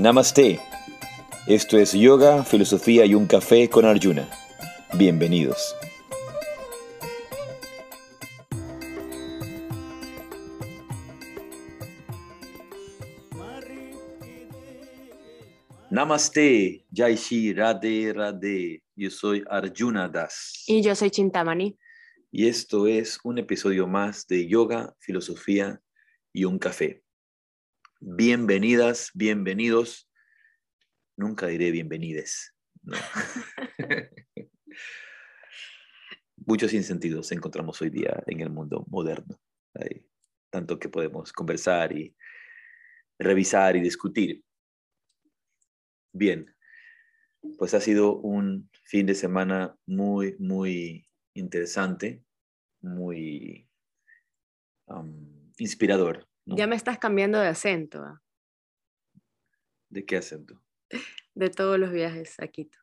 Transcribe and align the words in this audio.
Namaste. 0.00 0.58
Esto 1.46 1.76
es 1.76 1.92
Yoga, 1.92 2.42
Filosofía 2.42 3.04
y 3.04 3.14
un 3.14 3.26
Café 3.26 3.68
con 3.68 3.84
Arjuna. 3.84 4.30
Bienvenidos. 4.94 5.76
Namaste, 15.90 16.86
Jai 16.90 17.16
Shri, 17.16 17.52
Radhe 17.52 18.14
Radhe. 18.14 18.82
Yo 18.96 19.10
soy 19.10 19.44
Arjuna 19.50 20.08
Das. 20.08 20.64
Y 20.66 20.80
yo 20.80 20.94
soy 20.94 21.10
Chintamani. 21.10 21.76
Y 22.30 22.48
esto 22.48 22.86
es 22.86 23.18
un 23.22 23.36
episodio 23.36 23.86
más 23.86 24.26
de 24.26 24.48
Yoga, 24.48 24.96
Filosofía 24.98 25.78
y 26.32 26.46
un 26.46 26.58
Café. 26.58 27.02
Bienvenidas, 28.02 29.10
bienvenidos. 29.12 30.10
Nunca 31.18 31.48
diré 31.48 31.70
bienvenides. 31.70 32.54
No. 32.82 32.96
Muchos 36.46 36.70
sinsentidos 36.70 37.30
encontramos 37.30 37.82
hoy 37.82 37.90
día 37.90 38.22
en 38.26 38.40
el 38.40 38.48
mundo 38.48 38.86
moderno. 38.88 39.38
Hay 39.74 40.06
tanto 40.48 40.78
que 40.78 40.88
podemos 40.88 41.30
conversar 41.30 41.94
y 41.94 42.16
revisar 43.18 43.76
y 43.76 43.82
discutir. 43.82 44.42
Bien, 46.10 46.56
pues 47.58 47.74
ha 47.74 47.80
sido 47.80 48.16
un 48.16 48.70
fin 48.82 49.04
de 49.04 49.14
semana 49.14 49.76
muy, 49.84 50.36
muy 50.38 51.06
interesante, 51.34 52.24
muy 52.80 53.68
um, 54.86 55.52
inspirador. 55.58 56.29
¿No? 56.50 56.56
Ya 56.56 56.66
me 56.66 56.76
estás 56.76 56.98
cambiando 56.98 57.38
de 57.38 57.48
acento. 57.48 58.02
¿ah? 58.02 58.22
¿De 59.88 60.04
qué 60.04 60.16
acento? 60.16 60.60
De 61.34 61.48
todos 61.48 61.78
los 61.78 61.92
viajes 61.92 62.38
a 62.40 62.48
Quito. 62.48 62.78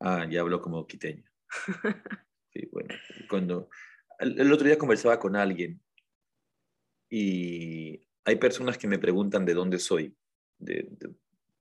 Ah, 0.00 0.26
ya 0.28 0.40
hablo 0.40 0.60
como 0.60 0.86
quiteño. 0.86 1.24
Sí, 2.50 2.66
bueno, 2.72 2.94
cuando 3.28 3.68
el, 4.18 4.40
el 4.40 4.50
otro 4.50 4.66
día 4.66 4.78
conversaba 4.78 5.20
con 5.20 5.36
alguien 5.36 5.82
y 7.10 8.02
hay 8.24 8.36
personas 8.36 8.78
que 8.78 8.88
me 8.88 8.98
preguntan 8.98 9.44
de 9.44 9.52
dónde 9.52 9.78
soy, 9.78 10.16
de, 10.58 10.88
de, 10.90 11.14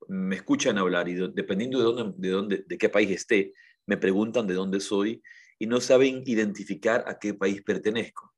me 0.07 0.37
escuchan 0.37 0.77
hablar 0.77 1.09
y 1.09 1.15
de, 1.15 1.27
dependiendo 1.27 1.77
de 1.77 1.83
dónde, 1.83 2.15
de 2.17 2.29
dónde, 2.29 2.65
de 2.65 2.77
qué 2.77 2.87
país 2.87 3.11
esté, 3.11 3.53
me 3.85 3.97
preguntan 3.97 4.47
de 4.47 4.53
dónde 4.53 4.79
soy 4.79 5.21
y 5.59 5.67
no 5.67 5.81
saben 5.81 6.23
identificar 6.25 7.03
a 7.05 7.19
qué 7.19 7.33
país 7.33 7.61
pertenezco. 7.63 8.33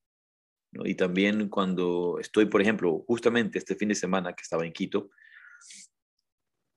¿No? 0.72 0.86
Y 0.86 0.96
también 0.96 1.50
cuando 1.50 2.18
estoy, 2.20 2.46
por 2.46 2.62
ejemplo, 2.62 3.04
justamente 3.08 3.58
este 3.58 3.76
fin 3.76 3.90
de 3.90 3.96
semana 3.96 4.34
que 4.34 4.44
estaba 4.44 4.66
en 4.66 4.74
Quito, 4.74 5.10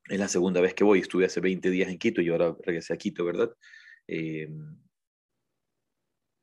es 0.07 0.19
la 0.19 0.29
segunda 0.29 0.61
vez 0.61 0.75
que 0.75 0.85
voy, 0.85 1.01
estuve 1.01 1.25
hace 1.25 1.41
20 1.41 1.71
días 1.71 1.89
en 1.89 1.99
Quito 1.99 2.21
y 2.21 2.29
ahora 2.29 2.57
regresé 2.65 2.93
a 2.93 2.99
Quito, 2.99 3.25
¿verdad? 3.25 3.55
Eh, 4.09 4.49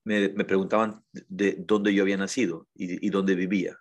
me, 0.06 0.30
me, 0.30 0.46
preguntaban 0.46 1.04
de 1.12 1.56
dónde 1.60 1.94
yo 1.94 2.04
había 2.04 2.18
nacido 2.18 2.68
y, 2.74 3.06
y, 3.06 3.10
dónde 3.10 3.36
vivía, 3.36 3.78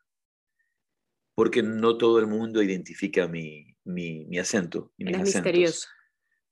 porque 1.35 1.63
no 1.63 1.97
todo 1.97 2.19
el 2.19 2.27
mundo 2.27 2.63
identifica 2.63 3.29
mi, 3.29 3.77
mi, 3.85 4.27
mi 4.27 4.39
acento. 4.39 4.93
Y 4.97 5.05
mis 5.05 5.15
Eres 5.15 5.29
acentos. 5.29 5.45
misterioso. 5.47 5.89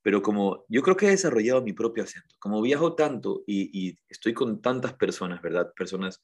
Pero 0.02 0.22
como 0.22 0.64
yo 0.68 0.82
creo 0.82 0.96
que 0.96 1.06
he 1.06 1.10
desarrollado 1.10 1.62
mi 1.62 1.72
propio 1.72 2.04
acento, 2.04 2.36
como 2.38 2.62
viajo 2.62 2.94
tanto 2.94 3.42
y, 3.46 3.88
y 3.88 3.98
estoy 4.08 4.34
con 4.34 4.62
tantas 4.62 4.94
personas, 4.94 5.42
¿verdad? 5.42 5.72
Personas, 5.74 6.22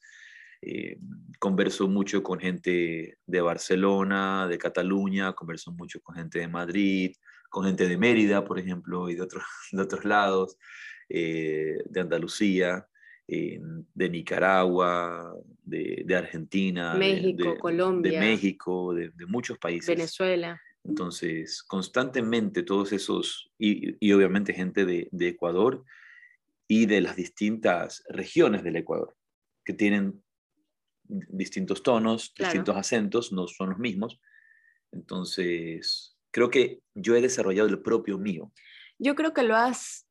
eh, 0.65 0.97
converso 1.39 1.87
mucho 1.87 2.23
con 2.23 2.39
gente 2.39 3.17
de 3.25 3.41
Barcelona, 3.41 4.47
de 4.47 4.57
Cataluña, 4.57 5.33
converso 5.33 5.71
mucho 5.71 6.01
con 6.01 6.15
gente 6.15 6.39
de 6.39 6.47
Madrid, 6.47 7.15
con 7.49 7.65
gente 7.65 7.87
de 7.87 7.97
Mérida, 7.97 8.45
por 8.45 8.59
ejemplo, 8.59 9.09
y 9.09 9.15
de 9.15 9.21
otros, 9.21 9.43
de 9.71 9.81
otros 9.81 10.05
lados, 10.05 10.57
eh, 11.09 11.77
de 11.85 11.99
Andalucía 11.99 12.87
eh, 13.27 13.59
de 13.93 14.09
Nicaragua, 14.09 15.33
de, 15.63 16.03
de 16.05 16.15
Argentina, 16.15 16.93
México, 16.95 17.51
de, 17.51 17.57
Colombia, 17.57 18.11
de 18.11 18.19
México, 18.19 18.93
de, 18.93 19.11
de, 19.11 19.25
muchos 19.25 19.57
países. 19.57 19.87
Venezuela. 19.87 20.61
Entonces, 20.83 21.63
constantemente 21.63 22.63
todos 22.63 22.91
esos, 22.91 23.49
y, 23.57 23.95
y 24.05 24.11
obviamente 24.11 24.53
gente 24.53 24.85
de, 24.85 25.09
Ecuador 25.21 25.85
y 26.67 26.85
de 26.85 26.99
las 26.99 27.15
distintas 27.15 28.03
regiones 28.09 28.63
del 28.63 28.75
Ecuador, 28.75 29.15
que 29.63 29.73
tienen 29.73 30.21
distintos 31.29 31.83
tonos, 31.83 32.31
Claro. 32.35 32.51
distintos 32.51 32.75
acentos, 32.77 33.31
no 33.31 33.47
son 33.47 33.69
los 33.71 33.79
mismos. 33.79 34.19
Entonces, 34.91 36.17
creo 36.31 36.49
que 36.49 36.81
yo 36.93 37.15
he 37.15 37.21
desarrollado 37.21 37.67
el 37.69 37.81
propio 37.81 38.17
mío, 38.17 38.51
Yo 38.99 39.15
creo 39.15 39.33
que 39.33 39.43
lo 39.43 39.55
has 39.55 40.07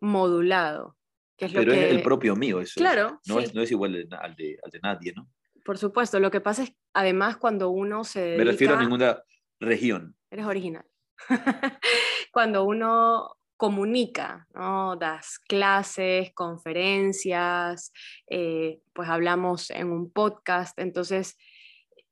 modulado. 0.00 0.96
Que 1.36 1.46
es 1.46 1.52
lo 1.54 1.64
que... 1.64 1.86
es 1.86 1.90
el 1.92 2.02
propio 2.02 2.36
mío, 2.36 2.60
eso 2.60 2.70
es. 2.70 2.74
Claro, 2.76 3.20
no, 3.26 3.38
sí. 3.38 3.44
es, 3.44 3.54
no 3.54 3.62
es 3.62 3.70
igual 3.70 3.92
de- 3.92 4.16
al 4.16 4.34
de, 4.36 4.58
al 4.62 4.70
de 4.70 4.80
nadie, 4.80 5.12
¿no? 5.16 5.30
Por 5.64 5.78
supuesto, 5.78 6.20
lo 6.20 6.30
que 6.30 6.40
pasa 6.40 6.62
es, 6.64 6.72
además, 6.94 7.36
cuando 7.36 7.70
uno 7.70 8.04
se 8.04 8.20
dedica... 8.20 8.44
Me 8.44 8.50
refiero 8.50 8.74
a 8.74 8.80
ninguna 8.80 9.22
región. 9.60 10.16
Eres 10.30 10.46
original. 10.46 10.84
cuando 12.32 12.64
uno 12.64 13.37
comunica, 13.58 14.46
¿no? 14.54 14.96
das 14.96 15.38
clases, 15.40 16.32
conferencias, 16.32 17.92
eh, 18.28 18.80
pues 18.94 19.08
hablamos 19.08 19.70
en 19.70 19.90
un 19.90 20.10
podcast, 20.10 20.78
entonces 20.78 21.36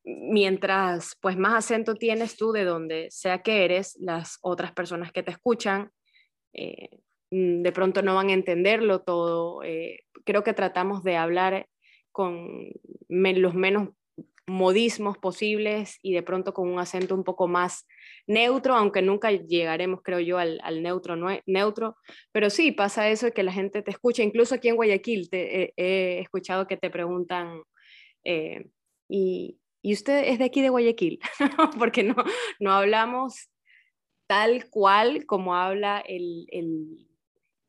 mientras 0.04 1.16
pues 1.20 1.36
más 1.36 1.54
acento 1.54 1.94
tienes 1.94 2.36
tú 2.36 2.52
de 2.52 2.64
donde 2.64 3.08
sea 3.10 3.42
que 3.42 3.64
eres, 3.64 3.96
las 4.00 4.38
otras 4.42 4.72
personas 4.72 5.12
que 5.12 5.22
te 5.22 5.30
escuchan 5.30 5.90
eh, 6.52 6.90
mm, 7.30 7.62
de 7.62 7.72
pronto 7.72 8.02
no 8.02 8.16
van 8.16 8.28
a 8.30 8.34
entenderlo 8.34 9.02
todo. 9.02 9.62
eh, 9.62 10.00
creo 10.24 10.42
que 10.42 10.52
tratamos 10.52 11.04
de 11.04 11.16
hablar 11.16 11.68
con 12.10 12.72
los 13.08 13.54
menos 13.54 13.90
modismos 14.46 15.18
posibles 15.18 15.98
y 16.02 16.12
de 16.12 16.22
pronto 16.22 16.54
con 16.54 16.68
un 16.68 16.78
acento 16.78 17.14
un 17.14 17.24
poco 17.24 17.48
más 17.48 17.86
neutro, 18.26 18.74
aunque 18.74 19.02
nunca 19.02 19.30
llegaremos, 19.32 20.00
creo 20.02 20.20
yo, 20.20 20.38
al, 20.38 20.82
neutro, 20.82 21.16
neutro, 21.46 21.96
pero 22.32 22.48
sí 22.50 22.72
pasa 22.72 23.08
eso 23.10 23.26
de 23.26 23.32
que 23.32 23.42
la 23.42 23.52
gente 23.52 23.82
te 23.82 23.90
escucha, 23.90 24.22
incluso 24.22 24.54
aquí 24.54 24.68
en 24.68 24.76
Guayaquil 24.76 25.28
te, 25.30 25.64
eh, 25.64 25.72
he 25.76 26.20
escuchado 26.20 26.66
que 26.66 26.76
te 26.76 26.90
preguntan, 26.90 27.62
eh, 28.24 28.66
y, 29.08 29.58
¿y 29.82 29.92
usted 29.92 30.28
es 30.28 30.38
de 30.38 30.44
aquí 30.44 30.62
de 30.62 30.70
Guayaquil? 30.70 31.18
Porque 31.78 32.04
no, 32.04 32.14
no 32.60 32.72
hablamos 32.72 33.50
tal 34.28 34.68
cual 34.70 35.26
como 35.26 35.54
habla 35.54 36.00
el, 36.00 36.46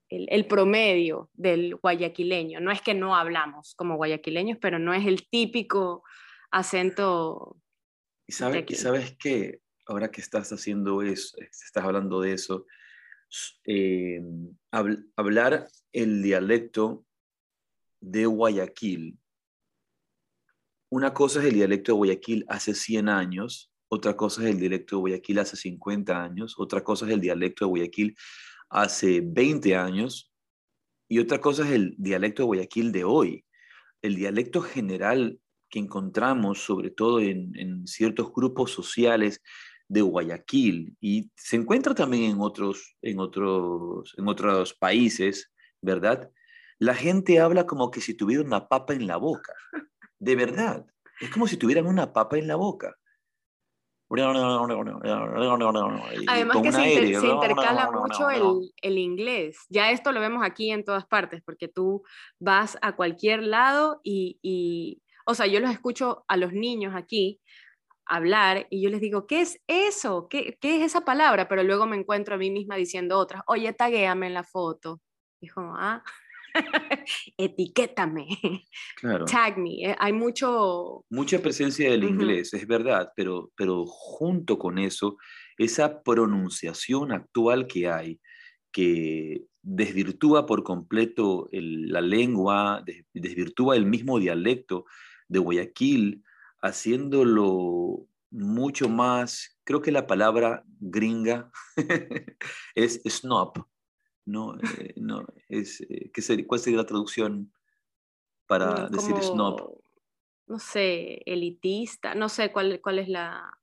el 0.09 0.45
promedio 0.47 1.29
del 1.33 1.75
guayaquileño. 1.75 2.59
No 2.59 2.71
es 2.71 2.81
que 2.81 2.95
no 2.95 3.15
hablamos 3.15 3.75
como 3.75 3.95
guayaquileños, 3.95 4.57
pero 4.59 4.79
no 4.79 4.93
es 4.93 5.05
el 5.05 5.27
típico 5.29 6.03
acento 6.51 7.61
Y 8.27 8.33
sabes, 8.33 8.63
aquí. 8.63 8.73
y 8.73 8.77
sabes 8.77 9.17
que 9.17 9.61
ahora 9.85 10.11
que 10.11 10.21
estás 10.21 10.51
haciendo 10.51 11.01
eso, 11.01 11.37
estás 11.39 11.83
hablando 11.83 12.21
de 12.21 12.33
eso, 12.33 12.65
eh, 13.65 14.21
habl 14.71 15.11
hablar 15.15 15.67
el 15.91 16.21
dialecto 16.21 17.05
de 17.99 18.25
Guayaquil. 18.25 19.17
Una 20.89 21.13
cosa 21.13 21.39
es 21.41 21.47
el 21.47 21.55
dialecto 21.55 21.91
de 21.91 21.97
Guayaquil 21.97 22.45
hace 22.47 22.73
100 22.73 23.09
años, 23.09 23.71
otra 23.89 24.15
cosa 24.15 24.43
es 24.43 24.49
el 24.49 24.59
dialecto 24.59 24.95
de 24.95 24.99
Guayaquil 25.01 25.39
hace 25.39 25.57
50 25.57 26.23
años, 26.23 26.55
otra 26.57 26.83
cosa 26.83 27.05
es 27.05 27.11
el 27.11 27.21
dialecto 27.21 27.65
de 27.65 27.69
Guayaquil 27.69 28.17
hace 28.69 29.21
20 29.21 29.75
años 29.75 30.33
y 31.09 31.19
otra 31.19 31.39
cosa 31.39 31.65
es 31.65 31.71
el 31.71 31.95
dialecto 31.97 32.43
de 32.43 32.47
Guayaquil 32.47 32.91
de 32.91 33.03
hoy. 33.03 33.45
El 34.01 34.15
dialecto 34.15 34.61
general 34.61 35.39
que 35.69 35.79
encontramos 35.79 36.63
sobre 36.63 36.91
todo 36.91 37.19
en, 37.19 37.51
en, 37.57 37.87
ciertos 37.87 38.31
grupos 38.33 38.71
sociales 38.71 39.41
de 39.87 40.01
Guayaquil 40.01 40.95
y 40.99 41.31
se 41.35 41.55
encuentra 41.55 41.95
también 41.95 42.31
en 42.31 42.41
otros, 42.41 42.95
en 43.01 43.19
otros, 43.19 44.13
en 44.17 44.27
otros 44.27 44.73
países, 44.73 45.51
¿verdad? 45.81 46.29
La 46.79 46.93
gente 46.93 47.39
habla 47.39 47.65
como 47.65 47.89
que 47.89 48.01
si 48.01 48.13
tuviera 48.13 48.43
una 48.43 48.67
papa 48.67 48.93
en 48.93 49.07
la 49.07 49.17
boca, 49.17 49.53
de 50.19 50.35
verdad. 50.35 50.85
Es 51.19 51.29
como 51.31 51.47
si 51.47 51.57
tuvieran 51.57 51.87
una 51.87 52.13
papa 52.13 52.37
en 52.37 52.47
la 52.47 52.55
boca. 52.55 52.95
Además 56.27 56.57
que 56.61 56.71
se, 56.71 56.93
inter 56.93 57.19
se, 57.19 57.27
intercala 57.27 57.91
mucho 57.91 58.29
el, 58.29 58.71
el, 58.81 58.97
inglés. 58.97 59.57
Ya 59.69 59.91
esto 59.91 60.13
lo 60.13 60.21
vemos 60.21 60.45
aquí 60.45 60.71
en 60.71 60.85
todas 60.85 61.05
partes, 61.05 61.41
porque 61.43 61.67
tú 61.67 62.03
vas 62.39 62.77
a 62.81 62.95
cualquier 62.95 63.43
lado 63.43 63.99
y, 64.03 64.39
y 64.41 65.01
o 65.27 65.35
sea, 65.35 65.45
yo 65.45 65.59
los 65.59 65.71
escucho 65.71 66.23
a 66.27 66.37
los 66.37 66.53
niños 66.53 66.95
aquí 66.95 67.41
hablar 68.05 68.65
y 68.69 68.81
yo 68.81 68.89
les 68.89 69.01
digo, 69.01 69.27
¿qué 69.27 69.41
es 69.41 69.59
eso? 69.67 70.27
¿Qué, 70.29 70.57
¿Qué, 70.61 70.77
es 70.77 70.83
esa 70.83 71.01
palabra? 71.01 71.49
Pero 71.49 71.63
luego 71.63 71.85
me 71.85 71.97
encuentro 71.97 72.35
a 72.35 72.37
mí 72.37 72.49
misma 72.49 72.77
diciendo 72.77 73.17
otras, 73.17 73.43
oye, 73.47 73.73
taguéame 73.73 74.27
en 74.27 74.33
la 74.33 74.45
foto. 74.45 75.01
Dijo, 75.41 75.61
ah, 75.75 76.01
etiquétame, 77.37 78.27
claro. 78.95 79.25
tag 79.25 79.57
me. 79.57 79.89
Eh, 79.89 79.95
Hay 79.99 80.13
mucho... 80.13 81.03
Mucha 81.09 81.39
presencia 81.39 81.91
del 81.91 82.05
inglés, 82.05 82.53
uh 82.53 82.57
-huh. 82.57 82.61
es 82.61 82.67
verdad, 82.67 83.11
pero, 83.13 83.51
pero 83.57 83.85
junto 83.85 84.57
con 84.57 84.79
eso 84.79 85.17
esa 85.57 86.01
pronunciación 86.03 87.11
actual 87.11 87.67
que 87.67 87.89
hay, 87.89 88.21
que 88.71 89.43
desvirtúa 89.61 90.45
por 90.45 90.63
completo 90.63 91.49
la 91.51 91.99
lengua, 91.99 92.83
desvirtúa 93.13 93.75
el 93.75 93.85
mismo 93.85 94.17
dialecto 94.17 94.85
de 95.27 95.39
Guayaquil, 95.39 96.23
haciéndolo 96.61 98.07
mucho 98.29 98.89
más, 98.89 99.57
creo 99.63 99.81
que 99.81 99.91
la 99.91 100.07
palabra 100.07 100.63
gringa 100.79 101.51
es 102.75 103.01
snob, 103.05 103.65
¿no? 104.25 104.55
Eh, 104.79 104.93
no 104.97 105.25
es, 105.47 105.81
eh, 105.81 106.11
¿qué 106.13 106.45
¿Cuál 106.45 106.59
sería 106.59 106.79
la 106.79 106.85
traducción 106.85 107.53
para 108.47 108.87
mm, 108.87 108.91
decir 108.91 109.15
snob? 109.21 109.81
No 110.47 110.59
sé, 110.59 111.21
elitista, 111.25 112.15
no 112.15 112.29
sé 112.29 112.51
cuál, 112.51 112.79
cuál 112.81 112.99
es 112.99 113.09
la, 113.09 113.57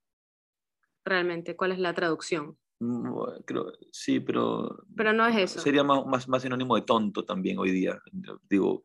realmente, 1.05 1.57
cuál 1.57 1.73
es 1.73 1.79
la 1.79 1.95
traducción. 1.95 2.59
Mm, 2.81 3.09
creo, 3.45 3.73
sí, 3.93 4.21
pero... 4.21 4.85
Pero 4.97 5.13
no 5.13 5.27
es 5.27 5.37
eso. 5.37 5.61
Sería 5.61 5.85
más, 5.85 6.29
más, 6.29 6.43
sinónimo 6.43 6.77
de 6.77 6.83
tonto 6.83 7.25
también 7.25 7.59
hoy 7.59 7.71
día. 7.71 8.01
Digo, 8.49 8.83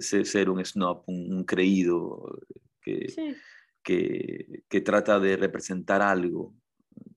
ser 0.00 0.50
un 0.50 0.64
snob, 0.64 1.04
un, 1.06 1.44
creído 1.44 2.38
que, 2.82 3.06
que, 3.82 4.64
que, 4.68 4.80
trata 4.80 5.18
de 5.20 5.36
representar 5.36 6.02
algo, 6.02 6.54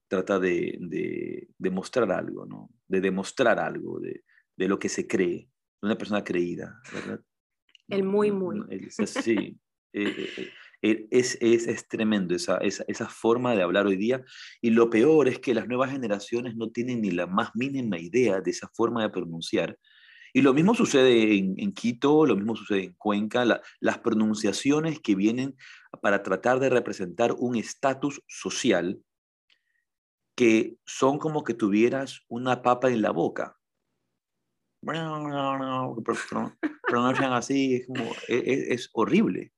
trata 0.08 0.40
de, 0.40 0.78
de, 0.80 1.50
demostrar 1.58 2.12
algo, 2.12 2.46
¿no? 2.46 2.70
De 2.88 3.02
demostrar 3.02 3.60
algo, 3.60 4.00
de, 4.00 4.24
de, 4.56 4.68
lo 4.68 4.78
que 4.78 4.90
se 4.90 5.08
cree, 5.08 5.50
una 5.82 5.98
persona 5.98 6.24
creída, 6.24 6.82
¿verdad? 6.94 7.22
El 7.88 8.04
muy, 8.04 8.32
muy. 8.32 8.60
Sí. 8.90 9.60
Eh, 9.94 10.30
eh, 10.38 10.50
eh, 10.84 11.08
es, 11.12 11.38
es, 11.42 11.68
es, 11.68 11.88
tremendo 11.88 12.34
esa, 12.34 12.58
esa, 12.58 12.86
esa, 12.88 13.08
forma 13.08 13.54
de 13.56 13.62
hablar 13.62 13.86
hoy 13.86 13.98
día. 13.98 14.24
Y 14.62 14.70
lo 14.70 14.90
peor 14.90 15.28
es 15.28 15.40
que 15.40 15.54
las 15.54 15.68
nuevas 15.68 15.92
generaciones 15.92 16.56
no 16.56 16.72
tienen 16.72 17.02
ni 17.02 17.12
la 17.12 17.28
más 17.28 17.52
mínima 17.54 18.00
idea 18.00 18.40
de 18.40 18.52
esa 18.52 18.70
forma 18.74 19.04
de 19.04 19.10
pronunciar. 19.10 19.78
Y 20.34 20.42
lo 20.42 20.54
mismo 20.54 20.76
sucede 20.76 21.38
en, 21.38 21.56
en 21.58 21.74
Quito, 21.74 22.26
lo 22.26 22.36
mismo 22.36 22.56
sucede 22.56 22.84
en 22.84 22.94
Cuenca, 22.94 23.46
las 23.80 23.98
pronunciaciones 24.00 25.00
que 25.00 25.16
vienen 25.16 25.56
para 26.02 26.24
tratar 26.24 26.60
de 26.60 26.70
representar 26.70 27.34
un 27.38 27.56
estatus 27.56 28.22
social 28.28 29.02
que 30.36 30.76
son 30.86 31.20
como 31.20 31.44
que 31.44 31.54
tuvieras 31.54 32.24
una 32.28 32.62
papa 32.62 32.90
en 32.90 33.02
la 33.02 33.12
boca. 33.12 33.58
Pronuncian 36.88 37.34
así, 37.34 37.76
es, 37.76 37.88
como, 37.88 38.12
e, 38.28 38.38
e, 38.38 38.74
es 38.74 38.90
horrible. 38.94 39.52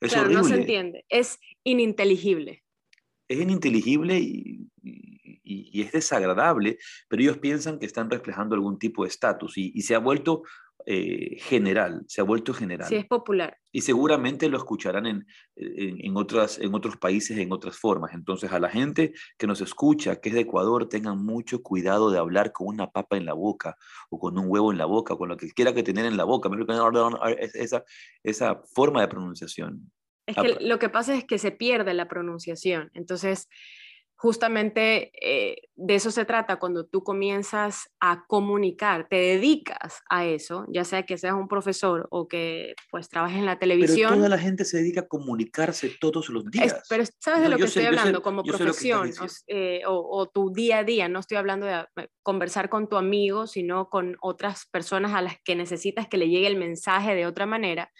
Es 0.00 0.12
claro, 0.12 0.30
no 0.30 0.44
se 0.44 0.54
entiende, 0.54 1.04
es 1.08 1.38
ininteligible. 1.64 2.62
Es 3.28 3.40
ininteligible 3.40 4.18
y, 4.18 4.70
es 5.72 5.92
desagradable, 5.92 6.78
pero 7.08 7.22
ellos 7.22 7.38
piensan 7.38 7.78
que 7.78 7.86
están 7.86 8.10
reflejando 8.10 8.54
algún 8.54 8.78
tipo 8.78 9.02
de 9.02 9.08
estatus 9.08 9.56
y, 9.56 9.80
se 9.82 9.94
ha 9.94 9.98
vuelto 9.98 10.42
eh, 10.86 11.38
general, 11.40 12.04
se 12.08 12.20
ha 12.20 12.24
vuelto 12.24 12.54
general. 12.54 12.88
Sí, 12.88 12.96
es 12.96 13.06
popular. 13.06 13.56
Y 13.72 13.82
seguramente 13.82 14.48
lo 14.48 14.56
escucharán 14.56 15.06
en, 15.06 15.26
en, 15.56 16.16
otras, 16.16 16.58
en 16.58 16.74
otros 16.74 16.96
países 16.96 17.38
en 17.38 17.52
otras 17.52 17.76
formas. 17.76 18.12
Entonces, 18.14 18.50
a 18.52 18.58
la 18.58 18.68
gente 18.68 19.12
que 19.36 19.46
nos 19.46 19.60
escucha, 19.60 20.20
que 20.20 20.30
es 20.30 20.34
de 20.34 20.42
Ecuador, 20.42 20.88
tengan 20.88 21.24
mucho 21.24 21.62
cuidado 21.62 22.10
de 22.10 22.18
hablar 22.18 22.52
con 22.52 22.68
una 22.68 22.90
papa 22.90 23.16
en 23.16 23.26
la 23.26 23.34
boca 23.34 23.76
o 24.08 24.18
con 24.18 24.38
un 24.38 24.46
huevo 24.48 24.72
en 24.72 24.78
la 24.78 24.86
boca, 24.86 25.16
con 25.16 25.28
lo 25.28 25.36
que 25.36 25.50
quiera 25.50 25.74
que 25.74 25.82
tener 25.82 26.06
en 26.06 26.16
la 26.16 26.24
boca. 26.24 26.50
Esa, 27.54 27.84
esa 28.22 28.62
forma 28.74 29.02
de 29.02 29.08
pronunciación. 29.08 29.90
Es 30.26 30.36
que 30.36 30.64
lo 30.64 30.78
que 30.78 30.88
pasa 30.88 31.14
es 31.14 31.24
que 31.24 31.38
se 31.38 31.50
pierde 31.50 31.94
la 31.94 32.08
pronunciación. 32.08 32.90
Entonces, 32.94 33.48
justamente 34.20 35.12
eh, 35.22 35.70
de 35.76 35.94
eso 35.94 36.10
se 36.10 36.26
trata 36.26 36.58
cuando 36.58 36.84
tú 36.84 37.02
comienzas 37.02 37.88
a 38.00 38.26
comunicar, 38.28 39.08
te 39.08 39.16
dedicas 39.16 40.02
a 40.10 40.26
eso, 40.26 40.66
ya 40.68 40.84
sea 40.84 41.04
que 41.04 41.16
seas 41.16 41.32
un 41.32 41.48
profesor 41.48 42.06
o 42.10 42.28
que 42.28 42.74
pues 42.90 43.08
trabajes 43.08 43.38
en 43.38 43.46
la 43.46 43.58
televisión. 43.58 44.10
Pero 44.10 44.16
toda 44.16 44.28
la 44.28 44.38
gente 44.38 44.66
se 44.66 44.76
dedica 44.76 45.00
a 45.00 45.08
comunicarse 45.08 45.96
todos 45.98 46.28
los 46.28 46.44
días. 46.50 46.82
pero 46.90 47.04
sabes 47.18 47.40
de 47.40 47.48
lo 47.48 47.56
que 47.56 47.64
estoy 47.64 47.86
hablando 47.86 48.20
como 48.20 48.42
profesión 48.42 49.10
eh, 49.46 49.80
o, 49.86 49.94
o, 49.94 50.28
tu 50.28 50.52
día 50.52 50.80
a 50.80 50.84
día, 50.84 51.08
no 51.08 51.20
estoy 51.20 51.38
hablando 51.38 51.64
de 51.64 51.86
eh, 51.96 52.08
conversar 52.22 52.68
con 52.68 52.90
tu 52.90 52.98
amigo, 52.98 53.46
sino 53.46 53.88
con 53.88 54.18
otras 54.20 54.66
personas 54.70 55.14
a 55.14 55.22
las 55.22 55.36
que 55.42 55.56
necesitas 55.56 56.08
que 56.08 56.18
le 56.18 56.28
llegue 56.28 56.46
el 56.46 56.56
mensaje 56.58 57.14
de 57.14 57.24
otra 57.24 57.46
manera. 57.46 57.90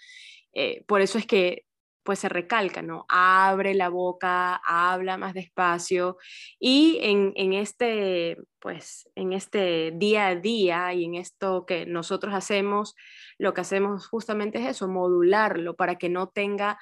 por 0.85 1.01
eso 1.01 1.17
es 1.17 1.25
que 1.25 1.65
pues 2.03 2.19
se 2.19 2.29
recalca, 2.29 2.81
¿no? 2.81 3.05
Abre 3.09 3.73
la 3.73 3.89
boca, 3.89 4.55
habla 4.65 5.17
más 5.17 5.33
despacio 5.33 6.17
y 6.59 6.99
en, 7.01 7.53
este, 7.53 8.37
pues, 8.59 9.09
en 9.15 9.33
este 9.33 9.91
día 9.95 10.27
a 10.27 10.35
día 10.35 10.93
y 10.93 11.05
en 11.05 11.15
esto 11.15 11.65
que 11.65 11.85
nosotros 11.85 12.33
hacemos, 12.33 12.95
lo 13.37 13.53
que 13.53 13.61
hacemos 13.61 14.07
justamente 14.07 14.59
es 14.59 14.67
eso, 14.67 14.87
modularlo 14.87 15.75
para 15.75 15.95
que 15.95 16.09
no 16.09 16.29
tenga 16.29 16.79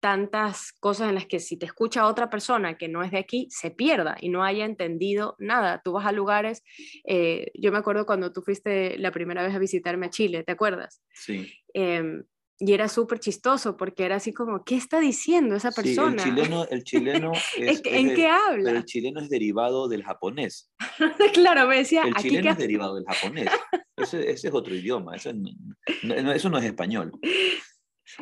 tantas 0.00 0.72
cosas 0.72 1.08
en 1.08 1.16
las 1.16 1.26
que 1.26 1.40
si 1.40 1.56
te 1.56 1.66
escucha 1.66 2.06
otra 2.06 2.30
persona 2.30 2.78
que 2.78 2.88
no 2.88 3.02
es 3.02 3.10
de 3.10 3.18
aquí, 3.18 3.48
se 3.50 3.70
pierda 3.70 4.16
y 4.20 4.28
no 4.28 4.44
haya 4.44 4.64
entendido 4.64 5.34
nada. 5.38 5.80
Tú 5.84 5.92
vas 5.92 6.06
a 6.06 6.12
lugares, 6.12 6.62
eh, 7.04 7.50
yo 7.54 7.72
me 7.72 7.78
acuerdo 7.78 8.06
cuando 8.06 8.32
tú 8.32 8.42
fuiste 8.42 8.96
la 8.98 9.10
primera 9.10 9.42
vez 9.42 9.54
a 9.54 9.58
visitarme 9.58 10.06
a 10.06 10.10
Chile, 10.10 10.44
¿te 10.44 10.52
acuerdas? 10.52 11.02
Sí. 11.12 11.52
Em, 11.74 12.22
y 12.60 12.72
era 12.72 12.88
súper 12.88 13.20
chistoso 13.20 13.76
porque 13.76 14.04
era 14.04 14.16
así 14.16 14.32
como, 14.32 14.64
¿qué 14.64 14.76
está 14.76 14.98
diciendo 14.98 15.54
esa 15.54 15.70
persona? 15.70 16.22
Sí, 16.22 16.28
el 16.28 16.34
chileno, 16.34 16.66
el 16.68 16.84
chileno 16.84 17.32
es, 17.56 17.80
¿En 17.84 18.14
qué 18.14 18.26
habla? 18.28 18.64
Pero 18.64 18.78
el 18.78 18.84
chileno 18.84 19.20
es 19.20 19.28
derivado 19.28 19.88
del 19.88 20.02
japonés. 20.02 20.70
claro, 21.34 21.68
me 21.68 21.76
decía. 21.76 22.02
El 22.02 22.14
chileno 22.14 22.50
es 22.50 22.58
derivado 22.58 22.96
del 22.96 23.04
japonés. 23.06 23.48
Ese, 23.96 24.30
ese, 24.30 24.48
es 24.48 24.54
otro 24.54 24.74
idioma, 24.74 25.16
eso 25.16 25.32
no, 25.32 26.32
eso 26.32 26.48
no 26.48 26.58
es 26.58 26.64
español. 26.64 27.12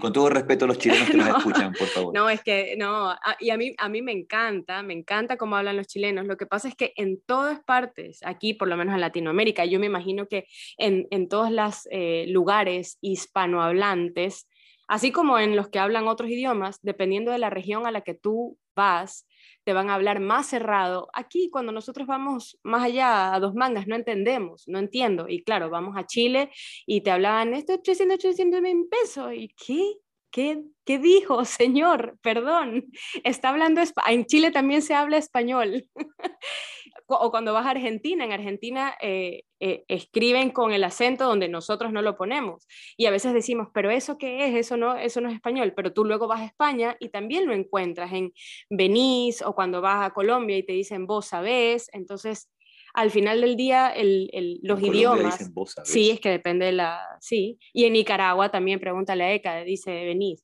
Con 0.00 0.12
todo 0.12 0.28
respeto 0.28 0.66
a 0.66 0.68
los 0.68 0.78
chilenos 0.78 1.08
que 1.08 1.16
nos 1.16 1.28
escuchan, 1.28 1.72
por 1.72 1.88
favor. 1.88 2.14
No, 2.14 2.28
es 2.28 2.42
que 2.42 2.76
no, 2.76 3.14
y 3.40 3.50
a 3.50 3.56
mí, 3.56 3.74
a 3.78 3.88
mí 3.88 4.02
me 4.02 4.12
encanta, 4.12 4.82
me 4.82 4.92
encanta 4.92 5.36
cómo 5.36 5.56
hablan 5.56 5.76
los 5.76 5.86
chilenos. 5.86 6.26
Lo 6.26 6.36
que 6.36 6.46
pasa 6.46 6.68
es 6.68 6.74
que 6.74 6.92
en 6.96 7.20
todas 7.22 7.60
partes, 7.64 8.20
aquí 8.22 8.54
por 8.54 8.68
lo 8.68 8.76
menos 8.76 8.94
en 8.94 9.00
Latinoamérica, 9.00 9.64
yo 9.64 9.80
me 9.80 9.86
imagino 9.86 10.26
que 10.26 10.46
en, 10.76 11.06
en 11.10 11.28
todos 11.28 11.50
los 11.50 11.88
eh, 11.90 12.26
lugares 12.28 12.98
hispanohablantes, 13.00 14.48
así 14.86 15.12
como 15.12 15.38
en 15.38 15.56
los 15.56 15.68
que 15.68 15.78
hablan 15.78 16.08
otros 16.08 16.30
idiomas, 16.30 16.78
dependiendo 16.82 17.32
de 17.32 17.38
la 17.38 17.50
región 17.50 17.86
a 17.86 17.90
la 17.90 18.02
que 18.02 18.14
tú 18.14 18.58
vas, 18.74 19.26
te 19.64 19.72
van 19.72 19.90
a 19.90 19.94
hablar 19.94 20.20
más 20.20 20.46
cerrado. 20.46 21.08
Aquí, 21.12 21.50
cuando 21.50 21.72
nosotros 21.72 22.06
vamos 22.06 22.58
más 22.62 22.84
allá 22.84 23.34
a 23.34 23.40
dos 23.40 23.54
mangas, 23.54 23.86
no 23.86 23.96
entendemos, 23.96 24.64
no 24.68 24.78
entiendo. 24.78 25.26
Y 25.28 25.42
claro, 25.42 25.70
vamos 25.70 25.96
a 25.96 26.06
Chile 26.06 26.50
y 26.86 27.02
te 27.02 27.10
hablaban 27.10 27.54
esto 27.54 27.80
300, 27.80 28.18
300 28.18 28.60
mil 28.60 28.86
pesos. 28.88 29.32
¿Y 29.34 29.48
qué? 29.48 29.94
¿Qué, 30.30 30.62
¿Qué 30.84 30.98
dijo, 30.98 31.44
señor? 31.46 32.18
Perdón, 32.22 32.86
está 33.24 33.48
hablando 33.50 33.80
En 34.06 34.26
Chile 34.26 34.50
también 34.50 34.82
se 34.82 34.94
habla 34.94 35.16
español. 35.16 35.88
o 37.06 37.30
cuando 37.30 37.52
vas 37.52 37.66
a 37.66 37.70
Argentina, 37.70 38.24
en 38.24 38.32
Argentina 38.32 38.94
eh, 39.00 39.44
eh, 39.60 39.84
escriben 39.88 40.50
con 40.50 40.72
el 40.72 40.84
acento 40.84 41.24
donde 41.24 41.48
nosotros 41.48 41.92
no 41.92 42.02
lo 42.02 42.16
ponemos. 42.16 42.66
Y 42.96 43.06
a 43.06 43.10
veces 43.10 43.32
decimos, 43.32 43.68
pero 43.72 43.90
¿eso 43.90 44.18
qué 44.18 44.46
es? 44.48 44.54
Eso 44.54 44.76
no, 44.76 44.96
eso 44.96 45.20
no 45.20 45.28
es 45.28 45.34
español. 45.34 45.72
Pero 45.74 45.92
tú 45.92 46.04
luego 46.04 46.26
vas 46.26 46.40
a 46.40 46.46
España 46.46 46.96
y 47.00 47.08
también 47.08 47.46
lo 47.46 47.54
encuentras 47.54 48.12
en 48.12 48.32
Venís 48.70 49.42
o 49.42 49.54
cuando 49.54 49.80
vas 49.80 50.06
a 50.06 50.12
Colombia 50.12 50.56
y 50.56 50.62
te 50.62 50.72
dicen 50.72 51.06
vos 51.06 51.26
sabés. 51.26 51.88
Entonces, 51.92 52.50
al 52.94 53.10
final 53.10 53.40
del 53.40 53.56
día, 53.56 53.90
el, 53.90 54.30
el, 54.32 54.60
los 54.62 54.82
idiomas... 54.82 55.38
Dicen, 55.38 55.54
¿Vos 55.54 55.74
Sí, 55.84 56.10
es 56.10 56.20
que 56.20 56.30
depende 56.30 56.66
de 56.66 56.72
la... 56.72 57.00
Sí. 57.20 57.58
Y 57.72 57.84
en 57.84 57.92
Nicaragua 57.92 58.50
también, 58.50 58.80
pregúntale 58.80 59.24
a 59.24 59.32
Eka, 59.34 59.64
dice 59.64 59.90
Venís. 60.04 60.42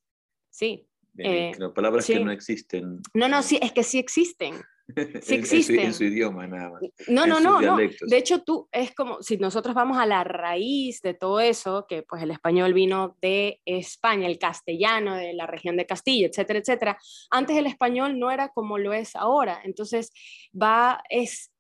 Sí. 0.51 0.87
Eh, 1.19 1.53
palabras 1.75 2.07
que 2.07 2.21
no 2.21 2.31
existen. 2.31 3.01
No, 3.15 3.29
no, 3.29 3.43
sí, 3.43 3.59
es 3.61 3.73
que 3.73 3.83
sí 3.83 3.99
existen. 3.99 4.55
Sí 5.23 5.35
existen. 5.35 5.81
En, 5.81 5.95
su, 5.95 6.05
idioma, 6.05 6.47
nada 6.47 6.71
más. 6.71 6.83
No, 7.09 7.27
no, 7.27 7.41
no, 7.41 7.61
no. 7.61 7.77
De 7.77 8.17
hecho, 8.17 8.43
tú, 8.43 8.69
es 8.73 8.95
como 8.95 9.23
si 9.23 9.37
nosotros 9.37 9.75
vamos 9.75 9.99
a 9.99 10.07
la 10.07 10.25
raíz 10.25 11.01
de 11.03 11.15
todo 11.15 11.41
eso, 11.41 11.87
que 11.89 12.03
pues 12.03 12.23
el 12.23 12.31
español 12.31 12.75
vino 12.75 13.17
de 13.21 13.61
España, 13.65 14.27
el 14.27 14.39
castellano 14.39 15.15
de 15.15 15.35
la 15.35 15.47
región 15.47 15.77
de 15.77 15.87
Castilla, 15.87 16.27
etcétera, 16.27 16.59
etcétera. 16.59 16.99
Antes 17.31 17.57
el 17.57 17.67
español 17.67 18.19
no 18.19 18.31
era 18.31 18.49
como 18.49 18.79
lo 18.79 18.93
es 18.93 19.15
ahora. 19.15 19.61
Entonces, 19.65 20.13
va, 20.53 21.03
es, 21.09 21.52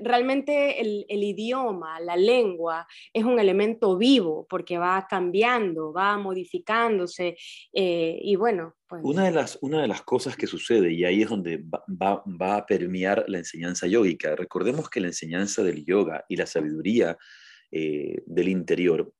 realmente 0.00 0.80
el, 0.80 1.04
idioma, 1.08 2.00
la 2.00 2.16
lengua, 2.16 2.86
es 3.12 3.24
un 3.24 3.38
elemento 3.38 3.96
vivo 3.96 4.46
porque 4.48 4.78
va 4.78 5.06
cambiando, 5.08 5.92
va 5.92 6.16
modificándose 6.18 7.36
eh, 7.72 8.18
y 8.22 8.36
bueno. 8.36 8.74
Pues 8.86 9.02
una, 9.04 9.24
de 9.24 9.32
las, 9.32 9.58
una 9.60 9.82
de 9.82 9.88
las 9.88 10.02
cosas 10.02 10.36
que 10.36 10.46
sucede, 10.46 10.92
y 10.92 11.04
ahí 11.04 11.22
es 11.22 11.28
donde 11.28 11.62
va, 11.62 12.22
va, 12.26 12.56
a 12.56 12.66
permear 12.66 13.24
la 13.28 13.38
enseñanza 13.38 13.86
yógica, 13.86 14.34
recordemos 14.34 14.88
que 14.88 15.00
la 15.00 15.08
enseñanza 15.08 15.62
del 15.62 15.84
yoga 15.84 16.24
y 16.28 16.36
la 16.36 16.46
sabiduría 16.46 17.18
eh, 17.70 18.22
del 18.24 18.48
interior 18.48 19.12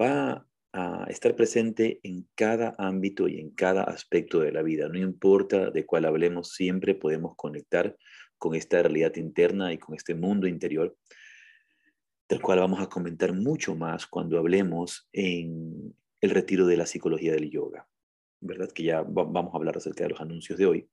va 0.00 0.46
a 0.72 1.04
estar 1.08 1.34
presente 1.34 1.98
en 2.04 2.28
cada 2.36 2.76
ámbito 2.78 3.26
y 3.26 3.40
en 3.40 3.50
cada 3.50 3.82
aspecto 3.82 4.38
de 4.38 4.52
la 4.52 4.62
vida. 4.62 4.88
No 4.88 4.98
importa 4.98 5.70
de 5.70 5.84
cuál 5.84 6.04
hablemos, 6.04 6.52
siempre 6.52 6.94
podemos 6.94 7.34
conectar 7.36 7.96
con 8.40 8.54
esta 8.54 8.82
realidad 8.82 9.14
interna 9.16 9.72
y 9.72 9.78
con 9.78 9.94
este 9.94 10.14
mundo 10.14 10.48
interior, 10.48 10.96
del 12.26 12.40
cual 12.40 12.58
vamos 12.60 12.80
a 12.80 12.88
comentar 12.88 13.34
mucho 13.34 13.76
más 13.76 14.06
cuando 14.06 14.38
hablemos 14.38 15.08
en 15.12 15.94
el 16.22 16.30
retiro 16.30 16.66
de 16.66 16.78
la 16.78 16.86
psicología 16.86 17.32
del 17.32 17.50
yoga, 17.50 17.86
¿verdad? 18.40 18.70
Que 18.72 18.84
ya 18.84 19.02
vamos 19.02 19.52
a 19.52 19.58
hablar 19.58 19.76
acerca 19.76 20.04
de 20.04 20.10
los 20.10 20.20
anuncios 20.20 20.58
de 20.58 20.64
hoy, 20.64 20.88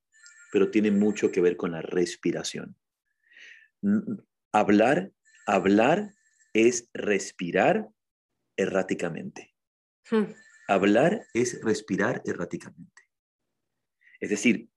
pero 0.52 0.70
tiene 0.70 0.90
mucho 0.90 1.32
que 1.32 1.40
ver 1.40 1.56
con 1.56 1.72
la 1.72 1.80
respiración. 1.80 2.76
Hablar, 4.52 5.10
hablar 5.46 6.10
es 6.52 6.90
respirar 6.92 7.88
erráticamente. 8.56 9.54
Hmm. 10.10 10.34
Hablar 10.68 11.22
es 11.32 11.62
respirar 11.62 12.20
erráticamente. 12.26 13.02
Es 14.20 14.28
decir, 14.28 14.68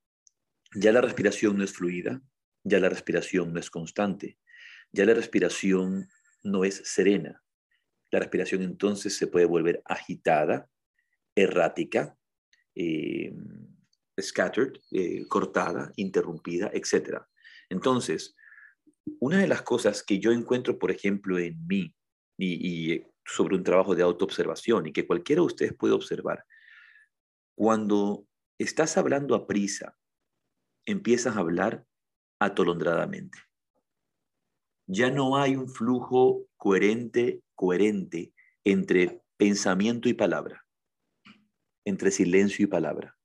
ya 0.73 0.93
la 0.93 1.01
respiración 1.01 1.57
no 1.57 1.65
es 1.65 1.73
fluida, 1.73 2.21
ya 2.63 2.79
la 2.79 2.89
respiración 2.89 3.53
no 3.53 3.59
es 3.59 3.69
constante, 3.69 4.37
ya 4.91 5.05
la 5.05 5.13
respiración 5.13 6.09
no 6.43 6.63
es 6.63 6.81
serena. 6.85 7.43
La 8.11 8.19
respiración 8.19 8.61
entonces 8.61 9.15
se 9.15 9.27
puede 9.27 9.45
volver 9.45 9.81
agitada, 9.85 10.69
errática, 11.35 12.17
eh, 12.75 13.33
scattered, 14.19 14.79
eh, 14.91 15.25
cortada, 15.27 15.91
interrumpida, 15.95 16.69
etc. 16.73 17.21
Entonces, 17.69 18.35
una 19.19 19.39
de 19.39 19.47
las 19.47 19.61
cosas 19.61 20.03
que 20.03 20.19
yo 20.19 20.31
encuentro, 20.31 20.77
por 20.77 20.91
ejemplo, 20.91 21.39
en 21.39 21.65
mí 21.65 21.93
y, 22.37 23.03
sobre 23.25 23.55
un 23.55 23.63
trabajo 23.63 23.95
de 23.95 24.03
autoobservación 24.03 24.87
y 24.87 24.93
que 24.93 25.07
cualquiera 25.07 25.41
de 25.41 25.47
ustedes 25.47 25.73
puede 25.73 25.93
observar, 25.93 26.43
cuando 27.55 28.27
estás 28.57 28.97
hablando 28.97 29.35
a 29.35 29.47
prisa, 29.47 29.97
empiezas 30.85 31.37
a 31.37 31.39
hablar 31.39 31.85
atolondradamente. 32.41 33.37
Ya 34.87 35.11
no 35.11 35.37
hay 35.37 35.55
un 35.55 35.69
flujo 35.69 36.47
coherente, 36.57 37.43
coherente 37.55 38.33
entre 38.63 39.21
pensamiento 39.37 40.09
y 40.09 40.13
palabra, 40.13 40.65
entre 41.85 42.11
silencio 42.11 42.65
y 42.65 42.67
palabra 42.67 43.15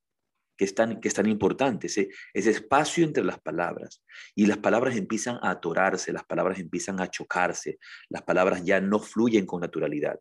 que 0.57 0.65
es 0.65 0.75
tan, 0.75 1.01
que 1.01 1.09
es 1.09 1.15
tan 1.15 1.27
importante, 1.27 1.87
ese, 1.87 2.09
ese 2.33 2.51
espacio 2.51 3.05
entre 3.05 3.23
las 3.23 3.39
palabras. 3.39 4.03
Y 4.35 4.47
las 4.47 4.59
palabras 4.59 4.97
empiezan 4.97 5.39
a 5.43 5.51
atorarse, 5.51 6.13
las 6.13 6.25
palabras 6.25 6.59
empiezan 6.59 6.99
a 7.01 7.11
chocarse, 7.11 7.79
las 8.09 8.23
palabras 8.23 8.65
ya 8.65 8.81
no 8.81 8.99
fluyen 8.99 9.45
con 9.45 9.61
naturalidad. 9.61 10.19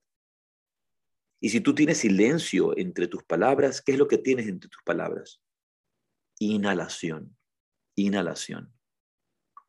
Y 1.40 1.50
si 1.50 1.62
tú 1.62 1.74
tienes 1.74 2.00
silencio 2.00 2.78
entre 2.78 3.08
tus 3.08 3.24
palabras, 3.24 3.82
¿qué 3.82 3.94
es 3.94 3.98
lo 3.98 4.08
que 4.08 4.18
tienes 4.18 4.48
entre 4.48 4.70
tus 4.70 4.82
palabras? 4.84 5.42
Inhalación, 6.40 7.38
inhalación. 7.96 8.75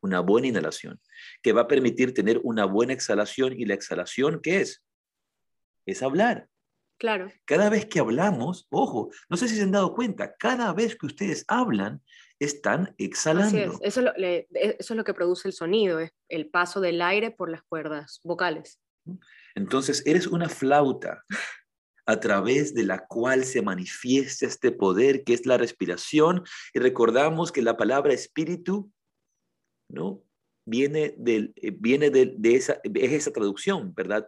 Una 0.01 0.19
buena 0.19 0.47
inhalación, 0.47 0.99
que 1.41 1.53
va 1.53 1.61
a 1.61 1.67
permitir 1.67 2.13
tener 2.13 2.39
una 2.43 2.65
buena 2.65 2.93
exhalación. 2.93 3.53
¿Y 3.53 3.65
la 3.65 3.73
exhalación 3.73 4.39
qué 4.41 4.61
es? 4.61 4.83
Es 5.85 6.03
hablar. 6.03 6.47
Claro. 6.97 7.31
Cada 7.45 7.69
vez 7.69 7.85
que 7.85 7.99
hablamos, 7.99 8.67
ojo, 8.69 9.11
no 9.29 9.37
sé 9.37 9.47
si 9.47 9.55
se 9.55 9.63
han 9.63 9.71
dado 9.71 9.93
cuenta, 9.93 10.35
cada 10.37 10.73
vez 10.73 10.95
que 10.95 11.05
ustedes 11.05 11.45
hablan, 11.47 12.01
están 12.39 12.93
exhalando. 12.97 13.47
Así 13.47 13.57
es. 13.57 13.71
Eso, 13.81 14.13
es 14.15 14.89
lo, 14.91 15.03
que 15.03 15.13
produce 15.13 15.47
el 15.47 15.53
sonido, 15.53 15.99
es 15.99 16.11
el 16.29 16.49
paso 16.49 16.81
del 16.81 17.01
aire 17.01 17.31
por 17.31 17.49
las 17.49 17.61
cuerdas 17.63 18.19
vocales. 18.23 18.79
Entonces, 19.55 20.03
eres 20.05 20.27
una 20.27 20.49
flauta 20.49 21.23
a 22.05 22.19
través 22.19 22.73
de 22.73 22.83
la 22.83 23.05
cual 23.05 23.43
se 23.43 23.61
manifiesta 23.61 24.45
este 24.45 24.71
poder 24.71 25.23
que 25.23 25.33
es 25.33 25.45
la 25.45 25.57
respiración. 25.57 26.43
Y 26.73 26.79
recordamos 26.79 27.51
que 27.51 27.61
la 27.61 27.77
palabra 27.77 28.13
espíritu, 28.13 28.91
¿no? 29.89 30.23
Viene, 30.65 31.15
del, 31.17 31.53
eh, 31.55 31.71
viene 31.71 32.09
de, 32.09 32.33
de 32.37 32.55
esa, 32.55 32.79
es 32.83 33.11
esa 33.11 33.31
traducción, 33.31 33.93
¿verdad? 33.93 34.27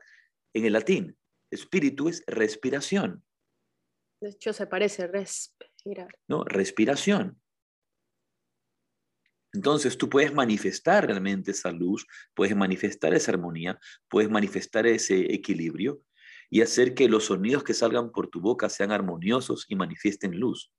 En 0.53 0.65
el 0.65 0.73
latín, 0.73 1.17
Espíritu 1.51 2.09
es 2.09 2.23
respiración. 2.27 3.23
De 4.21 4.29
hecho, 4.29 4.53
se 4.53 4.67
parece 4.67 5.07
respirar. 5.07 6.09
No, 6.27 6.43
respiración. 6.43 7.41
Entonces 9.51 9.97
tú 9.97 10.09
puedes 10.09 10.33
manifestar 10.33 11.07
realmente 11.07 11.51
esa 11.51 11.71
luz, 11.71 12.05
puedes 12.35 12.55
manifestar 12.55 13.13
esa 13.13 13.31
armonía, 13.31 13.79
puedes 14.07 14.29
manifestar 14.29 14.85
ese 14.85 15.33
equilibrio 15.33 16.03
y 16.51 16.61
hacer 16.61 16.93
que 16.93 17.09
los 17.09 17.25
sonidos 17.25 17.63
que 17.63 17.73
salgan 17.73 18.11
por 18.11 18.27
tu 18.27 18.41
boca 18.41 18.69
sean 18.69 18.91
armoniosos 18.91 19.65
y 19.67 19.75
manifiesten 19.75 20.39
luz. 20.39 20.71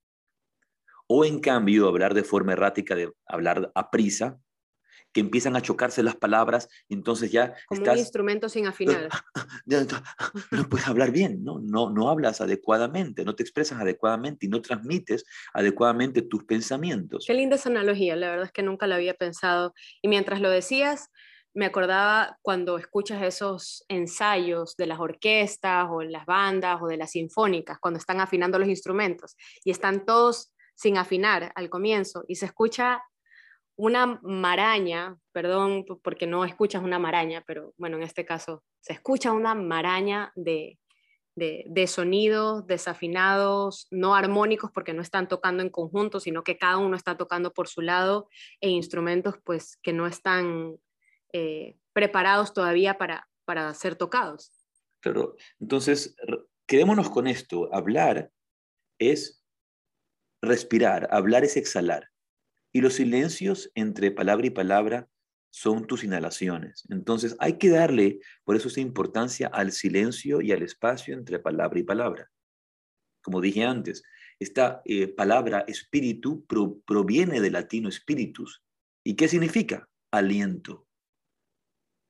O 1.08 1.25
en 1.25 1.40
cambio, 1.40 1.88
hablar 1.88 2.14
de 2.14 2.22
forma 2.22 2.52
errática, 2.52 2.94
de 2.94 3.12
hablar 3.26 3.72
a 3.75 3.90
prisa, 3.90 4.38
que 5.12 5.20
empiezan 5.20 5.56
a 5.56 5.62
chocarse 5.62 6.02
las 6.02 6.16
palabras, 6.16 6.68
entonces 6.88 7.32
ya 7.32 7.54
Como 7.66 7.82
un 7.82 7.98
instrumento 7.98 8.48
sin 8.48 8.66
afinar. 8.66 9.08
no 10.50 10.68
puedes 10.68 10.86
hablar 10.86 11.10
bien, 11.10 11.42
¿no? 11.44 11.60
No, 11.60 11.90
no 11.90 12.08
hablas 12.10 12.40
adecuadamente, 12.40 13.24
no 13.24 13.34
te 13.34 13.42
expresas 13.42 13.80
adecuadamente 13.80 14.46
y 14.46 14.48
no 14.48 14.60
transmites 14.60 15.24
adecuadamente 15.52 16.22
tus 16.22 16.44
pensamientos. 16.44 17.24
Qué 17.26 17.34
linda 17.34 17.56
esa 17.56 17.68
analogía, 17.68 18.16
la 18.16 18.30
verdad 18.30 18.46
es 18.46 18.52
que 18.52 18.62
nunca 18.62 18.86
la 18.86 18.96
había 18.96 19.14
pensado. 19.14 19.74
Y 20.02 20.08
mientras 20.08 20.40
lo 20.40 20.50
decías, 20.50 21.10
me 21.52 21.66
acordaba 21.66 22.38
cuando 22.42 22.78
escuchas 22.78 23.22
esos 23.22 23.84
ensayos 23.88 24.76
de 24.76 24.86
las 24.86 25.00
orquestas 25.00 25.88
o 25.90 26.02
las 26.02 26.24
bandas 26.24 26.80
o 26.80 26.86
de 26.86 26.96
las 26.96 27.10
sinfónicas, 27.10 27.78
cuando 27.80 27.98
están 27.98 28.20
afinando 28.20 28.58
los 28.58 28.68
instrumentos 28.68 29.36
y 29.64 29.70
están 29.70 30.04
todos 30.04 30.52
sin 30.74 30.96
afinar 30.96 31.52
al 31.56 31.68
comienzo 31.68 32.24
y 32.28 32.36
se 32.36 32.46
escucha 32.46 33.02
una 33.80 34.20
maraña, 34.22 35.16
perdón 35.32 35.87
porque 36.02 36.26
no 36.26 36.44
escuchas 36.44 36.82
una 36.82 36.99
maraña, 36.99 37.42
pero 37.46 37.72
bueno, 37.78 37.96
en 37.96 38.02
este 38.02 38.26
caso 38.26 38.62
se 38.80 38.92
escucha 38.92 39.32
una 39.32 39.54
maraña 39.54 40.32
de, 40.37 40.78
de, 41.34 41.87
sonidos 41.87 42.66
desafinados, 42.66 43.88
no 43.90 44.14
armónicos 44.14 44.70
porque 44.70 44.92
no 44.92 45.00
están 45.00 45.28
tocando 45.28 45.62
en 45.62 45.70
conjunto, 45.70 46.20
sino 46.20 46.44
que 46.44 46.58
cada 46.58 46.76
uno 46.76 46.94
está 46.94 47.16
tocando 47.16 47.54
por 47.54 47.68
su 47.68 47.80
lado 47.80 48.28
e 48.60 48.68
instrumentos 48.68 49.37
pues 49.44 49.78
que 49.78 49.94
no 49.94 50.06
están 50.06 50.76
eh, 51.32 51.78
preparados 51.94 52.52
todavía 52.52 52.99
para, 52.99 53.30
para 53.46 53.72
ser 53.72 53.96
tocados. 53.96 54.52
Claro, 55.00 55.37
entonces 55.58 56.14
quedémonos 56.66 57.08
con 57.08 57.26
esto, 57.26 57.75
hablar 57.75 58.30
es 58.99 59.42
respirar, 60.42 61.08
hablar 61.10 61.44
es 61.44 61.56
exhalar. 61.56 62.09
Y 62.72 62.80
los 62.80 62.94
silencios 62.94 63.70
entre 63.74 64.10
palabra 64.10 64.46
y 64.46 64.50
palabra 64.50 65.08
son 65.50 65.86
tus 65.86 66.04
inhalaciones. 66.04 66.84
Entonces 66.88 67.36
hay 67.40 67.58
que 67.58 67.70
darle, 67.70 68.20
por 68.44 68.56
eso 68.56 68.68
esa 68.68 68.80
importancia 68.80 69.48
al 69.48 69.72
silencio 69.72 70.40
y 70.40 70.52
al 70.52 70.62
espacio 70.62 71.14
entre 71.14 71.40
palabra 71.40 71.78
y 71.80 71.82
palabra. 71.82 72.30
Como 73.22 73.40
dije 73.40 73.64
antes, 73.64 74.02
esta 74.38 74.80
eh, 74.84 75.08
palabra 75.08 75.64
espíritu 75.66 76.46
proviene 76.46 77.40
del 77.40 77.52
latino 77.52 77.90
spiritus. 77.90 78.62
¿Y 79.04 79.16
qué 79.16 79.28
significa? 79.28 79.88
Aliento, 80.12 80.86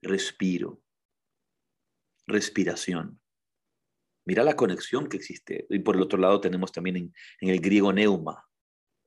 respiro, 0.02 0.82
respiración. 2.26 3.20
Mira 4.26 4.44
la 4.44 4.54
conexión 4.54 5.08
que 5.08 5.16
existe. 5.16 5.66
Y 5.70 5.80
por 5.80 5.96
el 5.96 6.02
otro 6.02 6.18
lado 6.18 6.40
tenemos 6.40 6.70
también 6.72 6.96
en, 6.96 7.14
en 7.40 7.48
el 7.48 7.60
griego 7.60 7.92
neuma, 7.92 8.46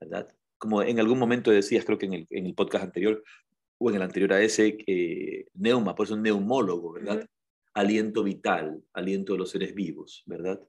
¿verdad? 0.01 0.35
Como 0.63 0.81
en 0.81 0.97
algún 0.97 1.19
momento 1.19 1.51
decías, 1.51 1.83
creo 1.83 1.97
que 1.97 2.05
en 2.05 2.25
el, 2.29 2.55
podcast 2.55 2.85
anterior 2.85 3.21
o 3.77 3.89
en 3.89 3.97
el 3.97 4.01
anterior 4.01 4.31
a 4.31 4.41
ese, 4.41 4.77
eh, 4.87 5.47
neuma, 5.55 5.93
pues 5.93 6.09
un 6.09 6.21
neumólogo, 6.21 6.93
¿verdad? 6.93 7.27
Aliento 7.73 8.23
vital, 8.23 8.81
aliento 8.93 9.33
de 9.33 9.39
los 9.39 9.49
seres 9.49 9.75
vivos, 9.75 10.23
¿verdad? 10.25 10.65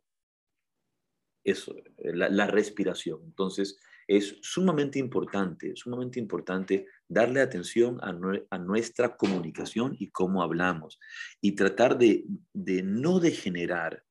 Eso, 1.44 1.76
la, 1.98 2.46
respiración. 2.48 3.20
Entonces, 3.22 3.78
es 4.08 4.36
sumamente 4.42 4.98
importante, 4.98 5.76
sumamente 5.76 6.18
importante 6.18 6.88
darle 7.06 7.40
atención 7.40 8.00
a, 8.02 8.18
a, 8.50 8.58
nuestra 8.58 9.16
comunicación 9.16 9.94
y 9.96 10.10
cómo 10.10 10.42
hablamos 10.42 10.98
y 11.40 11.52
tratar 11.52 11.98
de, 11.98 12.24
de 12.52 12.82
no 12.82 13.20
degenerar 13.20 14.02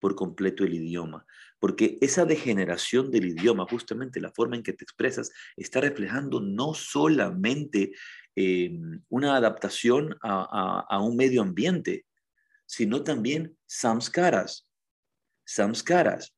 por 0.00 0.16
completo 0.16 0.64
el 0.64 0.74
idioma, 0.74 1.24
porque 1.58 1.98
esa 2.00 2.24
degeneración 2.24 3.10
del 3.10 3.26
idioma, 3.26 3.66
justamente 3.68 4.20
la 4.20 4.32
forma 4.32 4.56
en 4.56 4.62
que 4.62 4.72
te 4.72 4.82
expresas, 4.82 5.30
está 5.56 5.80
reflejando 5.80 6.40
no 6.40 6.74
solamente 6.74 7.92
em, 8.34 9.02
una 9.08 9.36
adaptación 9.36 10.16
a, 10.22 10.98
un 11.00 11.16
medio 11.16 11.42
ambiente, 11.42 12.06
sino 12.66 13.02
también 13.02 13.56
samskaras. 13.66 14.68
Samskaras. 15.44 16.34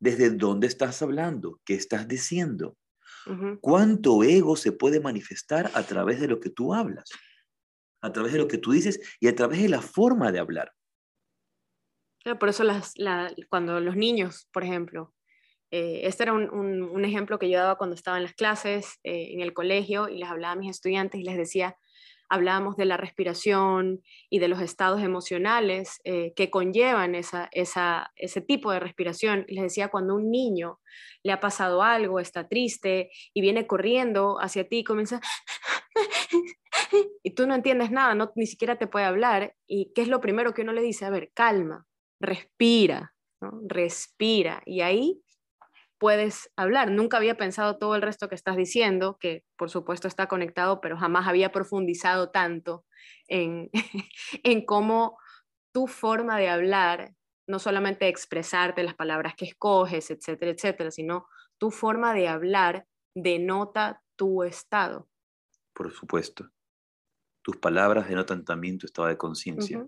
¿Desde 0.00 0.30
dónde 0.30 0.66
estás 0.66 1.00
hablando? 1.02 1.60
¿Qué 1.64 1.74
estás 1.74 2.08
diciendo? 2.08 2.76
¿Cuánto 3.60 4.24
ego 4.24 4.56
se 4.56 4.72
puede 4.72 4.98
manifestar 4.98 5.70
a 5.74 5.84
través 5.84 6.20
de 6.20 6.26
lo 6.26 6.40
que 6.40 6.50
tú 6.50 6.74
hablas? 6.74 7.08
A 8.00 8.12
través 8.12 8.32
de 8.32 8.38
lo 8.38 8.48
que 8.48 8.58
tú 8.58 8.72
dices 8.72 8.98
y 9.20 9.28
a 9.28 9.34
través 9.36 9.62
de 9.62 9.68
la 9.68 9.80
forma 9.80 10.32
de 10.32 10.40
hablar. 10.40 10.72
Por 12.38 12.48
eso 12.48 12.64
las, 12.64 12.94
cuando 13.48 13.80
los 13.80 13.96
niños, 13.96 14.48
por 14.52 14.64
ejemplo, 14.64 15.12
Eh, 15.74 16.06
este 16.06 16.24
era 16.24 16.34
un, 16.34 17.04
ejemplo 17.04 17.38
que 17.38 17.48
yo 17.48 17.58
daba 17.58 17.78
cuando 17.78 17.96
estaba 17.96 18.18
en 18.18 18.24
las 18.24 18.34
clases, 18.34 19.00
eh, 19.04 19.30
en 19.32 19.40
el 19.40 19.54
colegio, 19.54 20.08
y 20.08 20.18
les 20.18 20.28
hablaba 20.28 20.52
a 20.52 20.56
mis 20.56 20.70
estudiantes 20.70 21.18
y 21.18 21.24
les 21.24 21.36
decía, 21.38 21.76
hablábamos 22.28 22.76
de 22.76 22.84
la 22.86 22.96
respiración 22.98 24.02
y 24.30 24.38
de 24.38 24.48
los 24.48 24.60
estados 24.60 25.02
emocionales 25.02 26.00
eh, 26.04 26.32
que 26.36 26.50
conllevan 26.50 27.14
esa, 27.14 27.48
ese 27.52 28.40
tipo 28.42 28.70
de 28.72 28.80
respiración. 28.80 29.44
Les 29.48 29.62
decía, 29.64 29.88
cuando 29.88 30.14
un 30.14 30.30
niño 30.30 30.80
le 31.22 31.32
ha 31.32 31.40
pasado 31.40 31.82
algo, 31.82 32.20
está 32.20 32.48
triste 32.48 33.10
y 33.34 33.40
viene 33.40 33.66
corriendo 33.66 34.38
hacia 34.40 34.68
ti 34.68 34.78
y 34.78 34.84
comienza... 34.84 35.20
y 37.22 37.30
tú 37.34 37.46
no 37.46 37.54
entiendes 37.54 37.90
nada, 37.90 38.14
no, 38.14 38.32
ni 38.34 38.46
siquiera 38.46 38.76
te 38.76 38.86
puede 38.86 39.06
hablar. 39.06 39.54
¿Y 39.66 39.92
qué 39.94 40.02
es 40.02 40.08
lo 40.08 40.20
primero 40.20 40.54
que 40.54 40.62
uno 40.62 40.72
le 40.72 40.82
dice? 40.82 41.04
A 41.04 41.10
ver, 41.10 41.30
calma, 41.34 41.86
respira, 42.22 43.14
respira. 43.68 44.62
Y 44.64 44.80
ahí 44.80 45.22
puedes 45.98 46.50
hablar. 46.56 46.90
Nunca 46.90 47.18
había 47.18 47.36
pensado 47.36 47.78
todo 47.78 47.94
el 47.94 48.02
resto 48.02 48.28
que 48.28 48.34
estás 48.34 48.56
diciendo, 48.56 49.18
que 49.20 49.44
por 49.56 49.70
supuesto 49.70 50.08
está 50.08 50.26
conectado, 50.26 50.80
pero 50.80 50.96
jamás 50.96 51.28
había 51.28 51.52
profundizado 51.52 52.30
tanto 52.30 52.84
en, 53.28 53.70
en 54.44 54.64
cómo 54.64 55.18
tu 55.72 55.86
forma 55.86 56.38
de 56.38 56.48
hablar, 56.48 57.14
no 57.46 57.58
solamente 57.58 58.08
expresarte 58.08 58.82
las 58.82 58.94
palabras 58.94 59.34
que 59.36 59.44
escoges, 59.44 60.10
etcétera, 60.10 60.52
etcétera, 60.52 60.90
sino 60.90 61.26
tu 61.58 61.70
forma 61.70 62.14
de 62.14 62.28
hablar 62.28 62.86
denota 63.14 64.02
tu 64.16 64.42
estado. 64.42 65.08
Por 65.74 65.92
supuesto. 65.92 66.50
Tus 67.42 67.56
palabras 67.56 68.08
denotan 68.08 68.44
también 68.44 68.78
tu 68.78 68.86
estado 68.86 69.08
de 69.08 69.16
conciencia 69.16 69.84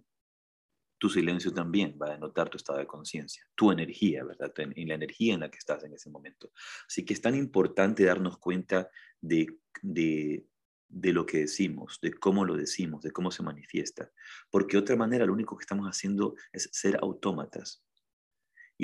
tu 1.04 1.10
silencio 1.10 1.52
también 1.52 1.98
va 2.00 2.06
a 2.06 2.12
denotar 2.12 2.48
tu 2.48 2.56
estado 2.56 2.78
de 2.78 2.86
conciencia, 2.86 3.46
tu 3.54 3.70
energía, 3.70 4.24
¿verdad? 4.24 4.50
Y 4.74 4.86
la 4.86 4.94
energía 4.94 5.34
en 5.34 5.40
la 5.40 5.50
que 5.50 5.58
estás 5.58 5.84
en 5.84 5.92
ese 5.92 6.08
momento. 6.08 6.50
Así 6.88 7.04
que 7.04 7.12
es 7.12 7.20
tan 7.20 7.34
importante 7.34 8.04
darnos 8.04 8.38
cuenta 8.38 8.88
de, 9.20 9.58
de, 9.82 10.46
de 10.88 11.12
lo 11.12 11.26
que 11.26 11.40
decimos, 11.40 11.98
de 12.00 12.14
cómo 12.14 12.46
lo 12.46 12.56
decimos, 12.56 13.02
de 13.02 13.10
cómo 13.10 13.30
se 13.30 13.42
manifiesta. 13.42 14.10
Porque 14.50 14.78
de 14.78 14.82
otra 14.82 14.96
manera 14.96 15.26
lo 15.26 15.34
único 15.34 15.58
que 15.58 15.64
estamos 15.64 15.86
haciendo 15.86 16.36
es 16.54 16.70
ser 16.72 16.96
autómatas. 17.02 17.84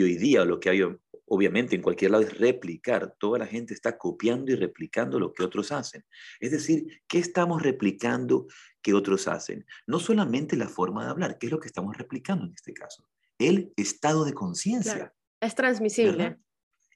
Y 0.01 0.03
hoy 0.03 0.17
día 0.17 0.47
lo 0.47 0.59
que 0.59 0.71
hay, 0.71 0.81
obviamente, 1.27 1.77
en 1.77 1.83
cualquier 1.83 2.13
lado 2.13 2.25
es 2.25 2.39
replicar. 2.39 3.17
Toda 3.19 3.39
la 3.39 3.47
gente 3.47 3.75
está 3.75 3.99
copiando 3.99 4.51
y 4.51 4.55
replicando 4.55 5.21
lo 5.21 5.35
que 5.35 5.43
otros 5.43 5.73
hacen. 5.73 6.07
Es 6.41 6.53
decir, 6.53 7.03
¿qué 7.07 7.19
estamos 7.19 7.61
replicando 7.61 8.47
que 8.81 8.95
otros 8.95 9.29
hacen? 9.29 9.67
No 9.87 10.01
solamente 10.01 10.57
la 10.57 10.71
forma 10.71 11.05
de 11.05 11.11
hablar, 11.11 11.37
¿qué 11.37 11.49
es 11.49 11.53
lo 11.53 11.61
que 11.61 11.67
estamos 11.67 11.99
replicando 11.99 12.47
en 12.47 12.55
este 12.55 12.73
caso? 12.73 13.07
El 13.39 13.75
estado 13.77 14.25
de 14.25 14.33
conciencia. 14.33 15.13
Es 15.39 15.55
transmisible. 15.55 16.39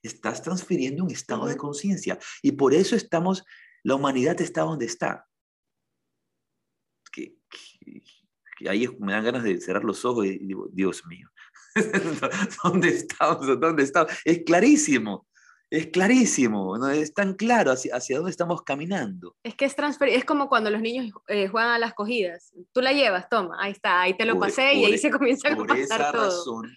Estás 0.02 0.40
transfiriendo 0.40 1.04
un 1.04 1.10
estado 1.10 1.44
de 1.44 1.58
conciencia. 1.58 2.18
Y 2.40 2.52
por 2.52 2.72
eso 2.72 2.96
estamos, 2.96 3.44
la 3.82 3.96
humanidad 3.96 4.40
está 4.40 4.62
donde 4.62 4.86
está. 4.86 5.28
Que, 7.12 7.36
ahí 8.66 8.88
me 8.98 9.12
dan 9.12 9.24
ganas 9.24 9.42
de 9.44 9.60
cerrar 9.60 9.84
los 9.84 10.06
ojos 10.06 10.24
y 10.24 10.38
digo, 10.38 10.70
Dios 10.72 11.04
mío, 11.04 11.28
¿Dónde 12.64 12.88
estamos? 12.88 13.60
¿Dónde 13.60 13.82
estamos? 13.82 14.12
Es 14.24 14.42
clarísimo. 14.44 15.26
Es 15.70 15.88
clarísimo, 15.88 16.78
¿no? 16.78 16.88
es 16.88 17.14
tan 17.14 17.34
claro 17.34 17.72
hacia, 17.72 17.96
hacia 17.96 18.18
dónde 18.18 18.30
estamos 18.30 18.62
caminando. 18.62 19.34
Es 19.42 19.56
que 19.56 19.64
es 19.64 19.74
es 20.02 20.24
como 20.24 20.48
cuando 20.48 20.70
los 20.70 20.80
niños 20.80 21.10
eh, 21.26 21.48
juegan 21.48 21.70
a 21.70 21.78
las 21.80 21.94
cogidas. 21.94 22.52
Tú 22.72 22.80
la 22.80 22.92
llevas, 22.92 23.28
toma, 23.28 23.56
ahí 23.58 23.72
está, 23.72 24.02
ahí 24.02 24.16
te 24.16 24.24
lo 24.24 24.38
pasé 24.38 24.74
y 24.74 24.84
ahí 24.84 24.98
se 24.98 25.10
comienza 25.10 25.48
a 25.48 25.56
por 25.56 25.66
pasar 25.66 26.00
esa 26.00 26.12
todo. 26.12 26.24
razón 26.26 26.76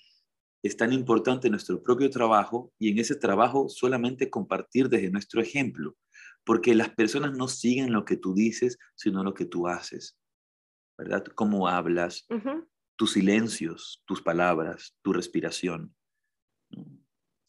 es 0.63 0.77
tan 0.77 0.93
importante 0.93 1.49
nuestro 1.49 1.81
propio 1.81 2.09
trabajo 2.09 2.71
y 2.77 2.89
en 2.91 2.99
ese 2.99 3.15
trabajo 3.15 3.69
solamente 3.69 4.29
compartir 4.29 4.89
desde 4.89 5.09
nuestro 5.09 5.41
ejemplo, 5.41 5.95
porque 6.43 6.75
las 6.75 6.89
personas 6.89 7.37
no 7.37 7.47
siguen 7.47 7.91
lo 7.91 8.05
que 8.05 8.17
tú 8.17 8.33
dices, 8.33 8.77
sino 8.95 9.23
lo 9.23 9.33
que 9.33 9.45
tú 9.45 9.67
haces, 9.67 10.17
¿verdad? 10.97 11.23
Cómo 11.35 11.67
hablas, 11.67 12.27
tus 12.97 13.13
silencios, 13.13 14.03
tus 14.05 14.21
palabras, 14.21 14.95
tu 15.01 15.13
respiración. 15.13 15.95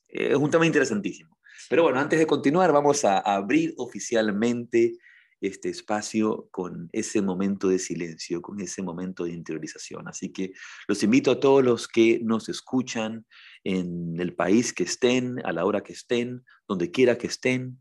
Es 0.06 0.36
un 0.36 0.50
tema 0.50 0.66
interesantísimo. 0.66 1.38
Pero 1.68 1.82
bueno, 1.82 1.98
antes 1.98 2.18
de 2.18 2.26
continuar, 2.26 2.72
vamos 2.72 3.04
a 3.04 3.18
abrir 3.18 3.74
oficialmente 3.78 4.96
este 5.40 5.68
espacio 5.68 6.48
con 6.50 6.88
ese 6.92 7.22
momento 7.22 7.68
de 7.68 7.78
silencio, 7.78 8.42
con 8.42 8.60
ese 8.60 8.82
momento 8.82 9.24
de 9.24 9.32
interiorización. 9.32 10.08
Así 10.08 10.32
que 10.32 10.52
los 10.86 11.02
invito 11.02 11.30
a 11.30 11.40
todos 11.40 11.64
los 11.64 11.88
que 11.88 12.20
nos 12.22 12.48
escuchan 12.48 13.26
en 13.64 14.20
el 14.20 14.34
país 14.34 14.72
que 14.72 14.84
estén, 14.84 15.44
a 15.44 15.52
la 15.52 15.64
hora 15.64 15.82
que 15.82 15.92
estén, 15.92 16.44
donde 16.66 16.90
quiera 16.90 17.18
que 17.18 17.28
estén, 17.28 17.80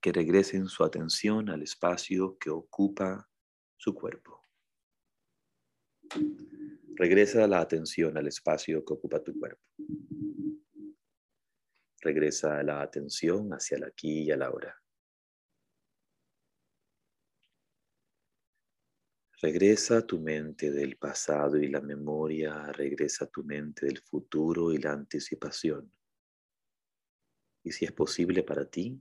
que 0.00 0.12
regresen 0.12 0.68
su 0.68 0.84
atención 0.84 1.50
al 1.50 1.62
espacio 1.62 2.36
que 2.38 2.50
ocupa 2.50 3.28
su 3.76 3.94
cuerpo. 3.94 4.42
Regresa 6.98 7.46
la 7.46 7.60
atención 7.60 8.16
al 8.16 8.26
espacio 8.26 8.82
que 8.82 8.94
ocupa 8.94 9.22
tu 9.22 9.38
cuerpo. 9.38 9.62
Regresa 12.00 12.62
la 12.62 12.80
atención 12.80 13.52
hacia 13.52 13.76
el 13.76 13.84
aquí 13.84 14.22
y 14.22 14.34
la 14.34 14.46
ahora. 14.46 14.74
Regresa 19.42 20.06
tu 20.06 20.18
mente 20.20 20.70
del 20.70 20.96
pasado 20.96 21.58
y 21.58 21.68
la 21.68 21.82
memoria, 21.82 22.72
regresa 22.72 23.26
tu 23.26 23.44
mente 23.44 23.84
del 23.84 23.98
futuro 23.98 24.72
y 24.72 24.78
la 24.78 24.92
anticipación. 24.92 25.92
Y 27.62 27.72
si 27.72 27.84
es 27.84 27.92
posible 27.92 28.42
para 28.42 28.64
ti, 28.64 28.98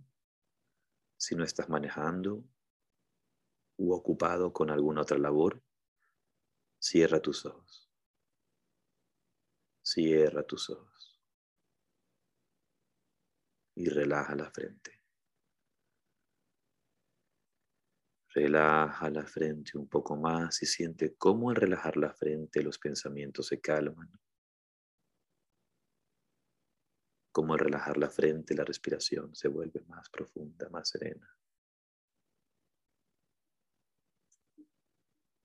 si 1.16 1.34
no 1.34 1.46
estás 1.46 1.70
manejando 1.70 2.44
u 3.78 3.94
ocupado 3.94 4.52
con 4.52 4.70
alguna 4.70 5.04
otra 5.04 5.18
labor, 5.18 5.64
cierra 6.78 7.22
tus 7.22 7.46
ojos. 7.46 7.85
Cierra 9.86 10.42
tus 10.42 10.72
ojos 10.72 11.22
y 13.76 13.88
relaja 13.88 14.36
la 14.36 14.50
frente. 14.50 15.04
Relaja 18.30 19.12
la 19.12 19.28
frente 19.28 19.78
un 19.78 19.88
poco 19.88 20.16
más 20.16 20.64
y 20.64 20.66
siente 20.66 21.16
cómo 21.16 21.52
al 21.52 21.58
relajar 21.58 21.98
la 21.98 22.12
frente 22.12 22.64
los 22.64 22.80
pensamientos 22.80 23.46
se 23.46 23.62
calman. 23.62 24.12
Cómo 27.32 27.54
al 27.54 27.60
relajar 27.60 27.98
la 27.98 28.10
frente 28.10 28.56
la 28.56 28.64
respiración 28.64 29.36
se 29.36 29.50
vuelve 29.50 29.82
más 29.82 30.10
profunda, 30.10 30.68
más 30.70 30.90
serena. 30.90 31.30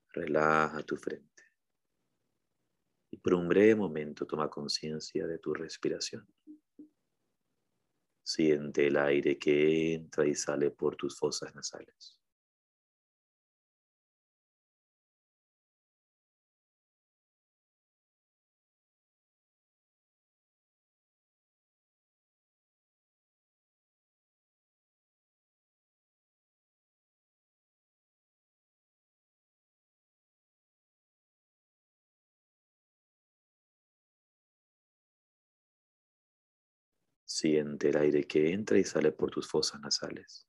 Relaja 0.09 0.81
tu 0.81 0.97
frente 0.97 1.30
por 3.21 3.33
un 3.33 3.47
breve 3.47 3.75
momento 3.75 4.25
toma 4.25 4.49
conciencia 4.49 5.27
de 5.27 5.37
tu 5.37 5.53
respiración. 5.53 6.27
Siente 8.23 8.87
el 8.87 8.97
aire 8.97 9.37
que 9.37 9.93
entra 9.93 10.25
y 10.25 10.35
sale 10.35 10.71
por 10.71 10.95
tus 10.95 11.17
fosas 11.17 11.53
nasales. 11.53 12.20
Siente 37.41 37.89
el 37.89 37.97
aire 37.97 38.27
que 38.27 38.51
entra 38.53 38.77
y 38.77 38.83
sale 38.83 39.11
por 39.11 39.31
tus 39.31 39.47
fosas 39.47 39.81
nasales. 39.81 40.45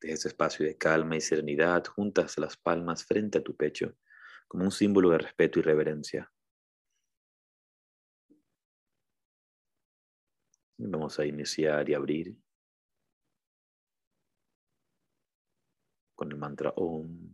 Deja 0.00 0.14
ese 0.14 0.28
espacio 0.28 0.64
de 0.64 0.78
calma 0.78 1.16
y 1.16 1.20
serenidad 1.20 1.84
juntas 1.86 2.38
las 2.38 2.56
palmas 2.56 3.04
frente 3.04 3.38
a 3.38 3.42
tu 3.42 3.56
pecho 3.56 3.96
como 4.46 4.64
un 4.66 4.72
símbolo 4.72 5.10
de 5.12 5.18
respeto 5.20 5.60
y 5.60 5.62
reverencia. 5.62 6.33
Vamos 10.76 11.18
a 11.20 11.24
iniciar 11.24 11.88
y 11.88 11.94
abrir 11.94 12.36
con 16.14 16.32
el 16.32 16.38
mantra 16.38 16.72
Om. 16.76 17.32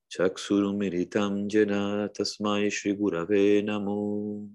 Chaksurumiritam 0.08 1.48
Jena 1.50 2.08
Tasmai 2.08 2.70
Shri 2.70 2.96
Namo. 3.64 4.48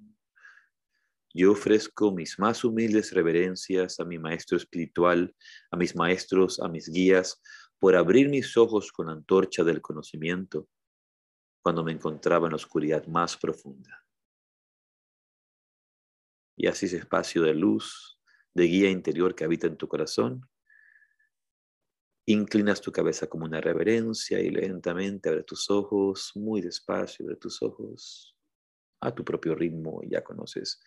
Yo 1.34 1.52
ofrezco 1.52 2.12
mis 2.12 2.38
más 2.40 2.64
humildes 2.64 3.14
reverencias 3.14 4.00
a 4.00 4.06
mi 4.06 4.20
maestro 4.20 4.58
espiritual, 4.58 5.34
a 5.72 5.78
mis 5.78 5.96
maestros, 5.96 6.60
a 6.60 6.68
mis 6.68 6.90
guías, 6.90 7.42
por 7.82 7.96
abrir 7.96 8.30
mis 8.30 8.58
ojos 8.58 8.91
con 8.91 9.08
la 9.08 9.13
antorcha 9.13 9.63
del 9.63 9.82
conocimiento 9.82 10.70
cuando 11.63 11.84
me 11.84 11.91
encontraba 11.91 12.46
en 12.46 12.52
la 12.52 12.58
oscuridad 12.58 13.08
más 13.08 13.36
profunda. 13.36 14.06
Y 16.56 16.67
así 16.67 16.86
ese 16.86 16.98
espacio 16.98 17.41
de 17.41 17.56
luz, 17.56 18.20
de 18.54 18.65
guía 18.65 18.91
interior 18.91 19.34
que 19.34 19.46
habita 19.46 19.65
en 19.65 19.78
tu 19.78 19.88
corazón, 19.88 20.48
inclinas 22.28 22.82
tu 22.82 22.91
cabeza 22.91 23.26
como 23.26 23.46
una 23.46 23.60
reverencia 23.60 24.39
y 24.39 24.52
lentamente 24.52 25.30
abre 25.30 25.41
tus 25.41 25.67
ojos, 25.72 26.34
muy 26.36 26.62
despacio, 26.62 27.26
abre 27.26 27.38
tus 27.38 27.63
ojos 27.63 28.38
a 29.02 29.12
tu 29.12 29.26
propio 29.26 29.56
ritmo, 29.56 30.02
ya 30.08 30.24
conoces 30.24 30.80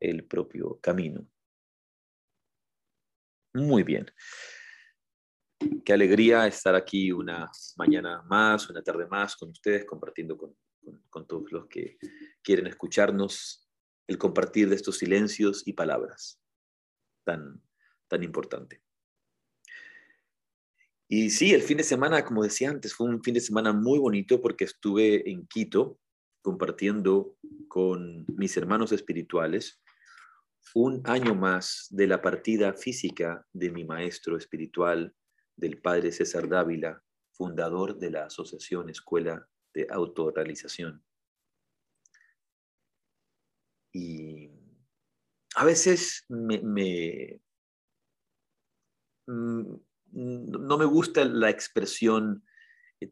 el 0.00 0.24
propio 0.24 0.80
camino. 0.80 1.24
Muy 3.54 3.84
bien. 3.84 4.10
Qué 5.58 5.92
alegría 5.92 6.46
estar 6.46 6.74
aquí 6.74 7.12
una 7.12 7.50
mañana 7.76 8.22
más, 8.28 8.68
una 8.68 8.82
tarde 8.82 9.06
más 9.06 9.36
con 9.36 9.50
ustedes, 9.50 9.84
compartiendo 9.84 10.36
con, 10.36 10.56
todos 11.26 11.50
los 11.50 11.66
que 11.66 11.96
quieren 12.42 12.66
escucharnos 12.66 13.66
el 14.06 14.18
compartir 14.18 14.68
de 14.68 14.76
estos 14.76 14.98
silencios 14.98 15.66
y 15.66 15.72
palabras 15.72 16.40
tan, 17.24 17.62
tan 18.06 18.22
importante. 18.22 18.82
Y 21.08 21.30
sí, 21.30 21.54
el 21.54 21.62
fin 21.62 21.78
de 21.78 21.84
semana, 21.84 22.24
como 22.24 22.42
decía 22.42 22.70
antes, 22.70 22.94
fue 22.94 23.08
un 23.08 23.22
fin 23.22 23.34
de 23.34 23.40
semana 23.40 23.72
muy 23.72 23.98
bonito 23.98 24.40
porque 24.42 24.64
estuve 24.64 25.28
en 25.30 25.46
Quito 25.46 25.98
compartiendo 26.42 27.36
con 27.68 28.24
mis 28.28 28.56
hermanos 28.56 28.92
espirituales 28.92 29.80
un 30.74 31.00
año 31.04 31.34
más 31.34 31.86
de 31.90 32.06
la 32.06 32.20
partida 32.20 32.74
física 32.74 33.46
de 33.52 33.70
mi 33.70 33.84
maestro 33.84 34.36
espiritual, 34.36 35.14
del 35.56 35.80
padre 35.80 36.12
César 36.12 36.48
Dávila, 36.48 37.02
fundador 37.32 37.98
de 37.98 38.10
la 38.10 38.26
Asociación 38.26 38.90
Escuela 38.90 39.48
de 39.74 39.86
Autorrealización. 39.90 41.02
Y 43.92 44.50
a 45.54 45.64
veces 45.64 46.24
me, 46.28 47.40
mm, 49.26 49.74
no 50.12 50.78
me 50.78 50.84
gusta 50.84 51.24
la 51.24 51.50
expresión 51.50 52.44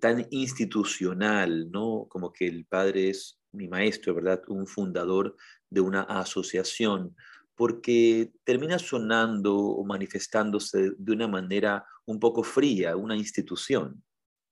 tan 0.00 0.26
institucional, 0.30 1.70
¿no? 1.70 2.06
Como 2.08 2.32
que 2.32 2.46
el 2.46 2.66
padre 2.66 3.10
es 3.10 3.40
mi 3.52 3.68
maestro, 3.68 4.14
¿verdad? 4.14 4.42
Un 4.48 4.66
fundador 4.66 5.36
de 5.70 5.80
una 5.80 6.02
asociación, 6.02 7.16
porque 7.54 8.32
termina 8.44 8.78
sonando 8.78 9.56
o 9.56 9.84
manifestándose 9.84 10.92
de 10.96 11.12
una 11.12 11.28
manera 11.28 11.86
un 12.06 12.18
poco 12.18 12.42
fría, 12.42 12.96
una 12.96 13.16
institución, 13.16 14.02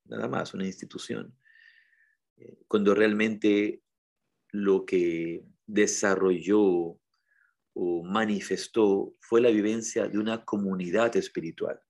nada 0.05 0.29
más, 0.29 0.55
una 0.55 0.67
institución. 0.67 1.37
Eh, 2.37 2.59
cuando 2.69 2.95
realmente 2.95 3.83
lo 4.51 4.85
que 4.85 5.45
desarrolló 5.67 6.99
o 7.75 8.05
manifestó 8.05 9.15
fue 9.21 9.41
la 9.41 9.51
vivencia 9.51 10.09
de 10.09 10.19
una 10.19 10.45
comunidad 10.45 11.17
espiritual, 11.17 11.81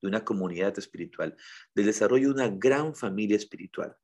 de 0.00 0.08
una 0.08 0.24
comunidad 0.24 0.78
espiritual, 0.78 1.36
del 1.74 1.86
desarrollo 1.86 2.28
de 2.28 2.34
una 2.34 2.48
gran 2.48 2.94
familia 2.94 3.36
espiritual 3.36 3.96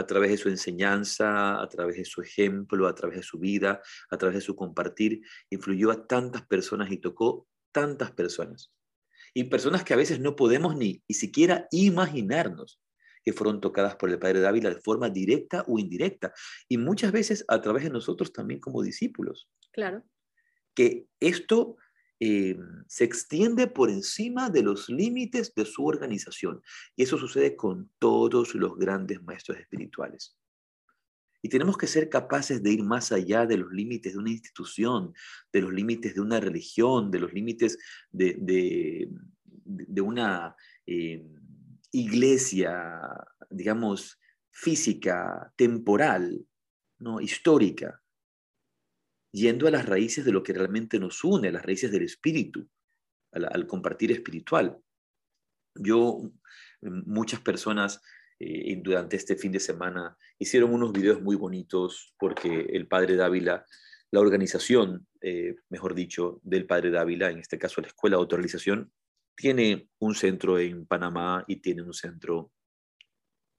a 0.00 0.06
través 0.06 0.30
de 0.30 0.36
su 0.36 0.48
enseñanza, 0.48 1.60
a 1.60 1.68
través 1.68 1.96
de 1.96 2.04
su 2.04 2.20
ejemplo, 2.22 2.88
a 2.88 2.94
través 2.94 3.18
de 3.18 3.22
su 3.22 3.38
vida, 3.38 3.80
a 4.10 4.16
través 4.18 4.36
de 4.36 4.40
su 4.40 4.56
compartir, 4.56 5.22
influyó 5.50 5.90
a 5.90 6.06
tantas 6.06 6.46
personas 6.46 6.90
y 6.90 6.98
tocó 6.98 7.46
tantas 7.72 8.10
personas. 8.12 8.72
Y 9.32 9.44
personas 9.44 9.84
que 9.84 9.94
a 9.94 9.96
veces 9.96 10.18
no 10.18 10.34
podemos 10.34 10.76
ni, 10.76 11.02
ni 11.08 11.14
siquiera 11.14 11.68
imaginarnos 11.70 12.80
que 13.22 13.32
fueron 13.32 13.60
tocadas 13.60 13.96
por 13.96 14.10
el 14.10 14.18
Padre 14.18 14.40
Dávila 14.40 14.70
de 14.70 14.80
forma 14.80 15.10
directa 15.10 15.64
o 15.68 15.78
indirecta. 15.78 16.32
Y 16.68 16.78
muchas 16.78 17.12
veces 17.12 17.44
a 17.48 17.60
través 17.60 17.84
de 17.84 17.90
nosotros 17.90 18.32
también 18.32 18.60
como 18.60 18.82
discípulos. 18.82 19.48
Claro. 19.72 20.02
Que 20.74 21.06
esto 21.20 21.76
eh, 22.22 22.58
se 22.86 23.04
extiende 23.04 23.66
por 23.66 23.88
encima 23.88 24.50
de 24.50 24.62
los 24.62 24.90
límites 24.90 25.54
de 25.54 25.64
su 25.64 25.86
organización. 25.86 26.60
Y 26.94 27.04
eso 27.04 27.16
sucede 27.16 27.56
con 27.56 27.90
todos 27.98 28.54
los 28.54 28.76
grandes 28.76 29.22
maestros 29.22 29.58
espirituales. 29.58 30.36
Y 31.40 31.48
tenemos 31.48 31.78
que 31.78 31.86
ser 31.86 32.10
capaces 32.10 32.62
de 32.62 32.72
ir 32.72 32.82
más 32.82 33.10
allá 33.10 33.46
de 33.46 33.56
los 33.56 33.72
límites 33.72 34.12
de 34.12 34.18
una 34.18 34.30
institución, 34.30 35.14
de 35.50 35.62
los 35.62 35.72
límites 35.72 36.14
de 36.14 36.20
una 36.20 36.38
religión, 36.38 37.10
de 37.10 37.20
los 37.20 37.32
límites 37.32 37.78
de, 38.10 38.36
de, 39.64 40.00
una 40.02 40.54
eh, 40.86 41.24
iglesia, 41.90 43.00
digamos, 43.48 44.20
física, 44.50 45.50
temporal, 45.56 46.46
¿no? 46.98 47.22
histórica 47.22 47.99
yendo 49.32 49.68
a 49.68 49.70
las 49.70 49.86
raíces 49.86 50.24
de 50.24 50.32
lo 50.32 50.42
que 50.42 50.52
realmente 50.52 50.98
nos 50.98 51.24
une, 51.24 51.48
a 51.48 51.52
las 51.52 51.64
raíces 51.64 51.90
del 51.90 52.02
espíritu, 52.02 52.68
al, 53.32 53.66
compartir 53.66 54.12
espiritual. 54.12 54.78
Yo, 55.74 56.32
mm, 56.82 57.02
muchas 57.06 57.40
personas 57.40 58.00
eh, 58.38 58.80
durante 58.82 59.16
este 59.16 59.36
fin 59.36 59.52
de 59.52 59.60
semana 59.60 60.16
hicieron 60.38 60.72
unos 60.72 60.92
videos 60.92 61.20
muy 61.20 61.36
bonitos 61.36 62.14
porque 62.18 62.66
el 62.72 62.88
padre 62.88 63.16
Dávila, 63.16 63.64
la 64.10 64.20
organización, 64.20 65.06
eh, 65.20 65.56
mejor 65.68 65.94
dicho, 65.94 66.40
del 66.42 66.66
padre 66.66 66.90
Dávila, 66.90 67.30
en 67.30 67.38
este 67.38 67.58
caso 67.58 67.80
la 67.80 67.88
Escuela 67.88 68.16
de 68.16 68.22
Autorización, 68.22 68.92
tiene 69.36 69.88
un 69.98 70.14
centro 70.14 70.58
en 70.58 70.86
Panamá 70.86 71.44
y 71.46 71.56
tiene 71.56 71.82
un 71.82 71.94
centro 71.94 72.52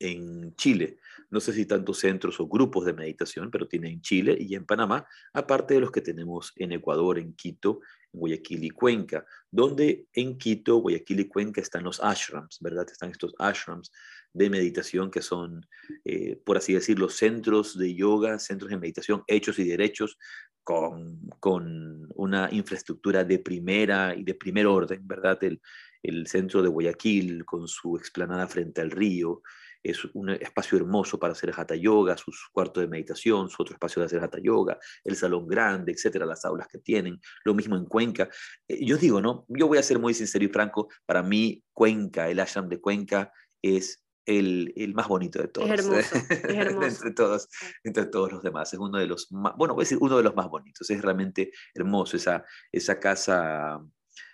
en 0.02 0.56
Chile. 0.56 0.98
No 1.30 1.40
sé 1.40 1.54
si 1.54 1.66
tantos 1.66 2.00
centros 2.00 2.40
o 2.40 2.48
grupos 2.48 2.86
de 2.86 2.94
meditación, 2.94 3.50
pero 3.50 3.68
tiene 3.68 3.90
en 3.90 4.02
Chile 4.02 4.38
y 4.40 4.56
en 4.56 4.66
Panamá, 4.66 5.06
aparte 5.34 5.76
de 5.76 5.80
los 5.80 5.92
que 5.92 6.02
tenemos 6.02 6.52
en 6.58 6.74
Ecuador, 6.74 7.20
en 7.20 7.34
Quito, 7.34 7.80
en 8.12 8.20
Guayaquil 8.20 8.64
y 8.66 8.70
Cuenca, 8.70 9.26
donde 9.50 10.08
en 10.14 10.38
Quito, 10.38 10.78
Guayaquil 10.78 11.22
y 11.22 11.28
Cuenca 11.28 11.62
están 11.62 11.84
los 11.84 12.02
ashrams, 12.04 12.60
¿verdad? 12.60 12.88
Están 12.92 13.12
estos 13.12 13.34
ashrams 13.40 13.92
de 14.34 14.50
meditación 14.50 15.12
que 15.12 15.22
son, 15.22 15.66
eh, 16.04 16.40
por 16.46 16.58
así 16.58 16.74
decirlo, 16.74 17.10
centros 17.10 17.78
de 17.78 17.94
yoga, 17.94 18.40
centros 18.40 18.70
de 18.70 18.78
meditación 18.78 19.24
hechos 19.28 19.60
y 19.60 19.64
derechos 19.64 20.18
con, 20.64 21.20
con 21.40 22.08
una 22.16 22.50
infraestructura 22.52 23.24
de 23.24 23.40
primera 23.40 24.16
y 24.16 24.24
de 24.24 24.36
primer 24.36 24.68
orden, 24.68 25.08
¿verdad? 25.08 25.42
El, 25.44 25.62
el 26.04 26.28
centro 26.28 26.62
de 26.62 26.70
Guayaquil 26.70 27.46
con 27.46 27.68
su 27.68 27.96
explanada 27.96 28.48
frente 28.48 28.82
al 28.82 28.92
río, 28.92 29.42
es 29.84 30.06
un 30.14 30.30
espacio 30.30 30.78
hermoso 30.78 31.20
para 31.20 31.34
hacer 31.34 31.52
hatha 31.56 31.76
yoga, 31.76 32.18
sus 32.18 32.50
cuartos 32.52 32.82
de 32.82 32.88
meditación, 32.88 33.50
su 33.50 33.62
otro 33.62 33.76
espacio 33.76 34.02
de 34.02 34.06
hacer 34.06 34.24
hatha 34.24 34.40
yoga, 34.42 34.78
el 35.04 35.16
salón 35.16 35.48
grande, 35.48 35.92
etcétera, 35.92 36.26
las 36.26 36.46
aulas 36.46 36.68
que 36.68 36.80
tienen, 36.80 37.20
lo 37.44 37.54
mismo 37.54 37.76
en 37.76 37.86
Cuenca. 37.86 38.30
Eh, 38.68 38.86
yo 38.86 38.98
digo, 38.98 39.22
¿no? 39.22 39.46
Yo 39.48 39.68
voy 39.68 39.78
a 39.78 39.84
ser 39.84 40.00
muy 40.00 40.14
sincero 40.14 40.46
y 40.46 40.50
franco, 40.50 40.90
para 41.06 41.24
mí 41.24 41.64
Cuenca, 41.74 42.30
el 42.30 42.40
ashram 42.40 42.70
de 42.70 42.80
Cuenca 42.80 43.32
es 43.62 44.04
el, 44.26 44.72
el, 44.76 44.94
más 44.94 45.08
bonito 45.08 45.42
de 45.42 45.48
todos. 45.48 45.70
Es 45.70 45.80
hermoso, 45.80 46.16
es 46.30 46.44
hermoso. 46.44 46.88
entre, 46.88 47.12
todos, 47.12 47.50
entre 47.84 48.06
todos 48.06 48.32
los 48.32 48.44
demás. 48.44 48.72
Es 48.74 48.80
uno 48.80 48.98
de 48.98 49.08
los 49.08 49.32
más, 49.32 49.56
bueno, 49.58 49.74
voy 49.74 49.82
a 49.82 49.86
decir 49.86 49.98
uno 50.00 50.18
de 50.18 50.24
los 50.24 50.36
más 50.36 50.48
bonitos. 50.48 50.90
Es 50.90 51.02
realmente 51.02 51.52
hermoso 51.74 52.18
esa, 52.18 52.46
esa 52.72 53.00
casa 53.00 53.82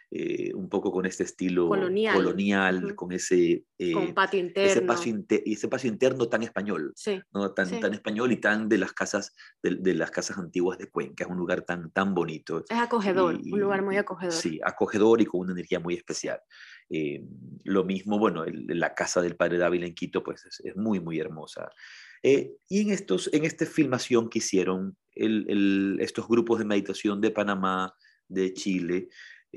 eh, 0.09 0.53
un 0.53 0.69
poco 0.69 0.89
con 0.89 1.05
este 1.05 1.23
estilo 1.23 1.67
colonial, 1.67 2.95
con 2.95 3.11
ese, 3.11 3.65
eh, 3.77 4.13
patio 4.13 4.39
interno. 4.39 4.71
Ese, 4.71 4.81
paso 4.81 5.03
ese 5.27 5.67
paso 5.67 5.85
interno 5.85 6.29
tan 6.29 6.43
español, 6.43 6.93
¿no? 7.33 7.51
tan, 7.51 7.77
tan 7.81 7.93
español 7.93 8.31
y 8.31 8.37
tan 8.37 8.69
de 8.69 8.77
las 8.77 8.93
casas 8.93 9.35
de, 9.61 9.93
las 9.95 10.09
casas 10.09 10.37
antiguas 10.37 10.77
de 10.77 10.89
Cuenca, 10.89 11.25
es 11.25 11.29
un 11.29 11.35
lugar 11.35 11.63
tan, 11.63 11.91
tan 11.91 12.15
bonito. 12.15 12.63
Es 12.69 12.77
acogedor, 12.77 13.35
un 13.35 13.59
lugar 13.59 13.81
muy 13.81 13.97
acogedor. 13.97 14.31
Sí, 14.31 14.61
acogedor 14.63 15.19
y 15.19 15.25
con 15.25 15.41
una 15.41 15.51
energía 15.51 15.81
muy 15.81 15.95
especial. 15.95 16.39
Eh, 16.89 17.21
lo 17.65 17.83
mismo, 17.83 18.17
bueno, 18.17 18.45
la 18.47 18.95
casa 18.95 19.21
del 19.21 19.35
padre 19.35 19.57
Dávila 19.57 19.87
en 19.87 19.93
Quito, 19.93 20.23
pues 20.23 20.45
es, 20.63 20.75
muy, 20.77 21.01
muy 21.01 21.19
hermosa. 21.19 21.69
y 22.23 22.81
en, 22.81 22.91
estos, 22.91 23.29
en 23.33 23.43
esta 23.43 23.65
filmación 23.65 24.29
que 24.29 24.39
hicieron 24.39 24.95
el, 25.15 25.97
estos 25.99 26.29
grupos 26.29 26.59
de 26.59 26.65
meditación 26.65 27.19
de 27.19 27.31
Panamá, 27.31 27.93
de 28.29 28.53
Chile, 28.53 29.09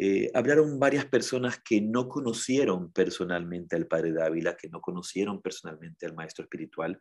eh, 0.03 0.31
hablaron 0.33 0.79
varias 0.79 1.05
personas 1.05 1.61
que 1.63 1.83
no 1.83 2.09
conocieron 2.09 2.91
personalmente 2.91 3.77
al 3.77 3.87
padre 3.87 4.13
Dávila, 4.13 4.57
que 4.57 4.71
no 4.71 4.81
conocieron 4.81 5.43
personalmente 5.43 6.07
al 6.07 6.15
maestro 6.15 6.45
espiritual, 6.45 6.99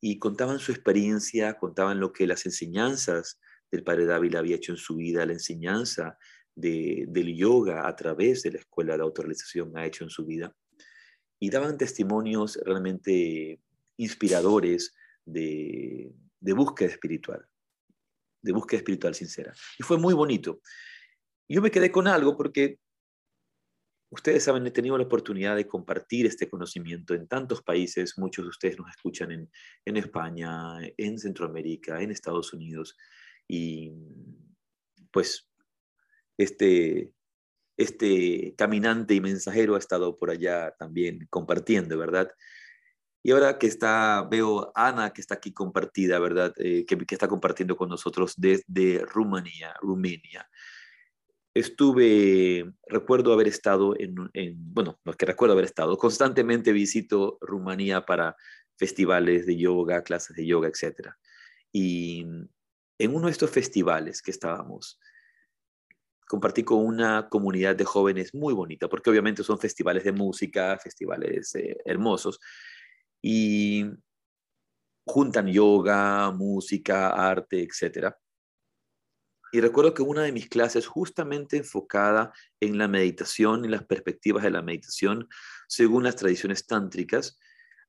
y 0.00 0.18
contaban 0.18 0.58
su 0.58 0.72
experiencia, 0.72 1.54
contaban 1.54 2.00
lo 2.00 2.12
que 2.12 2.26
las 2.26 2.44
enseñanzas 2.44 3.38
del 3.70 3.84
padre 3.84 4.06
Dávila 4.06 4.40
había 4.40 4.56
hecho 4.56 4.72
en 4.72 4.78
su 4.78 4.96
vida, 4.96 5.24
la 5.24 5.34
enseñanza 5.34 6.18
del 6.56 7.36
yoga 7.36 7.86
a 7.86 7.94
través 7.94 8.42
de 8.42 8.50
la 8.50 8.58
escuela 8.58 8.96
de 8.96 9.04
autorrealización 9.04 9.76
ha 9.78 9.86
hecho 9.86 10.02
en 10.02 10.10
su 10.10 10.26
vida. 10.26 10.52
Y 11.38 11.50
daban 11.50 11.78
testimonios 11.78 12.58
realmente 12.64 13.60
inspiradores 13.96 14.92
de, 15.24 16.12
de 16.40 16.52
búsqueda 16.52 16.88
espiritual, 16.88 17.46
de 18.42 18.52
búsqueda 18.52 18.78
espiritual 18.78 19.14
sincera. 19.14 19.52
Y 19.78 19.84
fue 19.84 19.98
muy 19.98 20.14
bonito. 20.14 20.60
Yo 21.48 21.60
me 21.62 21.70
quedé 21.70 21.90
con 21.90 22.06
algo 22.08 22.36
porque 22.36 22.78
ustedes 24.10 24.44
saben, 24.44 24.66
he 24.66 24.70
tenido 24.70 24.96
la 24.96 25.04
oportunidad 25.04 25.56
de 25.56 25.66
compartir 25.66 26.26
este 26.26 26.48
conocimiento 26.48 27.14
en 27.14 27.26
tantos 27.26 27.62
países, 27.62 28.16
muchos 28.18 28.44
de 28.44 28.50
ustedes 28.50 28.78
nos 28.78 28.88
escuchan 28.90 29.32
en, 29.32 29.50
en 29.84 29.96
España, 29.96 30.78
en 30.96 31.18
Centroamérica, 31.18 32.00
en 32.00 32.10
Estados 32.10 32.52
Unidos, 32.52 32.96
y 33.48 33.92
pues 35.10 35.50
este, 36.38 37.12
este 37.76 38.54
caminante 38.56 39.14
y 39.14 39.20
mensajero 39.20 39.74
ha 39.74 39.78
estado 39.78 40.16
por 40.16 40.30
allá 40.30 40.74
también 40.78 41.26
compartiendo, 41.30 41.98
¿verdad? 41.98 42.30
Y 43.22 43.30
ahora 43.30 43.58
que 43.58 43.66
está, 43.66 44.26
veo 44.30 44.70
a 44.74 44.88
Ana 44.88 45.12
que 45.12 45.22
está 45.22 45.36
aquí 45.36 45.52
compartida, 45.52 46.18
¿verdad? 46.18 46.52
Eh, 46.58 46.84
que, 46.84 46.96
está 47.08 47.26
compartiendo 47.26 47.76
con 47.76 47.88
nosotros 47.88 48.34
desde 48.36 49.04
Rumanía, 49.06 49.74
Rumania. 49.80 50.46
Estuve, 51.54 52.72
recuerdo 52.88 53.32
haber 53.32 53.46
estado 53.46 53.94
en, 53.98 54.16
en, 54.32 54.56
bueno, 54.74 54.98
no 55.04 55.12
que 55.12 55.24
recuerdo 55.24 55.52
haber 55.52 55.66
estado, 55.66 55.96
constantemente 55.96 56.72
visito 56.72 57.38
Rumanía 57.40 58.04
para 58.04 58.36
festivales 58.76 59.46
de 59.46 59.56
yoga, 59.56 60.02
clases 60.02 60.36
de 60.36 60.46
yoga, 60.46 60.68
etc. 60.68 61.10
Y 61.72 62.26
en 62.98 63.14
uno 63.14 63.26
de 63.26 63.32
estos 63.32 63.50
festivales 63.50 64.20
que 64.20 64.32
estábamos, 64.32 64.98
compartí 66.26 66.64
con 66.64 66.84
una 66.84 67.28
comunidad 67.28 67.76
de 67.76 67.84
jóvenes 67.84 68.34
muy 68.34 68.54
bonita, 68.54 68.88
porque 68.88 69.10
obviamente 69.10 69.44
son 69.44 69.58
festivales 69.58 70.04
de 70.04 70.12
música, 70.12 70.78
festivales 70.78 71.54
eh, 71.54 71.76
hermosos, 71.84 72.40
y 73.22 73.84
juntan 75.06 75.46
yoga, 75.46 76.30
música, 76.30 77.10
arte, 77.10 77.62
etc. 77.62 78.14
Y 79.54 79.60
recuerdo 79.60 79.94
que 79.94 80.02
una 80.02 80.22
de 80.22 80.32
mis 80.32 80.48
clases, 80.48 80.88
justamente 80.88 81.56
enfocada 81.56 82.32
en 82.58 82.76
la 82.76 82.88
meditación 82.88 83.64
y 83.64 83.68
las 83.68 83.84
perspectivas 83.84 84.42
de 84.42 84.50
la 84.50 84.62
meditación, 84.62 85.28
según 85.68 86.02
las 86.02 86.16
tradiciones 86.16 86.66
tántricas, 86.66 87.38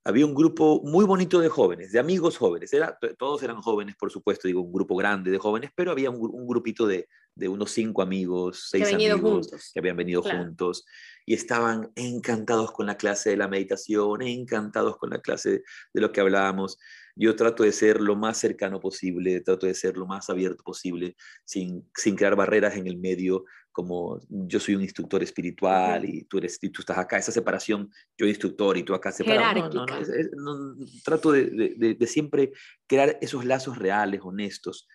había 0.04 0.28
un 0.28 0.36
grupo 0.36 0.84
muy 0.84 1.06
bonito 1.06 1.40
de 1.40 1.50
jóvenes, 1.50 1.92
de 1.92 1.98
amigos 1.98 2.38
jóvenes. 2.38 2.72
Era, 2.72 3.00
todos 3.18 3.42
eran 3.42 3.64
jóvenes, 3.64 3.96
por 3.96 4.12
supuesto, 4.12 4.48
digo, 4.48 4.62
un 4.62 4.72
grupo 4.72 4.96
grande 4.96 5.32
de 5.32 5.40
jóvenes, 5.40 5.72
pero 5.74 5.90
había 5.90 6.12
un, 6.12 6.48
grupito 6.48 6.86
de, 6.86 7.08
unos 7.48 7.72
cinco 7.72 8.04
amigos, 8.04 8.68
seis 8.70 8.94
amigos 8.94 9.72
que 9.74 9.80
habían 9.80 9.98
venido 9.98 10.22
juntos 10.22 10.86
y 11.26 11.34
estaban 11.34 11.92
encantados 11.96 12.74
con 12.74 12.86
la 12.86 12.96
clase 12.96 13.32
de 13.32 13.38
la 13.38 13.48
meditación, 13.48 14.22
encantados 14.22 14.98
con 14.98 15.10
la 15.10 15.20
clase 15.20 15.64
de 15.92 16.02
lo 16.02 16.12
que 16.12 16.22
hablábamos. 16.22 16.78
Yo 17.16 17.36
trato 17.36 17.64
de 17.64 17.72
ser 17.72 18.02
lo 18.02 18.16
más 18.16 18.38
cercano 18.38 18.80
posible, 18.80 19.40
trato 19.42 19.66
de 19.66 19.74
ser 19.74 19.96
lo 19.96 20.06
más 20.06 20.30
abierto 20.30 20.64
posible, 20.64 21.16
sin, 21.46 21.90
sin 21.96 22.16
crear 22.16 22.36
barreras 22.36 22.76
en 22.76 22.88
el 22.88 22.98
medio, 22.98 23.46
como 23.76 24.22
yo 24.30 24.58
soy 24.58 24.76
un 24.76 24.82
instructor 24.82 25.22
espiritual 25.22 26.06
y 26.06 26.24
tú, 26.24 26.38
eres, 26.38 26.58
y 26.62 26.70
tú 26.70 26.82
estás 26.82 26.98
acá, 26.98 27.18
esa 27.18 27.34
separación, 27.34 27.92
yo 28.18 28.26
instructor 28.26 28.78
y 28.78 28.84
tú 28.84 28.94
acá 28.94 29.12
separado. 29.12 29.70
No, 29.70 29.86
no, 29.86 30.76
no, 30.76 30.86
trato 31.04 31.34
de, 31.34 31.76
de, 31.78 31.96
de, 31.96 32.08
siempre 32.08 32.54
crear 32.88 33.18
esos 33.22 33.44
lazos 33.44 33.78
reales, 33.78 34.22
honestos. 34.24 34.88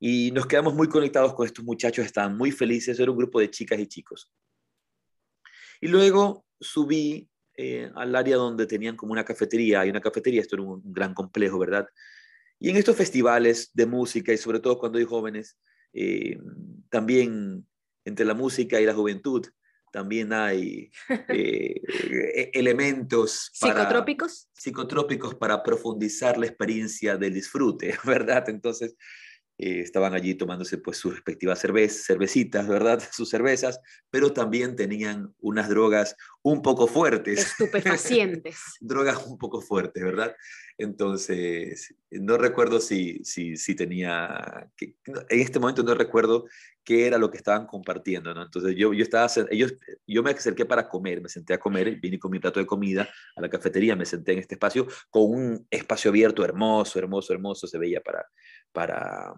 Y 0.00 0.32
nos 0.32 0.46
quedamos 0.46 0.74
muy 0.74 0.88
conectados 0.88 1.32
con 1.32 1.46
estos 1.46 1.64
muchachos, 1.64 2.04
estaban 2.04 2.36
muy 2.36 2.50
felices, 2.50 2.98
era 2.98 3.12
un 3.12 3.18
grupo 3.18 3.38
de 3.38 3.50
chicas 3.50 3.78
y 3.78 3.86
chicos. 3.86 4.32
Y 5.80 5.86
luego 5.86 6.44
subí 6.60 7.29
eh, 7.62 7.92
al 7.94 8.16
área 8.16 8.36
donde 8.36 8.64
tenían 8.64 8.96
como 8.96 9.12
una 9.12 9.22
cafetería, 9.22 9.82
hay 9.82 9.90
una 9.90 10.00
cafetería, 10.00 10.40
esto 10.40 10.56
era 10.56 10.62
un, 10.62 10.80
gran 10.82 11.12
complejo, 11.12 11.58
¿verdad? 11.58 11.86
Y 12.58 12.70
en 12.70 12.76
estos 12.76 12.96
festivales 12.96 13.70
de 13.74 13.84
música 13.84 14.32
y 14.32 14.38
sobre 14.38 14.60
todo 14.60 14.78
cuando 14.78 14.98
hay 14.98 15.04
jóvenes, 15.04 15.58
eh, 15.92 16.38
también 16.88 17.66
entre 18.06 18.24
la 18.24 18.32
música 18.32 18.80
y 18.80 18.86
la 18.86 18.94
juventud, 18.94 19.46
también 19.92 20.32
hay 20.32 20.90
eh, 21.28 21.82
e, 22.34 22.50
elementos 22.54 23.50
psicotrópicos 23.52 24.48
psicotrópicos 24.54 25.34
para 25.34 25.62
profundizar 25.62 26.38
la 26.38 26.46
experiencia 26.46 27.18
del 27.18 27.34
disfrute, 27.34 27.94
¿verdad? 28.04 28.48
Entonces, 28.48 28.96
eh, 29.62 29.80
estaban 29.80 30.14
allí 30.14 30.34
tomándose 30.34 30.78
pues 30.78 30.96
sus 30.96 31.12
respectivas 31.12 31.60
cervecitas, 31.60 32.66
¿verdad? 32.66 32.98
Sus 33.12 33.28
cervezas, 33.28 33.78
pero 34.08 34.32
también 34.32 34.74
tenían 34.74 35.34
unas 35.38 35.68
drogas 35.68 36.16
un 36.40 36.62
poco 36.62 36.86
fuertes. 36.86 37.40
Estupefacientes. 37.40 38.56
drogas 38.80 39.26
un 39.26 39.36
poco 39.36 39.60
fuertes, 39.60 40.02
¿verdad? 40.02 40.34
Entonces, 40.78 41.94
no 42.10 42.38
recuerdo 42.38 42.80
si, 42.80 43.22
si, 43.22 43.58
si 43.58 43.74
tenía, 43.74 44.66
que, 44.78 44.94
en 45.04 45.40
este 45.40 45.58
momento 45.58 45.82
no 45.82 45.94
recuerdo 45.94 46.46
qué 46.82 47.06
era 47.06 47.18
lo 47.18 47.30
que 47.30 47.36
estaban 47.36 47.66
compartiendo, 47.66 48.32
¿no? 48.32 48.42
Entonces 48.42 48.74
yo, 48.76 48.94
yo 48.94 49.02
estaba, 49.02 49.30
ellos, 49.50 49.74
yo 50.06 50.22
me 50.22 50.30
acerqué 50.30 50.64
para 50.64 50.88
comer, 50.88 51.20
me 51.20 51.28
senté 51.28 51.52
a 51.52 51.60
comer, 51.60 52.00
vine 52.00 52.18
con 52.18 52.30
mi 52.30 52.38
plato 52.38 52.60
de 52.60 52.66
comida 52.66 53.06
a 53.36 53.40
la 53.42 53.50
cafetería, 53.50 53.94
me 53.94 54.06
senté 54.06 54.32
en 54.32 54.38
este 54.38 54.54
espacio 54.54 54.86
con 55.10 55.30
un 55.30 55.66
espacio 55.70 56.08
abierto 56.08 56.42
hermoso, 56.42 56.98
hermoso, 56.98 57.34
hermoso, 57.34 57.66
se 57.66 57.76
veía 57.76 58.00
para, 58.00 58.24
para, 58.72 59.34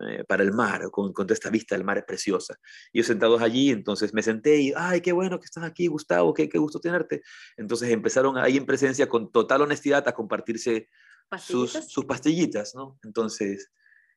eh, 0.00 0.24
para 0.24 0.42
el 0.42 0.52
mar, 0.52 0.90
con, 0.90 1.12
con, 1.12 1.30
esta 1.30 1.50
vista 1.50 1.74
del 1.74 1.84
mar 1.84 1.98
es 1.98 2.04
preciosa. 2.04 2.58
Y 2.92 2.98
yo 2.98 3.04
sentados 3.04 3.42
allí, 3.42 3.70
entonces 3.70 4.14
me 4.14 4.22
senté 4.22 4.60
y, 4.60 4.72
ay, 4.76 5.00
qué 5.00 5.12
bueno 5.12 5.38
que 5.38 5.46
estás 5.46 5.64
aquí, 5.64 5.86
Gustavo, 5.86 6.32
qué, 6.32 6.48
qué 6.48 6.58
gusto 6.58 6.80
tenerte. 6.80 7.22
Entonces 7.56 7.90
empezaron 7.90 8.38
ahí 8.38 8.56
en 8.56 8.66
presencia 8.66 9.08
con 9.08 9.30
total 9.30 9.62
honestidad 9.62 10.06
a 10.08 10.12
compartirse 10.12 10.88
sus, 11.38 11.72
sus 11.72 12.04
pastillitas, 12.04 12.74
¿no? 12.74 12.98
Entonces 13.02 13.70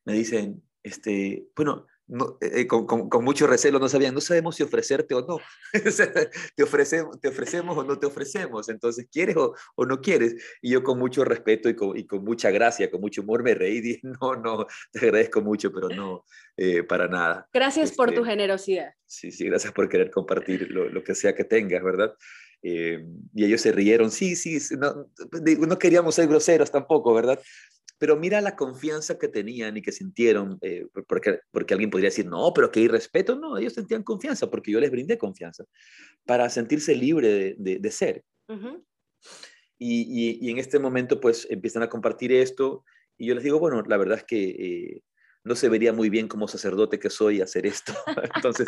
me 0.05 0.13
dicen, 0.13 0.63
este, 0.83 1.47
bueno, 1.55 1.87
no, 2.07 2.37
eh, 2.41 2.61
eh, 2.61 2.67
con, 2.67 2.85
con, 2.85 3.23
mucho 3.23 3.47
recelo 3.47 3.79
no 3.79 3.87
sabían, 3.87 4.13
no 4.13 4.21
sabemos 4.21 4.55
si 4.55 4.63
ofrecerte 4.63 5.15
o 5.15 5.25
no. 5.25 5.39
te, 6.55 6.63
ofrecemos, 6.63 7.19
te 7.19 7.29
ofrecemos 7.29 7.77
o 7.77 7.83
no 7.83 7.97
te 7.97 8.05
ofrecemos. 8.05 8.69
Entonces, 8.69 9.07
¿quieres 9.11 9.37
o, 9.37 9.55
o 9.75 9.85
no 9.85 10.01
quieres? 10.01 10.35
Y 10.61 10.71
yo 10.71 10.83
con 10.83 10.99
mucho 10.99 11.23
respeto 11.23 11.69
y 11.69 11.75
con, 11.75 11.97
y 11.97 12.05
con, 12.05 12.23
mucha 12.23 12.51
gracia, 12.51 12.91
con 12.91 13.01
mucho 13.01 13.21
humor 13.21 13.43
me 13.43 13.53
reí 13.53 13.77
y 13.77 13.81
dije, 13.81 14.01
no, 14.21 14.35
no, 14.35 14.67
te 14.91 15.05
agradezco 15.05 15.41
mucho, 15.41 15.71
pero 15.71 15.89
no, 15.89 16.25
eh, 16.57 16.83
para 16.83 17.07
nada. 17.07 17.47
Gracias 17.53 17.91
por 17.93 18.09
tu 18.09 18.21
este, 18.21 18.31
generosidad. 18.31 18.93
Sí, 19.05 19.31
sí, 19.31 19.45
gracias 19.45 19.71
por 19.73 19.87
querer 19.87 20.11
compartir 20.11 20.69
lo, 20.71 20.89
lo 20.89 21.03
que 21.03 21.15
sea 21.15 21.33
que 21.33 21.43
tengas, 21.43 21.83
¿verdad? 21.83 22.13
y 22.65 23.43
ellos 23.43 23.59
se 23.59 23.73
rieron, 23.73 24.09
sí, 24.09 24.37
sí, 24.37 24.57
no, 24.77 25.09
no 25.67 25.77
queríamos 25.77 26.15
ser 26.15 26.29
groseros 26.29 26.71
tampoco, 26.71 27.13
¿verdad? 27.13 27.37
Pero 27.97 28.17
mira 28.17 28.41
la 28.41 28.55
confianza 28.55 29.17
que 29.17 29.27
tenían 29.27 29.77
y 29.77 29.81
que 29.81 29.91
sintieron, 29.91 30.57
eh, 30.61 30.87
porque, 31.07 31.39
porque 31.51 31.73
alguien 31.73 31.89
podría 31.89 32.09
decir, 32.09 32.25
no, 32.25 32.51
pero 32.53 32.71
que 32.71 32.81
hay 32.81 32.87
respeto, 32.87 33.35
no, 33.35 33.57
ellos 33.57 33.73
sentían 33.73 34.03
confianza 34.03 34.49
porque 34.49 34.71
yo 34.71 34.79
les 34.79 34.91
brindé 34.91 35.17
confianza 35.17 35.65
para 36.25 36.49
sentirse 36.49 36.95
libre 36.95 37.55
de, 37.57 37.79
de, 37.79 37.91
ser. 37.91 38.23
y, 39.77 40.39
y, 40.41 40.49
en 40.49 40.57
este 40.57 40.79
momento 40.79 41.19
pues 41.19 41.47
empiezan 41.49 41.83
a 41.83 41.89
compartir 41.89 42.31
esto 42.31 42.83
y 43.17 43.27
yo 43.27 43.35
les 43.35 43.43
digo, 43.43 43.59
bueno, 43.59 43.81
la 43.83 43.97
verdad 43.97 44.17
es 44.17 44.23
que 44.23 44.49
eh, 44.49 45.01
no 45.43 45.55
se 45.55 45.69
vería 45.69 45.91
muy 45.91 46.09
bien 46.09 46.27
como 46.27 46.47
sacerdote 46.47 46.99
que 46.99 47.09
soy 47.09 47.41
hacer 47.41 47.65
esto. 47.65 47.93
Entonces, 48.35 48.67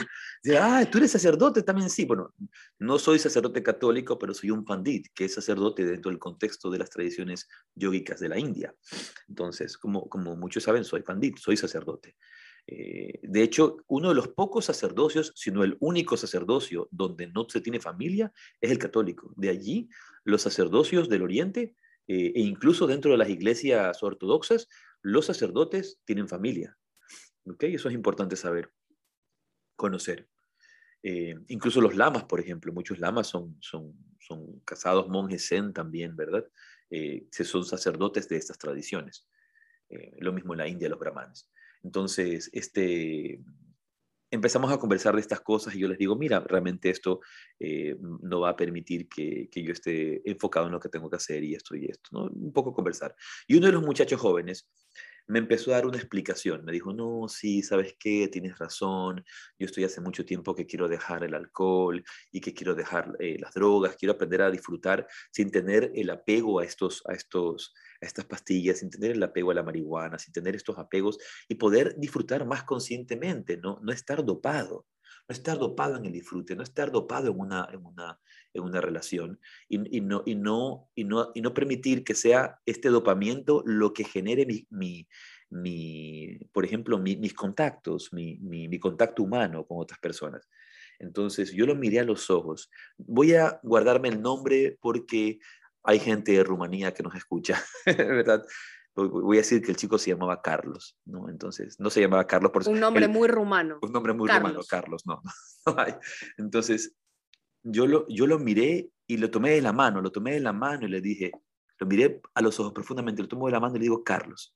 ah, 0.59 0.85
tú 0.91 0.97
eres 0.97 1.11
sacerdote 1.11 1.63
también, 1.63 1.89
sí. 1.89 2.05
Bueno, 2.05 2.33
no 2.79 2.99
soy 2.99 3.19
sacerdote 3.19 3.63
católico, 3.63 4.19
pero 4.19 4.33
soy 4.33 4.51
un 4.51 4.65
pandit, 4.65 5.07
que 5.13 5.25
es 5.25 5.33
sacerdote 5.33 5.85
dentro 5.85 6.11
del 6.11 6.19
contexto 6.19 6.69
de 6.69 6.79
las 6.79 6.89
tradiciones 6.89 7.47
yógicas 7.75 8.19
de 8.19 8.29
la 8.29 8.39
India. 8.39 8.75
Entonces, 9.27 9.77
como, 9.77 10.09
como 10.09 10.35
muchos 10.35 10.63
saben, 10.63 10.83
soy 10.83 11.01
pandit, 11.01 11.38
soy 11.38 11.57
sacerdote. 11.57 12.15
Eh, 12.67 13.19
de 13.21 13.43
hecho, 13.43 13.77
uno 13.88 14.09
de 14.09 14.15
los 14.15 14.29
pocos 14.29 14.65
sacerdocios, 14.65 15.31
si 15.35 15.51
no 15.51 15.63
el 15.63 15.77
único 15.79 16.17
sacerdocio 16.17 16.88
donde 16.91 17.27
no 17.27 17.47
se 17.47 17.61
tiene 17.61 17.79
familia, 17.79 18.33
es 18.59 18.71
el 18.71 18.79
católico. 18.79 19.31
De 19.35 19.49
allí, 19.49 19.89
los 20.23 20.41
sacerdocios 20.41 21.07
del 21.07 21.21
Oriente, 21.21 21.75
eh, 22.07 22.33
e 22.35 22.41
incluso 22.41 22.88
dentro 22.88 23.11
de 23.11 23.17
las 23.17 23.29
iglesias 23.29 24.01
ortodoxas, 24.03 24.67
los 25.05 25.27
sacerdotes 25.27 26.01
tienen 26.03 26.27
familia. 26.27 26.75
¿okay? 27.45 27.75
Eso 27.75 27.89
es 27.89 27.93
importante 27.93 28.35
saber, 28.35 28.71
conocer. 29.75 30.27
Eh, 31.03 31.35
incluso 31.49 31.79
los 31.79 31.95
lamas, 31.95 32.23
por 32.23 32.39
ejemplo, 32.39 32.73
muchos 32.73 32.97
lamas 32.97 33.27
son, 33.27 33.55
son, 33.61 33.93
casados 34.65 35.07
monjes 35.07 35.47
zen 35.47 35.71
también, 35.71 36.15
¿verdad? 36.15 36.43
Eh, 36.89 37.27
son 37.31 37.63
sacerdotes 37.63 38.27
de 38.27 38.37
estas 38.37 38.57
tradiciones. 38.57 39.27
Eh, 39.89 40.13
lo 40.17 40.33
mismo 40.33 40.55
en 40.55 40.57
la 40.57 40.67
India, 40.67 40.89
los 40.89 40.97
brahmanes. 40.97 41.51
Entonces, 41.83 42.49
este, 42.51 43.39
empezamos 44.31 44.71
a 44.71 44.79
conversar 44.79 45.13
de 45.13 45.21
estas 45.21 45.41
cosas 45.41 45.75
y 45.75 45.79
yo 45.79 45.87
les 45.87 45.99
digo, 45.99 46.15
mira, 46.15 46.39
realmente 46.39 46.89
esto 46.89 47.19
no 47.99 48.39
va 48.39 48.49
a 48.49 48.55
permitir 48.55 49.07
que, 49.07 49.47
que, 49.51 49.61
yo 49.61 49.71
esté 49.71 50.27
enfocado 50.27 50.65
en 50.65 50.71
lo 50.71 50.79
que 50.79 50.89
tengo 50.89 51.11
que 51.11 51.17
hacer 51.17 51.43
y 51.43 51.53
esto 51.53 51.75
y 51.75 51.85
esto. 51.85 52.25
Un 52.25 52.51
poco 52.51 52.73
conversar. 52.73 53.15
Y 53.47 53.55
uno 53.55 53.67
de 53.67 53.73
los 53.73 53.83
muchachos 53.83 54.19
jóvenes 54.19 54.67
me 55.27 55.39
empezó 55.39 55.71
a 55.71 55.75
dar 55.75 55.85
una 55.85 55.97
explicación. 55.97 56.63
Me 56.65 56.71
dijo, 56.71 56.93
no, 56.93 57.27
sí, 57.27 57.63
¿sabes 57.63 57.95
qué? 57.99 58.27
Tienes 58.27 58.57
razón. 58.57 59.23
Yo 59.57 59.65
estoy 59.65 59.83
hace 59.83 60.01
mucho 60.01 60.25
tiempo 60.25 60.55
que 60.55 60.65
quiero 60.65 60.88
dejar 60.88 61.23
el 61.23 61.33
alcohol 61.33 62.03
y 62.31 62.41
que 62.41 62.53
quiero 62.53 62.75
dejar 62.75 63.15
eh, 63.19 63.38
las 63.39 63.53
drogas. 63.53 63.95
Quiero 63.95 64.13
aprender 64.13 64.41
a 64.41 64.51
disfrutar 64.51 65.07
sin 65.31 65.51
tener 65.51 65.91
el 65.95 66.09
apego 66.09 66.59
a, 66.59 66.65
estos, 66.65 67.03
a, 67.07 67.13
estos, 67.13 67.73
a 68.01 68.05
estas 68.05 68.25
pastillas, 68.25 68.79
sin 68.79 68.89
tener 68.89 69.11
el 69.11 69.23
apego 69.23 69.51
a 69.51 69.55
la 69.55 69.63
marihuana, 69.63 70.19
sin 70.19 70.33
tener 70.33 70.55
estos 70.55 70.77
apegos 70.77 71.17
y 71.47 71.55
poder 71.55 71.95
disfrutar 71.97 72.45
más 72.45 72.63
conscientemente, 72.63 73.57
no, 73.57 73.79
no 73.81 73.91
estar 73.91 74.23
dopado 74.23 74.85
no 75.27 75.33
estar 75.33 75.57
dopado 75.57 75.97
en 75.97 76.05
el 76.05 76.11
disfrute, 76.11 76.55
no 76.55 76.63
estar 76.63 76.91
dopado 76.91 77.31
en 77.31 77.39
una, 77.39 77.67
en 77.71 77.83
una, 77.83 78.19
en 78.55 78.63
una 78.63 78.81
relación 78.81 79.39
y, 79.67 79.97
y, 79.97 80.01
no, 80.01 80.23
y, 80.25 80.35
no, 80.35 80.89
y, 80.95 81.03
no, 81.03 81.31
y 81.35 81.41
no 81.41 81.53
permitir 81.53 82.03
que 82.03 82.15
sea 82.15 82.59
este 82.65 82.89
dopamiento 82.89 83.61
lo 83.65 83.93
que 83.93 84.05
genere 84.05 84.45
mi, 84.45 84.65
mi, 84.69 85.07
mi 85.49 86.39
por 86.51 86.65
ejemplo, 86.65 86.97
mis 86.97 87.33
contactos, 87.33 88.11
mi, 88.13 88.37
mi, 88.39 88.79
contacto 88.79 89.23
humano 89.23 89.65
con 89.65 89.79
otras 89.79 89.99
personas. 89.99 90.49
Entonces 90.99 91.51
yo 91.51 91.65
lo 91.65 91.75
miré 91.75 91.99
a 91.99 92.05
los 92.05 92.29
ojos. 92.29 92.71
Voy 92.97 93.33
a 93.33 93.59
guardarme 93.63 94.07
el 94.07 94.21
nombre 94.21 94.77
porque 94.81 95.39
hay 95.83 95.99
gente 95.99 96.31
de 96.31 96.43
Rumanía 96.43 96.93
que 96.93 97.03
nos 97.03 97.15
escucha, 97.15 97.61
¿verdad? 97.85 98.43
voy 98.95 99.37
a 99.37 99.41
decir 99.41 99.61
que 99.61 99.71
el 99.71 99.77
chico 99.77 99.97
se 99.97 100.11
llamaba 100.11 100.41
Carlos, 100.41 100.97
¿no? 101.03 101.29
Entonces, 101.29 101.77
no 101.79 101.89
se 101.89 101.99
llamaba 101.99 102.25
Carlos 102.25 102.51
por 102.51 102.67
Un 102.69 102.79
nombre 102.79 103.09
muy 103.09 103.27
rumano. 103.27 103.77
Un 103.81 103.91
nombre 103.91 104.13
muy 104.13 104.29
rumano, 104.29 104.61
Carlos, 104.69 105.05
no. 105.05 105.21
Entonces, 106.37 106.95
yo 107.65 107.88
lo, 107.88 108.08
yo 108.08 108.28
lo 108.28 108.38
miré 108.38 108.91
y 109.08 109.17
lo 109.17 109.32
tomé 109.32 109.51
de 109.51 109.62
la 109.62 109.73
mano, 109.73 110.01
lo 110.01 110.12
tomé 110.12 110.34
de 110.34 110.39
la 110.39 110.54
mano 110.54 110.86
y 110.86 110.89
le 110.89 111.01
dije, 111.01 111.32
lo 111.80 111.88
miré 111.88 112.21
a 112.34 112.41
los 112.41 112.60
ojos 112.60 112.73
profundamente, 112.73 113.21
lo 113.21 113.28
tomo 113.28 113.47
de 113.47 113.54
la 113.54 113.60
mano 113.60 113.75
y 113.75 113.80
le 113.80 113.84
digo, 113.84 114.04
Carlos, 114.04 114.56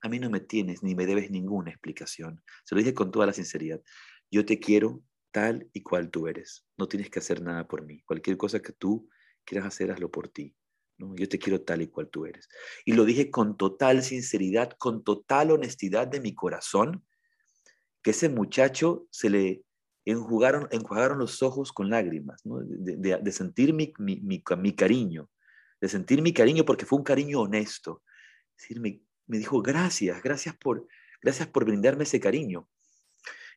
a 0.00 0.08
mí 0.08 0.18
no 0.18 0.30
me 0.30 0.40
tienes 0.40 0.82
ni 0.82 0.94
me 0.94 1.06
debes 1.06 1.30
ninguna 1.30 1.70
explicación. 1.70 2.42
Se 2.64 2.74
lo 2.74 2.80
dije 2.80 2.94
con 2.94 3.10
toda 3.10 3.26
la 3.26 3.32
sinceridad. 3.32 3.80
Yo 4.30 4.44
te 4.44 4.58
quiero 4.58 5.02
tal 5.30 5.68
y 5.72 5.82
cual 5.82 6.10
tú 6.10 6.26
eres. 6.26 6.66
No 6.76 6.88
tienes 6.88 7.10
que 7.10 7.18
hacer 7.18 7.42
nada 7.42 7.66
por 7.66 7.84
mí. 7.84 8.02
Cualquier 8.02 8.36
cosa 8.36 8.60
que 8.60 8.72
tú 8.72 9.08
quieras 9.44 9.66
hacer, 9.66 9.90
hazlo 9.90 10.10
por 10.10 10.28
ti. 10.28 10.56
Yo 10.96 11.28
te 11.28 11.38
quiero 11.38 11.62
tal 11.62 11.82
y 11.82 11.88
cual 11.88 12.08
tú 12.08 12.24
eres. 12.24 12.48
Y 12.84 12.92
lo 12.92 13.04
dije 13.04 13.30
con 13.30 13.56
total 13.56 14.02
sinceridad, 14.02 14.72
con 14.78 15.04
total 15.04 15.50
honestidad 15.50 16.06
de 16.06 16.20
mi 16.20 16.34
corazón, 16.34 17.04
que 18.02 18.10
ese 18.10 18.28
muchacho 18.28 19.06
se 19.10 19.30
le 19.30 19.64
enjugaron, 20.04 20.68
enjuagaron 20.70 21.18
los 21.18 21.42
ojos 21.42 21.72
con 21.72 21.90
lágrimas, 21.90 22.42
de, 22.44 23.32
sentir 23.32 23.72
mi, 23.72 23.92
mi, 23.98 24.74
cariño, 24.74 25.30
de 25.80 25.88
sentir 25.88 26.22
mi 26.22 26.32
cariño 26.32 26.64
porque 26.64 26.86
fue 26.86 26.98
un 26.98 27.04
cariño 27.04 27.40
honesto. 27.40 28.02
decir, 28.56 28.80
me, 28.80 29.00
me, 29.26 29.38
dijo, 29.38 29.62
gracias, 29.62 30.22
gracias 30.22 30.56
por, 30.56 30.86
gracias 31.22 31.48
por 31.48 31.64
brindarme 31.64 32.04
ese 32.04 32.20
cariño. 32.20 32.68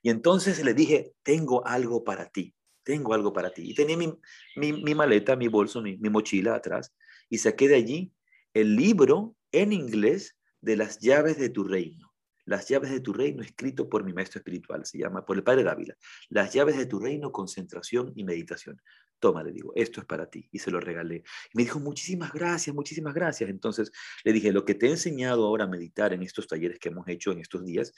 Y 0.01 0.09
entonces 0.09 0.63
le 0.63 0.73
dije, 0.73 1.13
tengo 1.23 1.65
algo 1.65 2.03
para 2.03 2.29
ti, 2.29 2.55
tengo 2.83 3.13
algo 3.13 3.33
para 3.33 3.51
ti. 3.51 3.71
Y 3.71 3.75
tenía 3.75 3.97
mi, 3.97 4.13
mi 4.55 4.95
maleta, 4.95 5.35
mi 5.35 5.47
bolso, 5.47 5.81
mi, 5.81 5.97
mochila 5.97 6.55
atrás 6.55 6.93
y 7.29 7.39
saqué 7.39 7.67
de 7.67 7.75
allí 7.75 8.13
el 8.53 8.75
libro 8.75 9.35
en 9.51 9.73
inglés 9.73 10.37
de 10.61 10.77
las 10.77 10.99
llaves 10.99 11.37
de 11.37 11.49
tu 11.49 11.63
reino. 11.63 12.06
Las 12.47 12.67
llaves 12.67 12.91
de 12.91 13.01
tu 13.01 13.13
reino, 13.13 13.43
escrito 13.43 13.89
por 13.89 14.03
mi 14.03 14.13
maestro 14.13 14.39
espiritual, 14.39 14.85
se 14.85 14.97
llama, 14.97 15.25
por 15.25 15.35
el 15.35 15.43
padre 15.43 15.63
Dávila. 15.63 15.95
Las 16.29 16.53
llaves 16.53 16.77
de 16.77 16.85
tu 16.85 16.97
reino, 16.97 17.31
concentración 17.31 18.13
y 18.15 18.23
meditación. 18.23 18.81
Toma, 19.19 19.43
le 19.43 19.51
digo, 19.51 19.73
esto 19.75 19.99
es 19.99 20.05
para 20.05 20.29
ti. 20.29 20.47
Y 20.51 20.59
se 20.59 20.71
lo 20.71 20.79
regalé. 20.79 21.23
Y 21.53 21.57
me 21.57 21.63
dijo, 21.63 21.79
muchísimas 21.79 22.31
gracias, 22.31 22.75
muchísimas 22.75 23.13
gracias. 23.13 23.49
Entonces 23.49 23.91
le 24.23 24.31
dije, 24.31 24.51
lo 24.51 24.65
que 24.65 24.75
te 24.75 24.87
he 24.87 24.89
enseñado 24.89 25.45
ahora 25.45 25.65
a 25.65 25.67
meditar 25.67 26.13
en 26.13 26.23
estos 26.23 26.47
talleres 26.47 26.79
que 26.79 26.89
hemos 26.89 27.07
hecho 27.07 27.31
en 27.31 27.39
estos 27.39 27.65
días, 27.65 27.93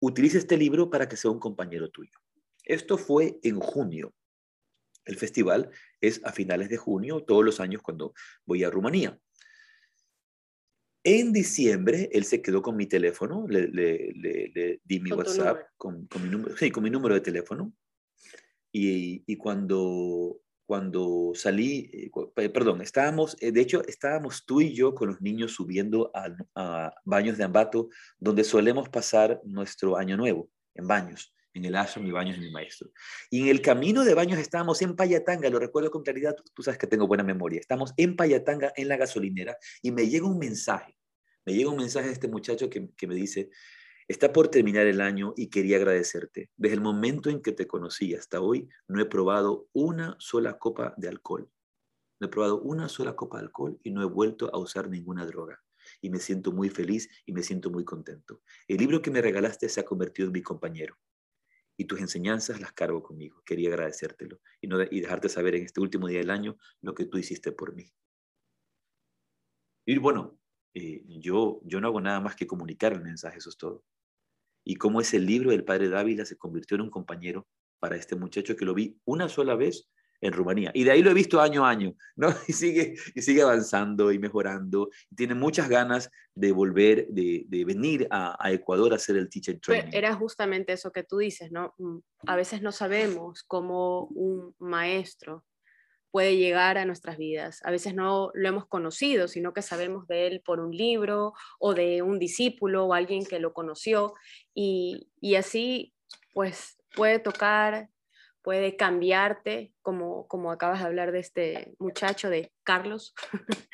utiliza 0.00 0.38
este 0.38 0.56
libro 0.56 0.90
para 0.90 1.08
que 1.08 1.16
sea 1.16 1.30
un 1.30 1.38
compañero 1.38 1.90
tuyo. 1.90 2.18
Esto 2.64 2.98
fue 2.98 3.38
en 3.42 3.60
junio 3.60 4.12
el 5.06 5.16
festival 5.16 5.70
es 6.00 6.20
a 6.24 6.32
finales 6.32 6.68
de 6.68 6.76
junio, 6.76 7.22
todos 7.22 7.44
los 7.44 7.60
años 7.60 7.80
cuando 7.80 8.12
voy 8.44 8.64
a 8.64 8.70
Rumanía. 8.70 9.18
En 11.08 11.32
diciembre, 11.32 12.10
él 12.12 12.24
se 12.24 12.42
quedó 12.42 12.62
con 12.62 12.74
mi 12.74 12.86
teléfono, 12.86 13.46
le, 13.46 14.80
di 14.82 14.98
mi 14.98 15.12
WhatsApp 15.12 15.68
con, 15.76 16.08
mi 16.20 16.28
número, 16.28 16.56
sí, 16.56 16.72
con 16.72 16.82
mi 16.82 16.90
número 16.90 17.14
de 17.14 17.20
teléfono. 17.20 17.72
Y, 18.72 19.36
cuando, 19.36 20.40
cuando 20.66 21.30
salí, 21.36 22.10
eh, 22.36 22.48
perdón, 22.48 22.82
estábamos, 22.82 23.36
eh, 23.40 23.52
de 23.52 23.60
hecho, 23.60 23.86
estábamos 23.86 24.44
tú 24.44 24.60
y 24.60 24.74
yo 24.74 24.96
con 24.96 25.06
los 25.06 25.20
niños 25.20 25.52
subiendo 25.52 26.10
a, 26.12 26.26
a 26.56 26.92
Baños 27.04 27.38
de 27.38 27.44
Ambato, 27.44 27.88
donde 28.18 28.42
solemos 28.42 28.88
pasar 28.88 29.40
nuestro 29.44 29.96
año 29.96 30.16
nuevo, 30.16 30.50
en 30.74 30.88
Baños 30.88 31.36
en 31.56 31.64
el 31.64 31.74
ashram 31.74 32.04
mi 32.04 32.12
baños 32.12 32.36
es 32.36 32.42
mi 32.42 32.50
maestro. 32.50 32.90
Y 33.30 33.42
en 33.42 33.48
el 33.48 33.62
camino 33.62 34.04
de 34.04 34.14
baños 34.14 34.38
estábamos 34.38 34.82
en 34.82 34.94
Payatanga, 34.94 35.48
lo 35.48 35.58
recuerdo 35.58 35.90
con 35.90 36.02
claridad, 36.02 36.36
tú, 36.54 36.62
sabes 36.62 36.78
que 36.78 36.86
tengo 36.86 37.06
buena 37.06 37.24
memoria, 37.24 37.58
estamos 37.58 37.94
en 37.96 38.14
Payatanga, 38.14 38.72
en 38.76 38.88
la 38.88 38.96
gasolinera, 38.96 39.56
y 39.82 39.90
me 39.90 40.08
llega 40.08 40.26
un 40.26 40.38
mensaje, 40.38 40.95
me 41.46 41.54
llega 41.54 41.70
un 41.70 41.76
mensaje 41.76 42.08
de 42.08 42.12
este 42.12 42.28
muchacho 42.28 42.68
que, 42.68 42.90
que 42.96 43.06
me 43.06 43.14
dice, 43.14 43.50
está 44.08 44.32
por 44.32 44.48
terminar 44.48 44.86
el 44.86 45.00
año 45.00 45.32
y 45.36 45.48
quería 45.48 45.76
agradecerte. 45.76 46.50
Desde 46.56 46.74
el 46.74 46.80
momento 46.80 47.30
en 47.30 47.40
que 47.40 47.52
te 47.52 47.66
conocí 47.66 48.14
hasta 48.14 48.40
hoy, 48.40 48.68
no 48.88 49.00
he 49.00 49.06
probado 49.06 49.68
una 49.72 50.16
sola 50.18 50.58
copa 50.58 50.94
de 50.96 51.08
alcohol. 51.08 51.50
No 52.20 52.26
he 52.26 52.30
probado 52.30 52.60
una 52.60 52.88
sola 52.88 53.14
copa 53.14 53.38
de 53.38 53.44
alcohol 53.44 53.78
y 53.82 53.90
no 53.90 54.02
he 54.02 54.06
vuelto 54.06 54.52
a 54.52 54.58
usar 54.58 54.88
ninguna 54.88 55.24
droga 55.24 55.62
y 56.00 56.10
me 56.10 56.18
siento 56.18 56.52
muy 56.52 56.68
feliz 56.68 57.08
y 57.24 57.32
me 57.32 57.42
siento 57.42 57.70
muy 57.70 57.84
contento. 57.84 58.42
El 58.66 58.78
libro 58.78 59.02
que 59.02 59.10
me 59.10 59.22
regalaste 59.22 59.68
se 59.68 59.80
ha 59.80 59.84
convertido 59.84 60.26
en 60.28 60.32
mi 60.32 60.42
compañero 60.42 60.98
y 61.76 61.84
tus 61.84 62.00
enseñanzas 62.00 62.60
las 62.60 62.72
cargo 62.72 63.02
conmigo. 63.02 63.42
Quería 63.44 63.68
agradecértelo 63.68 64.40
y, 64.60 64.66
no 64.66 64.82
y 64.82 65.00
dejarte 65.00 65.28
saber 65.28 65.54
en 65.56 65.64
este 65.64 65.80
último 65.80 66.08
día 66.08 66.18
del 66.18 66.30
año 66.30 66.56
lo 66.80 66.94
que 66.94 67.04
tú 67.04 67.18
hiciste 67.18 67.52
por 67.52 67.74
mí. 67.74 67.92
Y 69.84 69.98
bueno, 69.98 70.38
eh, 70.78 71.02
yo, 71.06 71.62
yo 71.64 71.80
no 71.80 71.88
hago 71.88 72.02
nada 72.02 72.20
más 72.20 72.36
que 72.36 72.46
comunicar 72.46 72.92
el 72.92 73.00
mensaje, 73.00 73.38
eso 73.38 73.48
es 73.48 73.56
todo. 73.56 73.82
Y 74.62 74.74
cómo 74.76 75.00
ese 75.00 75.18
libro 75.18 75.50
del 75.50 75.64
padre 75.64 75.88
Dávila 75.88 76.26
se 76.26 76.36
convirtió 76.36 76.74
en 76.74 76.82
un 76.82 76.90
compañero 76.90 77.46
para 77.78 77.96
este 77.96 78.14
muchacho 78.14 78.56
que 78.56 78.66
lo 78.66 78.74
vi 78.74 79.00
una 79.06 79.26
sola 79.30 79.54
vez 79.54 79.88
en 80.20 80.34
Rumanía. 80.34 80.72
Y 80.74 80.84
de 80.84 80.90
ahí 80.90 81.02
lo 81.02 81.10
he 81.10 81.14
visto 81.14 81.40
año 81.40 81.64
a 81.64 81.70
año, 81.70 81.94
¿no? 82.14 82.28
Y 82.48 82.52
sigue, 82.52 82.94
y 83.14 83.22
sigue 83.22 83.40
avanzando 83.40 84.12
y 84.12 84.18
mejorando. 84.18 84.90
tiene 85.16 85.34
muchas 85.34 85.70
ganas 85.70 86.10
de 86.34 86.52
volver, 86.52 87.06
de, 87.08 87.46
de 87.48 87.64
venir 87.64 88.06
a, 88.10 88.36
a, 88.38 88.52
Ecuador 88.52 88.92
a 88.92 88.96
hacer 88.96 89.16
el 89.16 89.30
teacher 89.30 89.58
training. 89.58 89.92
Era 89.94 90.14
justamente 90.14 90.74
eso 90.74 90.92
que 90.92 91.04
tú 91.04 91.16
dices, 91.16 91.50
¿no? 91.50 91.74
Mm, 91.78 92.00
a 92.26 92.36
veces 92.36 92.60
no 92.60 92.70
sabemos 92.70 93.44
cómo 93.44 94.08
un 94.08 94.54
maestro 94.58 95.42
puede 96.10 96.36
llegar 96.36 96.78
a 96.78 96.84
nuestras 96.84 97.18
vidas. 97.18 97.60
A 97.64 97.70
veces 97.70 97.94
no 97.94 98.30
lo 98.34 98.48
hemos 98.48 98.66
conocido, 98.66 99.28
sino 99.28 99.52
que 99.52 99.62
sabemos 99.62 100.06
de 100.06 100.26
él 100.26 100.42
por 100.44 100.60
un 100.60 100.70
libro 100.70 101.32
o 101.58 101.74
de 101.74 102.02
un 102.02 102.18
discípulo 102.18 102.86
o 102.86 102.94
alguien 102.94 103.24
que 103.24 103.38
lo 103.38 103.52
conoció. 103.52 104.14
Y, 104.54 105.10
y 105.20 105.34
así, 105.34 105.94
pues, 106.32 106.78
puede 106.94 107.18
tocar 107.18 107.90
puede 108.46 108.76
cambiarte, 108.76 109.72
como, 109.82 110.28
como 110.28 110.52
acabas 110.52 110.78
de 110.78 110.86
hablar 110.86 111.10
de 111.10 111.18
este 111.18 111.74
muchacho, 111.80 112.30
de 112.30 112.52
Carlos, 112.62 113.12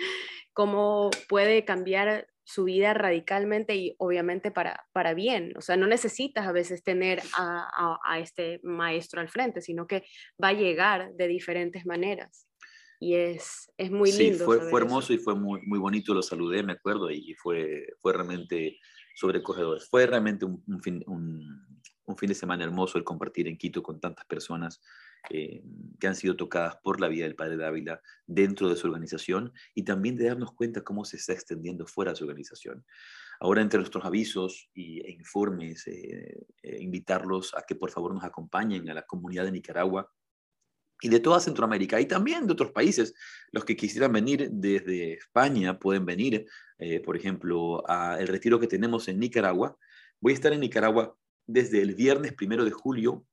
cómo 0.54 1.10
puede 1.28 1.66
cambiar 1.66 2.31
su 2.44 2.64
vida 2.64 2.94
radicalmente 2.94 3.76
y 3.76 3.94
obviamente 3.98 4.50
para, 4.50 4.86
para 4.92 5.14
bien. 5.14 5.52
O 5.56 5.60
sea, 5.60 5.76
no 5.76 5.86
necesitas 5.86 6.46
a 6.46 6.52
veces 6.52 6.82
tener 6.82 7.22
a, 7.36 7.98
a, 8.04 8.18
este 8.18 8.60
maestro 8.62 9.20
al 9.20 9.28
frente, 9.28 9.60
sino 9.60 9.86
que 9.86 10.04
va 10.42 10.48
a 10.48 10.52
llegar 10.52 11.12
de 11.14 11.28
diferentes 11.28 11.86
maneras. 11.86 12.48
Y 12.98 13.14
es, 13.14 13.70
es 13.76 13.90
muy 13.90 14.12
lindo. 14.12 14.38
Sí, 14.38 14.44
fue, 14.44 14.60
fue 14.70 14.80
hermoso 14.80 15.12
y 15.12 15.18
fue 15.18 15.34
muy, 15.34 15.60
muy 15.66 15.78
bonito, 15.78 16.14
lo 16.14 16.22
saludé, 16.22 16.62
me 16.62 16.72
acuerdo, 16.72 17.10
y 17.10 17.34
fue, 17.34 17.86
fue 18.00 18.12
realmente 18.12 18.78
sobrecogedor. 19.14 19.80
Fue 19.80 20.06
realmente 20.06 20.44
un, 20.44 20.62
un, 20.66 20.80
fin, 20.82 21.02
un, 21.06 21.78
un 22.04 22.16
fin 22.16 22.28
de 22.28 22.34
semana 22.34 22.64
hermoso 22.64 22.98
el 22.98 23.04
compartir 23.04 23.48
en 23.48 23.58
Quito 23.58 23.82
con 23.82 24.00
tantas 24.00 24.24
personas 24.26 24.80
eh, 25.30 25.62
que 26.00 26.08
han 26.08 26.16
sido 26.16 26.36
tocadas 26.36 26.76
por 26.82 27.00
la 27.00 27.06
vida 27.06 27.24
del 27.24 27.36
Padre 27.36 27.56
Dávila 27.56 28.02
dentro 28.26 28.68
de 28.68 28.74
su 28.74 28.88
organización 28.88 29.52
y 29.72 29.84
también 29.84 30.16
de 30.16 30.26
darnos 30.26 30.52
cuenta 30.52 30.82
cómo 30.82 31.04
se 31.04 31.16
está 31.16 31.32
extendiendo 31.32 31.86
fuera 31.86 32.10
de 32.10 32.16
su 32.16 32.24
organización. 32.24 32.84
Ahora, 33.38 33.62
entre 33.62 33.78
nuestros 33.78 34.04
avisos 34.04 34.68
y, 34.74 35.00
e 35.00 35.12
informes, 35.12 35.86
eh, 35.86 36.44
eh, 36.62 36.76
invitarlos 36.80 37.54
a 37.54 37.62
que 37.62 37.76
por 37.76 37.90
favor 37.90 38.12
nos 38.12 38.24
acompañen 38.24 38.90
a 38.90 38.94
la 38.94 39.02
comunidad 39.02 39.44
de 39.44 39.52
Nicaragua 39.52 40.10
y 41.00 41.08
de 41.08 41.20
toda 41.20 41.38
Centroamérica 41.38 42.00
y 42.00 42.06
también 42.06 42.48
de 42.48 42.54
otros 42.54 42.72
países. 42.72 43.14
Los 43.52 43.64
que 43.64 43.76
quisieran 43.76 44.12
venir 44.12 44.50
desde 44.50 45.14
España 45.14 45.78
pueden 45.78 46.04
venir, 46.04 46.46
por 47.04 47.16
ejemplo, 47.16 47.88
al 47.88 48.28
retiro 48.28 48.60
que 48.60 48.68
tenemos 48.68 49.08
en 49.08 49.18
Nicaragua. 49.18 49.76
Voy 50.20 50.32
a 50.32 50.34
estar 50.34 50.52
en 50.52 50.60
Nicaragua 50.60 51.16
desde 51.46 51.82
el 51.82 51.96
viernes 51.96 52.34
primero 52.34 52.64
de 52.64 52.70
julio 52.70 53.26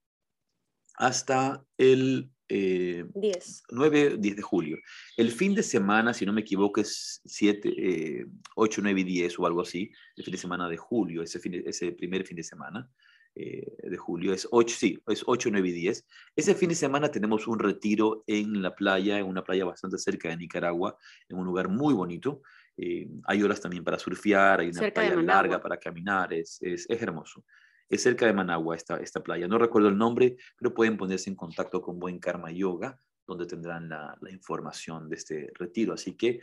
hasta 1.00 1.66
el 1.78 2.30
10. 2.50 3.64
9, 3.70 4.18
10 4.20 4.36
de 4.36 4.42
julio. 4.42 4.78
El 5.18 5.32
fin 5.32 5.54
de 5.54 5.64
semana, 5.64 6.14
si 6.14 6.26
no 6.26 6.34
me 6.34 6.42
equivoco, 6.42 6.82
es 6.82 7.22
7, 7.26 8.26
8, 8.56 8.82
9 8.84 9.02
y 9.02 9.04
10 9.04 9.40
o 9.40 9.46
algo 9.46 9.62
así, 9.62 9.92
el 10.16 10.24
fin 10.24 10.32
de 10.32 10.38
semana 10.38 10.68
de 10.68 10.78
julio, 10.78 11.22
ese, 11.22 11.40
ese 11.66 11.92
primer 11.92 12.26
fin 12.26 12.38
de 12.38 12.44
semana. 12.44 12.90
Eh, 13.36 13.64
de 13.84 13.96
julio, 13.96 14.34
es 14.34 14.48
8, 14.52 14.76
sí, 14.78 15.02
es 15.08 15.24
8, 15.26 15.50
9 15.52 15.70
y 15.70 15.72
10. 15.72 16.06
Ese 16.36 16.56
fin 16.56 16.70
de 16.70 16.76
semana 16.76 17.10
tenemos 17.10 17.48
un 17.48 17.60
retiro 17.60 18.24
en 18.28 18.62
la 18.62 18.76
playa, 18.76 19.20
en 19.20 19.28
una 19.28 19.44
playa 19.44 19.64
bastante 19.66 19.98
cerca 19.98 20.30
de 20.30 20.36
Nicaragua, 20.36 20.98
en 21.30 21.38
un 21.38 21.46
lugar 21.46 21.70
muy 21.70 21.94
bonito. 21.94 22.42
Eh, 22.76 23.08
hay 23.26 23.44
horas 23.44 23.62
también 23.62 23.84
para 23.84 24.00
surfear, 24.00 24.62
hay 24.62 24.70
una 24.70 24.92
playa 24.92 25.16
larga 25.16 25.62
para 25.62 25.78
caminar, 25.78 26.34
es, 26.34 26.58
es, 26.62 26.86
es, 26.90 27.02
hermoso. 27.02 27.46
Es 27.90 28.04
cerca 28.04 28.26
de 28.26 28.34
Managua 28.34 28.76
esta, 28.76 28.98
esta 28.98 29.22
playa. 29.22 29.48
No 29.48 29.58
recuerdo 29.58 29.90
el 29.90 29.98
nombre, 29.98 30.38
pero 30.58 30.74
pueden 30.74 30.98
ponerse 30.98 31.30
en 31.30 31.36
contacto 31.36 31.82
con 31.82 32.00
Buen 32.00 32.20
Karma 32.20 32.52
Yoga, 32.52 33.02
donde 33.26 33.46
tendrán 33.46 33.90
la, 33.90 34.18
la 34.22 34.32
información 34.32 35.10
de 35.10 35.16
este 35.16 35.52
retiro. 35.56 35.94
Así 35.94 36.16
que, 36.16 36.42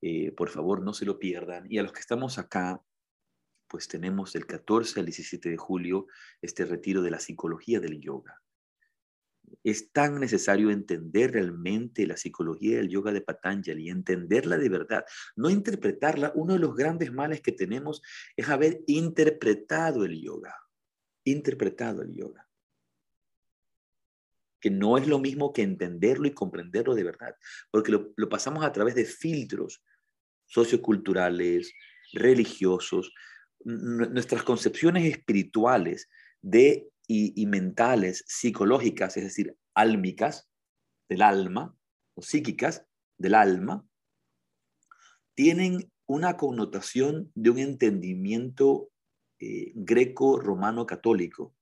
eh, 0.00 0.32
por 0.32 0.48
favor, 0.48 0.82
no 0.82 0.94
se 0.94 1.04
lo 1.04 1.18
pierdan. 1.18 1.66
Y 1.70 1.78
a 1.78 1.82
los 1.82 1.92
que 1.92 2.00
estamos 2.00 2.38
acá 2.38 2.82
pues 3.68 3.88
tenemos 3.88 4.32
del 4.32 4.46
14 4.46 5.00
al 5.00 5.06
17 5.06 5.50
de 5.50 5.56
julio 5.56 6.06
este 6.40 6.64
retiro 6.64 7.02
de 7.02 7.10
la 7.10 7.20
psicología 7.20 7.80
del 7.80 8.00
yoga. 8.00 8.42
Es 9.62 9.92
tan 9.92 10.18
necesario 10.18 10.70
entender 10.70 11.32
realmente 11.32 12.06
la 12.06 12.16
psicología 12.16 12.78
del 12.78 12.88
yoga 12.88 13.12
de 13.12 13.20
Patanjali, 13.20 13.90
entenderla 13.90 14.58
de 14.58 14.68
verdad, 14.68 15.04
no 15.36 15.50
interpretarla. 15.50 16.32
Uno 16.34 16.54
de 16.54 16.58
los 16.58 16.74
grandes 16.74 17.12
males 17.12 17.40
que 17.40 17.52
tenemos 17.52 18.02
es 18.36 18.48
haber 18.48 18.80
interpretado 18.86 20.04
el 20.04 20.20
yoga, 20.20 20.54
interpretado 21.26 22.02
el 22.02 22.14
yoga. 22.14 22.48
Que 24.60 24.70
no 24.70 24.96
es 24.96 25.06
lo 25.06 25.18
mismo 25.18 25.52
que 25.52 25.62
entenderlo 25.62 26.26
y 26.26 26.32
comprenderlo 26.32 26.94
de 26.94 27.04
verdad, 27.04 27.36
porque 27.70 27.92
lo, 27.92 28.28
pasamos 28.28 28.64
a 28.64 28.72
través 28.72 28.94
de 28.94 29.04
filtros 29.04 29.82
socioculturales, 30.46 31.72
religiosos, 32.12 33.12
nuestras 33.64 34.42
concepciones 34.44 35.04
espirituales 35.04 36.08
de, 36.40 36.88
y, 37.08 37.44
mentales, 37.46 38.24
psicológicas, 38.26 39.16
es 39.16 39.24
decir, 39.24 39.56
álmicas, 39.74 40.48
del 41.08 41.22
alma, 41.22 41.76
o 42.14 42.22
psíquicas, 42.22 42.86
del 43.18 43.34
alma, 43.34 43.84
tienen 45.34 45.90
una 46.06 46.36
connotación 46.36 47.30
de 47.34 47.50
un 47.50 47.58
entendimiento 47.58 48.90
eh, 49.38 49.72
greco-romano 49.74 50.86
católico, 50.86 51.54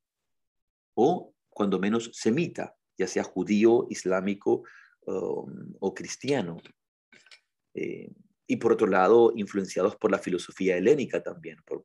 o 0.95 1.35
cuando 1.51 1.79
menos 1.79 2.11
semita, 2.13 2.77
ya 2.97 3.07
sea 3.07 3.25
judío, 3.25 3.87
islámico 3.91 4.63
um, 5.07 5.75
o 5.81 5.95
cristiano. 5.95 6.59
Eh, 7.75 8.11
y 8.47 8.57
por 8.57 8.73
otro 8.73 8.87
lado, 8.87 9.33
influenciados 9.35 9.97
por 9.97 10.11
la 10.11 10.19
filosofía 10.19 10.77
helénica 10.77 11.23
también, 11.23 11.59
por, 11.65 11.85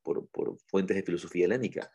fuentes 0.67 0.97
de 0.97 1.03
filosofía 1.03 1.45
helénica. 1.45 1.91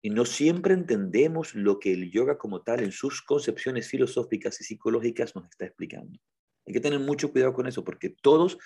Y 0.00 0.10
no 0.10 0.24
siempre 0.24 0.74
entendemos 0.74 1.54
lo 1.54 1.78
que 1.78 1.92
el 1.92 2.10
yoga 2.10 2.38
como 2.38 2.62
tal 2.62 2.80
en 2.80 2.92
sus 2.92 3.22
concepciones 3.22 3.88
filosóficas 3.88 4.60
y 4.60 4.64
psicológicas 4.64 5.34
nos 5.34 5.44
está 5.44 5.66
explicando. 5.66 6.18
Hay 6.66 6.74
que 6.74 6.80
tener 6.80 7.00
mucho 7.00 7.32
cuidado 7.32 7.52
con 7.52 7.66
eso, 7.66 7.84
porque 7.84 8.10
todos, 8.10 8.58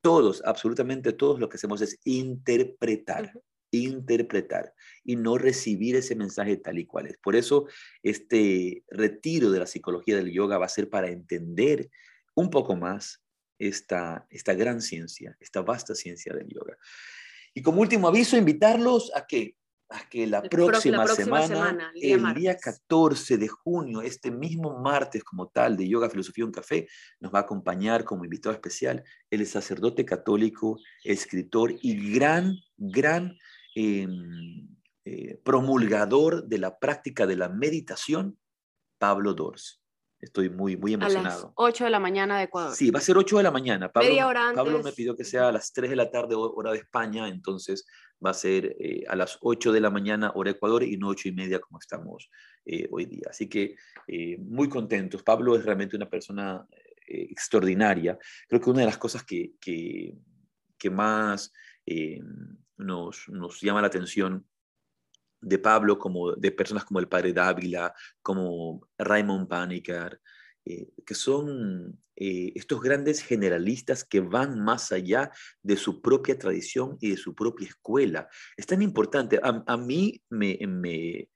todos, 0.00 0.42
absolutamente 0.44 1.12
todos 1.12 1.40
lo 1.40 1.48
que 1.48 1.56
hacemos 1.56 1.80
es 1.82 1.98
interpretar, 2.04 3.32
interpretar 3.72 4.74
y 5.04 5.16
no 5.16 5.38
recibir 5.38 5.96
ese 5.96 6.14
mensaje 6.14 6.56
tal 6.56 6.78
y 6.78 6.86
cual 6.86 7.06
es. 7.06 7.16
Por 7.18 7.34
eso 7.36 7.66
este 8.02 8.84
retiro 8.88 9.50
de 9.50 9.58
la 9.58 9.66
psicología 9.66 10.16
del 10.16 10.30
yoga 10.30 10.58
va 10.58 10.66
a 10.66 10.70
ser 10.70 10.88
para 10.88 11.08
entender 11.08 11.90
un 12.34 12.50
poco 12.50 12.76
más 12.76 13.22
esta, 13.58 14.26
esta 14.30 14.54
gran 14.54 14.80
ciencia, 14.80 15.36
esta 15.40 15.62
vasta 15.62 15.94
ciencia 15.94 16.34
del 16.34 16.48
yoga. 16.48 16.76
Y 17.54 17.62
como 17.62 17.80
último 17.80 18.08
aviso, 18.08 18.36
invitarlos 18.36 19.12
a 19.14 19.26
que, 19.26 19.56
a 19.90 20.08
que 20.08 20.26
la, 20.26 20.42
próxima, 20.42 21.06
semana, 21.06 21.92
el 21.94 22.34
día 22.34 22.56
14 22.56 23.36
de 23.36 23.48
junio, 23.48 24.00
este 24.00 24.30
mismo 24.30 24.78
martes 24.80 25.22
como 25.22 25.48
tal 25.48 25.76
de 25.76 25.86
Yoga, 25.86 26.08
Filosofía, 26.08 26.46
un 26.46 26.52
Café, 26.52 26.88
nos 27.20 27.32
va 27.32 27.40
a 27.40 27.42
acompañar 27.42 28.04
como 28.04 28.24
invitado 28.24 28.54
especial 28.54 29.04
el 29.30 29.46
sacerdote 29.46 30.04
católico, 30.04 30.78
escritor 31.04 31.74
y 31.82 32.14
gran, 32.14 32.56
gran 32.78 33.36
em, 33.74 34.68
eh, 35.04 35.40
promulgador 35.44 36.46
de 36.46 36.58
la 36.58 36.78
práctica 36.78 37.26
de 37.26 37.36
la 37.36 37.48
meditación, 37.48 38.38
Pablo 38.98 39.34
Dors. 39.34 39.82
Estoy 40.22 40.48
muy, 40.48 40.76
muy 40.76 40.94
emocionado. 40.94 41.40
A 41.40 41.46
las 41.46 41.52
8 41.56 41.84
de 41.84 41.90
la 41.90 41.98
mañana 41.98 42.38
de 42.38 42.44
Ecuador. 42.44 42.76
Sí, 42.76 42.92
va 42.92 43.00
a 43.00 43.02
ser 43.02 43.18
8 43.18 43.38
de 43.38 43.42
la 43.42 43.50
mañana. 43.50 43.90
Pablo, 43.90 44.08
Media 44.08 44.28
hora 44.28 44.50
antes. 44.50 44.56
Pablo 44.62 44.80
me 44.80 44.92
pidió 44.92 45.16
que 45.16 45.24
sea 45.24 45.48
a 45.48 45.52
las 45.52 45.72
3 45.72 45.90
de 45.90 45.96
la 45.96 46.12
tarde, 46.12 46.36
hora 46.36 46.70
de 46.70 46.78
España, 46.78 47.26
entonces 47.26 47.84
va 48.24 48.30
a 48.30 48.34
ser 48.34 48.76
eh, 48.78 49.02
a 49.08 49.16
las 49.16 49.36
8 49.40 49.72
de 49.72 49.80
la 49.80 49.90
mañana, 49.90 50.30
hora 50.36 50.52
Ecuador, 50.52 50.84
y 50.84 50.96
no 50.96 51.08
8 51.08 51.28
y 51.28 51.32
media 51.32 51.58
como 51.58 51.80
estamos 51.80 52.30
eh, 52.64 52.86
hoy 52.92 53.06
día. 53.06 53.24
Así 53.28 53.48
que 53.48 53.74
eh, 54.06 54.38
muy 54.38 54.68
contentos. 54.68 55.24
Pablo 55.24 55.56
es 55.56 55.64
realmente 55.64 55.96
una 55.96 56.08
persona 56.08 56.64
extraordinaria. 57.04 58.16
Creo 58.48 58.60
que 58.60 58.70
una 58.70 58.80
de 58.80 58.86
las 58.86 58.98
cosas 58.98 59.24
que, 59.24 59.54
que, 59.60 60.16
que 60.78 60.88
más 60.88 61.52
nos, 62.82 63.26
llama 63.60 63.80
la 63.80 63.88
atención 63.88 64.46
de 65.40 65.58
Pablo, 65.58 65.98
como 65.98 66.32
de 66.32 66.52
personas 66.52 66.84
como 66.84 67.00
el 67.00 67.08
padre 67.08 67.32
Dávila, 67.32 67.92
como 68.22 68.88
Raymond 68.98 69.48
Panicar, 69.48 70.20
eh, 70.64 70.90
que 71.04 71.14
son 71.14 72.00
eh, 72.14 72.52
estos 72.54 72.80
grandes 72.80 73.22
generalistas 73.22 74.04
que 74.04 74.20
van 74.20 74.60
más 74.60 74.92
allá 74.92 75.32
de 75.62 75.76
su 75.76 76.00
propia 76.00 76.38
tradición 76.38 76.96
y 77.00 77.10
de 77.10 77.16
su 77.16 77.34
propia 77.34 77.68
escuela. 77.68 78.28
Es 78.56 78.66
tan 78.66 78.82
importante. 78.82 79.40
A, 79.42 79.76
mí 79.76 80.22
me, 80.28 80.58
me 80.68 81.28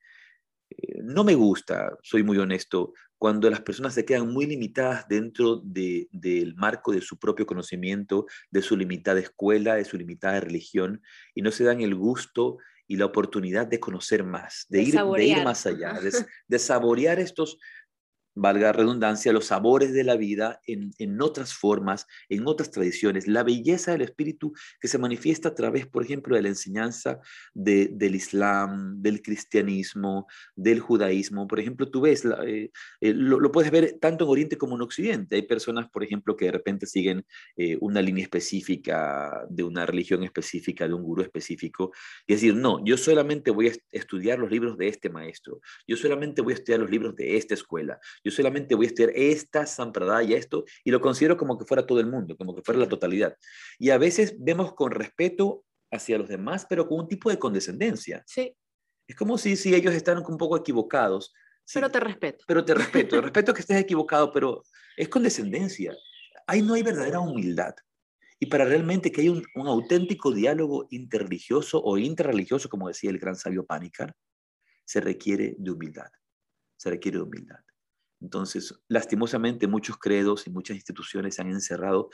eh, 0.69 1.01
no 1.03 1.23
me 1.23 1.35
gusta, 1.35 1.97
soy 2.03 2.23
muy 2.23 2.37
honesto, 2.37 2.93
cuando 3.17 3.49
las 3.49 3.61
personas 3.61 3.93
se 3.93 4.05
quedan 4.05 4.31
muy 4.31 4.45
limitadas 4.45 5.07
dentro 5.07 5.57
de, 5.63 6.07
del 6.11 6.55
marco 6.55 6.91
de 6.91 7.01
su 7.01 7.17
propio 7.17 7.45
conocimiento, 7.45 8.25
de 8.51 8.61
su 8.61 8.77
limitada 8.77 9.19
escuela, 9.19 9.75
de 9.75 9.85
su 9.85 9.97
limitada 9.97 10.39
religión, 10.39 11.01
y 11.33 11.41
no 11.41 11.51
se 11.51 11.63
dan 11.63 11.81
el 11.81 11.95
gusto 11.95 12.57
y 12.87 12.95
la 12.95 13.05
oportunidad 13.05 13.67
de 13.67 13.79
conocer 13.79 14.23
más, 14.23 14.65
de, 14.69 14.81
ir, 14.81 14.95
de 14.95 15.25
ir, 15.25 15.43
más 15.43 15.65
allá, 15.65 15.99
de, 16.47 16.59
saborear 16.59 17.19
estos, 17.19 17.59
valga 18.37 18.71
redundancia, 18.71 19.33
los 19.33 19.45
sabores 19.45 19.93
de 19.93 20.03
la 20.03 20.15
vida 20.15 20.61
en, 20.65 20.91
en, 20.99 21.21
otras 21.21 21.53
formas, 21.53 22.05
en 22.29 22.47
otras 22.47 22.71
tradiciones, 22.71 23.27
la 23.27 23.43
belleza 23.43 23.91
del 23.91 24.01
espíritu 24.01 24.53
que 24.79 24.87
se 24.87 24.97
manifiesta 24.97 25.49
a 25.49 25.55
través, 25.55 25.87
por 25.87 26.03
ejemplo, 26.03 26.35
de 26.35 26.43
la 26.43 26.49
enseñanza 26.49 27.19
de, 27.53 27.89
del 27.91 28.15
Islam, 28.15 29.01
del 29.01 29.21
cristianismo, 29.21 30.27
del 30.55 30.79
judaísmo. 30.79 31.47
Por 31.47 31.59
ejemplo, 31.59 31.89
tú 31.89 32.01
ves, 32.01 32.25
eh, 32.45 32.71
eh, 33.01 33.13
lo, 33.13 33.51
puedes 33.51 33.71
ver 33.71 33.97
tanto 33.99 34.25
en 34.25 34.31
Oriente 34.31 34.57
como 34.57 34.75
en 34.75 34.81
Occidente. 34.81 35.35
Hay 35.35 35.43
personas, 35.43 35.89
por 35.89 36.03
ejemplo, 36.03 36.35
que 36.35 36.45
de 36.45 36.51
repente 36.51 36.85
siguen 36.85 37.25
eh, 37.55 37.77
una 37.81 38.01
línea 38.01 38.23
específica 38.23 39.45
de 39.49 39.63
una 39.63 39.85
religión 39.85 40.23
específica, 40.23 40.87
de 40.87 40.93
un 40.93 41.03
gurú 41.03 41.23
específico, 41.23 41.91
y 42.27 42.33
decir, 42.33 42.55
no, 42.55 42.83
yo 42.85 42.97
solamente 42.97 43.51
voy 43.51 43.69
a 43.69 43.73
estudiar 43.91 44.37
los 44.37 44.51
libros 44.51 44.77
de 44.77 44.87
este 44.87 45.09
maestro, 45.09 45.59
yo 45.87 45.97
solamente 45.97 46.41
voy 46.41 46.53
a 46.53 46.55
estudiar 46.57 46.79
los 46.79 46.91
libros 46.91 47.15
de 47.15 47.37
esta 47.37 47.53
escuela 47.55 47.99
yo 48.27 48.31
solamente 48.31 48.75
voy 48.75 48.87
a 48.87 48.89
estudiar 48.89 49.11
esta 49.15 49.65
y 50.21 50.33
esto, 50.33 50.65
y 50.83 50.91
lo 50.91 50.99
considero 50.99 51.37
como 51.37 51.57
que 51.57 51.63
fuera 51.63 51.85
todo 51.85 52.01
el 52.01 52.07
mundo, 52.07 52.35
como 52.35 52.53
que 52.53 52.61
fuera 52.61 52.77
la 52.77 52.89
totalidad. 52.89 53.37
Y 53.79 53.89
a 53.89 53.97
veces 53.97 54.35
vemos 54.37 54.73
con 54.73 54.91
respeto 54.91 55.63
hacia 55.91 56.17
los 56.17 56.27
demás, 56.27 56.65
pero 56.69 56.89
con 56.89 56.99
un 56.99 57.07
tipo 57.07 57.29
de 57.29 57.39
condescendencia. 57.39 58.21
Sí. 58.27 58.53
Es 59.07 59.15
como 59.15 59.37
si, 59.37 59.55
si 59.55 59.73
ellos 59.73 59.93
están 59.93 60.17
un 60.17 60.37
poco 60.37 60.57
equivocados. 60.57 61.33
pero 61.73 61.89
te 61.89 62.01
respeto. 62.01 62.43
Pero 62.45 62.65
te 62.65 62.73
respeto. 62.73 63.21
respeto 63.21 63.53
que 63.53 63.61
estés 63.61 63.79
equivocado, 63.79 64.33
pero 64.33 64.61
es 64.97 65.07
condescendencia. 65.07 65.95
Ahí 66.45 66.61
no 66.61 66.73
hay 66.73 66.83
verdadera 66.83 67.21
humildad. 67.21 67.75
Y 68.39 68.47
para 68.47 68.65
realmente 68.65 69.09
que 69.09 69.21
haya 69.21 69.31
un, 69.31 69.45
un, 69.55 69.67
auténtico 69.67 70.33
diálogo 70.33 70.87
interreligioso 70.91 71.81
o 71.81 71.97
interreligioso, 71.97 72.67
como 72.67 72.89
decía 72.89 73.09
el 73.09 73.19
gran 73.19 73.37
sabio 73.37 73.65
Panicar, 73.65 74.13
se 74.83 74.99
requiere 74.99 75.55
de 75.57 75.71
humildad. 75.71 76.11
Se 76.75 76.89
requiere 76.89 77.19
de 77.19 77.23
humildad. 77.23 77.59
Entonces, 78.19 78.73
lastimosamente, 78.87 79.67
muchos 79.67 79.97
credos 79.97 80.47
y 80.47 80.49
muchas 80.49 80.75
instituciones 80.75 81.35
se 81.35 81.41
han 81.41 81.49
encerrado 81.49 82.09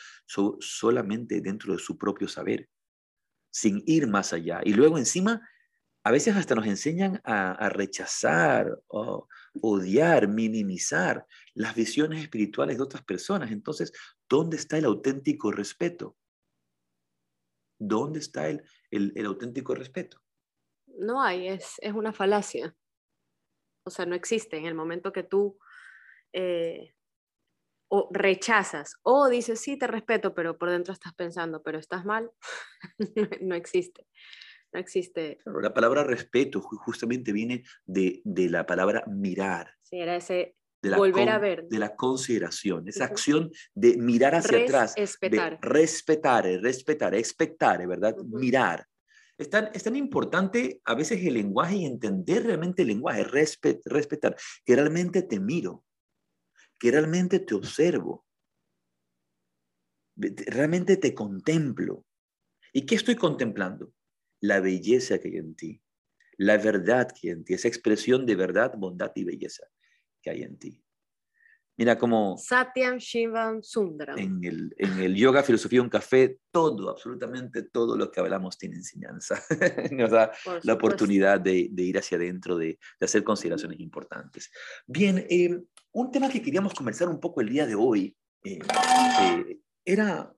solamente 0.60 1.42
dentro 1.42 1.74
de 1.74 1.80
su 1.80 1.98
propio 1.98 2.28
saber, 2.28 2.70
sin 3.52 3.84
ir 3.86 4.08
más 4.08 4.34
allá. 4.34 4.62
Y 4.66 4.74
luego 4.74 4.98
encima, 4.98 5.48
a 6.04 6.12
veces 6.12 6.36
hasta 6.36 6.56
nos 6.56 6.68
enseñan 6.68 7.22
a, 7.24 7.70
rechazar, 7.70 8.82
o 8.88 9.28
odiar, 9.62 10.28
minimizar 10.28 11.26
las 11.54 11.74
visiones 11.76 12.22
espirituales 12.22 12.78
de 12.78 12.84
otras 12.84 13.04
personas. 13.06 13.52
Entonces, 13.52 13.94
¿dónde 14.28 14.58
está 14.58 14.78
el 14.78 14.86
auténtico 14.86 15.52
respeto? 15.52 16.18
¿Dónde 17.80 18.20
está 18.20 18.50
el, 18.50 18.64
el, 18.92 19.26
auténtico 19.26 19.74
respeto? 19.76 20.22
No 20.88 21.22
hay, 21.22 21.48
es, 21.48 21.76
es 21.80 21.94
una 21.94 22.12
falacia. 22.12 22.76
O 23.86 23.90
sea, 23.90 24.06
no 24.06 24.16
existe. 24.16 24.58
En 24.58 24.66
el 24.66 24.76
momento 24.76 25.14
que 25.14 25.24
tú 25.24 25.58
eh, 26.34 26.94
o 27.90 28.10
rechazas, 28.12 28.96
o 29.04 29.30
dices, 29.30 29.60
sí, 29.60 29.78
te 29.78 29.86
respeto, 29.86 30.34
pero 30.34 30.58
por 30.58 30.72
dentro 30.72 30.94
estás 30.94 31.14
pensando, 31.14 31.62
pero 31.62 31.78
estás 31.78 32.06
mal, 32.06 32.32
no 33.42 33.56
existe. 33.56 34.08
No 34.74 34.80
existe. 34.80 35.38
la 35.46 35.72
palabra 35.72 36.04
respeto 36.04 36.60
justamente 36.60 37.32
viene 37.32 37.64
de, 37.86 38.24
la 38.26 38.66
palabra 38.66 39.04
mirar. 39.06 39.76
Sí, 39.84 40.00
era 40.00 40.16
ese 40.16 40.56
volver 40.82 41.30
a 41.30 41.38
ver. 41.38 41.68
De 41.68 41.78
la 41.78 41.96
consideración, 41.96 42.88
esa 42.88 43.06
acción 43.06 43.52
de 43.76 43.98
mirar 43.98 44.34
hacia 44.34 44.64
atrás. 44.64 44.96
Respetar. 44.98 45.60
respetar, 45.62 46.46
respetar, 46.62 47.14
expectar, 47.14 47.88
¿verdad? 47.88 48.16
Mirar. 48.26 48.88
Es 49.38 49.50
tan, 49.50 49.70
es 49.74 49.84
tan, 49.84 49.96
importante 49.96 50.82
a 50.86 50.96
veces 50.96 51.24
el 51.24 51.36
lenguaje 51.36 51.76
y 51.78 51.86
entender 51.86 52.44
realmente 52.44 52.82
el 52.82 52.90
lenguaje, 52.90 53.24
respetar, 53.24 54.36
que 54.66 54.76
realmente 54.76 55.22
te 55.22 55.40
miro, 55.40 55.84
que 56.84 56.92
realmente 56.92 57.40
te 57.40 57.56
observo, 57.56 58.26
realmente 60.18 60.98
te 60.98 61.16
contemplo. 61.16 62.06
¿Y 62.74 62.86
qué 62.86 62.96
estoy 62.96 63.16
contemplando? 63.16 63.94
La 64.42 64.60
belleza 64.60 65.18
que 65.18 65.30
hay 65.30 65.38
en 65.38 65.56
ti, 65.56 65.82
la 66.38 66.58
verdad 66.58 67.08
que 67.08 67.30
hay 67.30 67.36
en 67.36 67.46
ti, 67.46 67.54
esa 67.54 67.70
expresión 67.70 68.26
de 68.26 68.36
verdad, 68.36 68.74
bondad 68.78 69.14
y 69.16 69.24
belleza 69.24 69.66
que 70.22 70.32
hay 70.32 70.42
en 70.44 70.60
ti. 70.60 70.83
Mira 71.76 71.98
cómo... 71.98 72.38
Satyam 72.38 72.98
Shivam 72.98 73.64
Sundram. 73.64 74.18
En 74.18 74.44
el, 74.44 74.76
en 74.78 75.00
el 75.00 75.16
yoga, 75.16 75.42
filosofía, 75.42 75.82
un 75.82 75.90
café, 75.90 76.38
todo, 76.52 76.90
absolutamente 76.90 77.64
todo 77.64 77.98
lo 77.98 78.12
que 78.12 78.20
hablamos 78.20 78.58
tiene 78.58 78.76
enseñanza. 78.76 79.42
Nos 79.92 80.12
da 80.12 80.32
la 80.62 80.74
oportunidad 80.74 81.40
de, 81.40 81.70
de, 81.72 81.84
ir 81.84 81.98
hacia 81.98 82.18
adentro, 82.18 82.58
de, 82.58 82.78
de, 83.00 83.06
hacer 83.06 83.24
consideraciones 83.24 83.80
importantes. 83.80 84.52
Bien, 84.86 85.26
eh, 85.30 85.60
un 85.94 86.12
tema 86.12 86.30
que 86.30 86.44
queríamos 86.44 86.76
conversar 86.76 87.10
un 87.10 87.20
poco 87.20 87.42
el 87.42 87.50
día 87.50 87.66
de 87.66 87.76
hoy 87.76 88.16
eh, 88.44 88.60
eh, 89.22 89.60
era, 89.84 90.32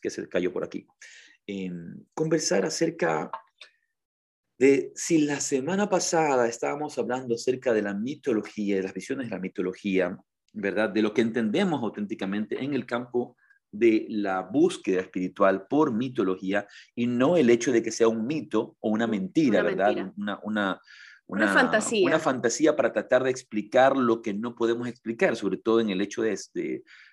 que 0.00 0.10
se 0.10 0.28
cayó 0.28 0.52
por 0.52 0.64
aquí, 0.64 0.86
conversar 2.14 2.64
acerca 2.64 3.30
de 4.56 4.92
si 4.94 5.22
la 5.22 5.40
semana 5.40 5.88
pasada 5.88 6.46
estábamos 6.46 6.96
hablando 6.98 7.34
acerca 7.34 7.72
de 7.72 7.82
la 7.82 7.94
mitología, 7.94 8.76
de 8.76 8.82
las 8.82 8.94
visiones 8.94 9.28
de 9.28 9.34
la 9.34 9.40
mitología, 9.40 10.16
¿verdad? 10.52 10.90
De 10.90 11.02
lo 11.02 11.14
que 11.14 11.22
entendemos 11.22 11.82
auténticamente 11.82 12.62
en 12.62 12.74
el 12.74 12.86
campo 12.86 13.36
de 13.72 14.06
la 14.08 14.42
búsqueda 14.42 15.00
espiritual 15.00 15.66
por 15.68 15.92
mitología 15.92 16.66
y 16.94 17.06
no 17.06 17.36
el 17.36 17.50
hecho 17.50 17.72
de 17.72 17.82
que 17.82 17.92
sea 17.92 18.08
un 18.08 18.26
mito 18.26 18.76
o 18.80 18.90
una 18.90 19.06
mentira, 19.06 19.62
¿verdad? 19.62 20.12
Una, 20.16 20.40
una, 20.42 20.80
una, 21.26 21.48
fantasía. 21.48 22.06
Una 22.06 22.18
fantasía 22.18 22.74
para 22.74 22.92
tratar 22.92 23.22
de 23.22 23.30
explicar 23.30 23.96
lo 23.96 24.22
que 24.22 24.34
no 24.34 24.56
podemos 24.56 24.88
explicar, 24.88 25.36
sobre 25.36 25.58
todo 25.58 25.80
en 25.80 25.90
el 25.90 26.00
hecho 26.00 26.22
de, 26.22 26.36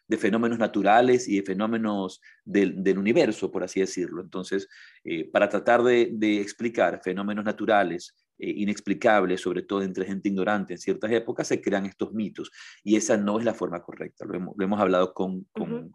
de, 0.08 0.18
fenómenos 0.18 0.58
naturales 0.58 1.28
y 1.28 1.38
de 1.38 1.44
fenómenos 1.44 2.22
del, 2.44 2.84
del 2.84 2.98
universo, 2.98 3.52
por 3.52 3.64
así 3.64 3.80
decirlo. 3.80 4.24
Entonces, 4.24 4.68
eh, 5.04 5.30
para 5.30 5.48
tratar 5.50 5.84
de, 5.84 6.10
de, 6.14 6.42
explicar 6.42 7.02
fenómenos 7.04 7.46
naturales 7.46 8.16
eh, 8.40 8.54
inexplicables, 8.58 9.42
sobre 9.42 9.64
todo 9.64 9.82
entre 9.82 10.06
gente 10.06 10.30
ignorante 10.30 10.74
en 10.74 10.80
ciertas 10.80 11.12
épocas, 11.12 11.48
se 11.48 11.62
crean 11.62 11.86
estos 11.86 12.14
mitos. 12.14 12.52
Y 12.84 12.96
esa 12.96 13.18
no 13.18 13.40
es 13.40 13.46
la 13.46 13.54
forma 13.54 13.82
correcta. 13.82 14.26
Lo 14.26 14.36
hemos, 14.36 14.56
lo 14.58 14.66
hemos 14.66 14.80
hablado 14.80 15.14
con, 15.14 15.46
con, 15.52 15.92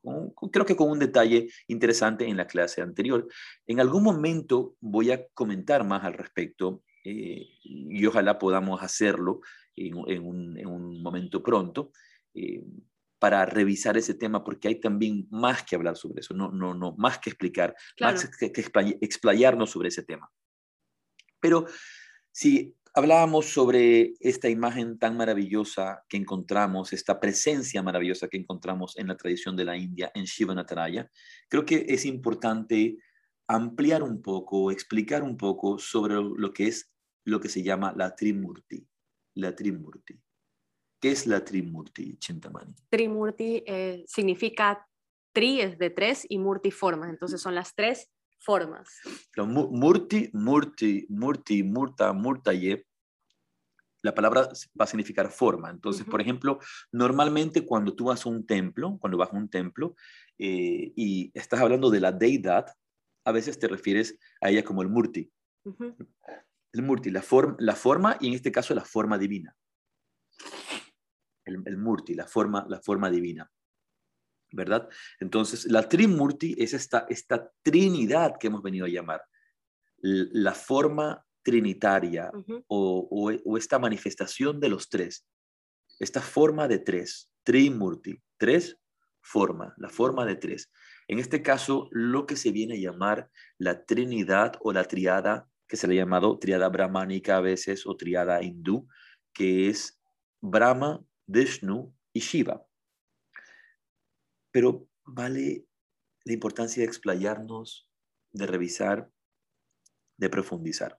creo 0.51 0.67
que 0.67 0.77
con 0.77 0.91
un 0.91 0.99
detalle 0.99 1.49
interesante 1.69 2.27
en 2.27 2.37
la 2.37 2.47
clase 2.47 2.83
anterior. 2.83 3.29
En 3.67 3.81
algún 3.81 4.03
momento 4.03 4.75
voy 4.81 5.11
a 5.11 5.25
comentar 5.35 5.87
más 5.87 6.05
al 6.05 6.15
respecto 6.15 6.83
eh, 7.05 7.49
y 7.63 8.07
ojalá 8.07 8.39
podamos 8.39 8.83
hacerlo 8.83 9.41
en, 9.77 10.25
un, 10.25 11.03
momento 11.03 11.43
pronto, 11.43 11.93
eh, 12.35 12.63
para 13.19 13.47
revisar 13.47 13.97
ese 13.97 14.15
tema, 14.15 14.43
porque 14.43 14.69
hay 14.69 14.81
también 14.81 15.29
más 15.31 15.63
que 15.63 15.77
hablar 15.77 15.97
sobre 15.97 16.21
eso, 16.21 16.35
no, 16.35 16.51
no, 16.51 16.75
no, 16.75 16.95
más 16.99 17.19
que 17.19 17.31
explicar, 17.31 17.75
más 18.01 18.29
que, 18.37 18.53
explayarnos 19.01 19.71
sobre 19.71 19.89
ese 19.89 20.03
tema. 20.03 20.29
Pero 21.41 21.67
si 22.33 22.75
hablábamos 22.95 23.47
sobre 23.47 24.15
esta 24.21 24.49
imagen 24.49 24.99
tan 24.99 25.17
maravillosa 25.17 26.05
que 26.09 26.17
encontramos, 26.17 26.93
esta 26.93 27.21
presencia 27.21 27.83
maravillosa 27.83 28.29
que 28.29 28.37
encontramos 28.37 28.99
en 28.99 29.09
la 29.09 29.17
tradición 29.17 29.57
de 29.57 29.65
la 29.65 29.77
India, 29.77 30.11
en 30.15 30.25
Shiva 30.25 30.55
Nataraya, 30.55 31.11
creo 31.49 31.65
que 31.65 31.87
es 31.89 32.05
importante 32.05 32.99
ampliar 33.47 34.03
un 34.03 34.21
poco, 34.21 34.71
explicar 34.71 35.23
un 35.23 35.37
poco 35.37 35.79
sobre 35.79 36.15
lo 36.15 36.53
que 36.53 36.69
es 36.69 36.91
lo 37.25 37.41
que 37.41 37.49
se 37.49 37.63
llama 37.63 37.95
la 37.97 38.15
Trimurti. 38.15 38.87
La 39.35 39.55
Trimurti. 39.55 40.21
¿Qué 41.01 41.11
es 41.11 41.27
la 41.27 41.45
Trimurti, 41.45 42.17
Chintamani? 42.19 42.75
Trimurti 42.91 43.63
eh, 43.67 44.05
significa 44.07 44.87
tri 45.33 45.61
es 45.61 45.79
de 45.79 45.91
tres 45.91 46.27
y 46.29 46.39
murti 46.39 46.71
formas, 46.71 47.11
entonces 47.11 47.41
son 47.41 47.55
las 47.55 47.75
tres 47.75 48.11
formas. 48.43 48.89
murti, 49.37 50.31
murti, 50.33 51.07
murti, 51.09 51.63
murta, 51.63 52.13
murtaye, 52.13 52.87
la 54.03 54.15
palabra 54.15 54.49
va 54.79 54.85
a 54.85 54.87
significar 54.87 55.31
forma. 55.31 55.71
Entonces, 55.71 56.05
por 56.05 56.21
ejemplo, 56.21 56.59
normalmente 56.91 57.65
cuando 57.65 57.95
tú 57.95 58.07
vas 58.07 58.27
a 58.27 58.29
un 58.29 58.45
templo, 58.45 58.99
cuando 59.01 59.17
vas 59.17 59.33
a 59.33 59.37
un 59.37 59.49
templo 59.49 59.95
eh, 60.39 60.93
y 60.97 61.31
estás 61.35 61.61
hablando 61.61 61.89
de 61.91 62.01
la 62.01 62.11
deidad, 62.11 62.67
a 63.25 63.33
veces 63.33 63.59
te 63.59 63.69
refieres 63.69 64.19
a 64.41 64.51
ella 64.51 64.65
como 64.65 64.83
el 64.83 64.89
murti 64.89 65.31
el 66.73 66.83
murti, 66.83 67.11
la, 67.11 67.23
la 67.59 67.75
forma 67.75 68.17
y 68.21 68.29
en 68.29 68.35
este 68.35 68.51
caso 68.51 68.75
la 68.75 68.85
forma 68.85 69.19
divina. 69.19 69.55
El, 71.45 71.77
murti, 71.77 72.15
la 72.15 72.27
forma, 72.27 72.65
la 72.69 72.81
forma 72.81 73.11
divina. 73.11 73.51
¿Verdad? 74.53 74.89
Entonces, 75.21 75.65
la 75.67 75.89
trimurti 75.89 76.55
es 76.59 76.75
esta, 76.75 77.07
esta 77.09 77.51
trinidad 77.63 78.35
que 78.39 78.49
hemos 78.49 78.63
venido 78.63 78.87
a 78.87 78.91
llamar. 78.91 79.23
La 79.99 80.53
forma 80.53 81.25
trinitaria 81.43 82.31
o, 82.69 83.09
o, 83.45 83.57
esta 83.57 83.79
manifestación 83.79 84.61
de 84.61 84.69
los 84.69 84.89
tres. 84.89 85.27
Esta 85.99 86.21
forma 86.21 86.69
de 86.69 86.79
tres, 86.79 87.31
trimurti, 87.45 88.21
tres 88.37 88.79
forma, 89.21 89.75
la 89.77 89.89
forma 89.89 90.27
de 90.27 90.37
tres. 90.37 90.71
En 91.09 91.19
este 91.19 91.43
caso, 91.43 91.89
lo 91.93 92.27
que 92.27 92.37
se 92.37 92.51
viene 92.51 92.75
a 92.75 92.81
llamar 92.81 93.31
la 93.59 93.85
trinidad 93.85 94.55
o 94.61 94.73
la 94.73 94.85
triada 94.85 95.49
que 95.69 95.77
se 95.77 95.87
le 95.89 95.95
ha 95.95 96.05
llamado 96.05 96.39
triada 96.39 96.69
brahmánica 96.69 97.39
a 97.39 97.41
veces 97.41 97.87
o 97.87 97.97
triada 97.97 98.43
hindú, 98.43 98.87
que 99.33 99.69
es 99.69 99.99
Brahma, 100.41 101.03
Vishnu 101.27 101.95
y 102.13 102.21
Shiva. 102.21 102.63
Pero 104.53 104.87
vale 105.05 105.67
la 106.25 106.33
importancia 106.33 106.83
de 106.83 106.87
explayarnos, 106.87 107.89
de 108.31 108.47
revisar, 108.47 109.11
de 110.17 110.29
profundizar. 110.29 110.99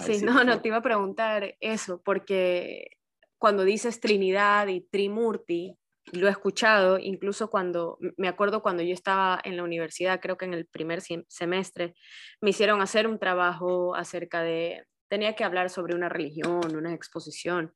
sí, 0.00 0.22
no, 0.22 0.44
no, 0.44 0.62
te 0.62 0.68
iba 0.68 0.78
a 0.78 0.82
preguntar 0.82 1.56
eso, 1.60 2.00
porque 2.02 2.88
cuando 3.36 3.64
dices 3.64 4.00
Trinidad 4.00 4.68
y 4.68 4.80
Trimurti, 4.80 5.76
lo 6.12 6.28
he 6.28 6.30
escuchado, 6.30 6.98
incluso 6.98 7.48
cuando, 7.48 7.98
me 8.16 8.28
acuerdo 8.28 8.62
cuando 8.62 8.82
yo 8.82 8.92
estaba 8.92 9.40
en 9.44 9.56
la 9.56 9.64
universidad, 9.64 10.20
creo 10.20 10.36
que 10.36 10.44
en 10.44 10.54
el 10.54 10.66
primer 10.66 11.00
semestre, 11.28 11.94
me 12.40 12.50
hicieron 12.50 12.80
hacer 12.80 13.06
un 13.06 13.18
trabajo 13.18 13.94
acerca 13.94 14.42
de, 14.42 14.86
tenía 15.08 15.34
que 15.34 15.44
hablar 15.44 15.70
sobre 15.70 15.94
una 15.94 16.08
religión, 16.08 16.74
una 16.76 16.92
exposición, 16.92 17.74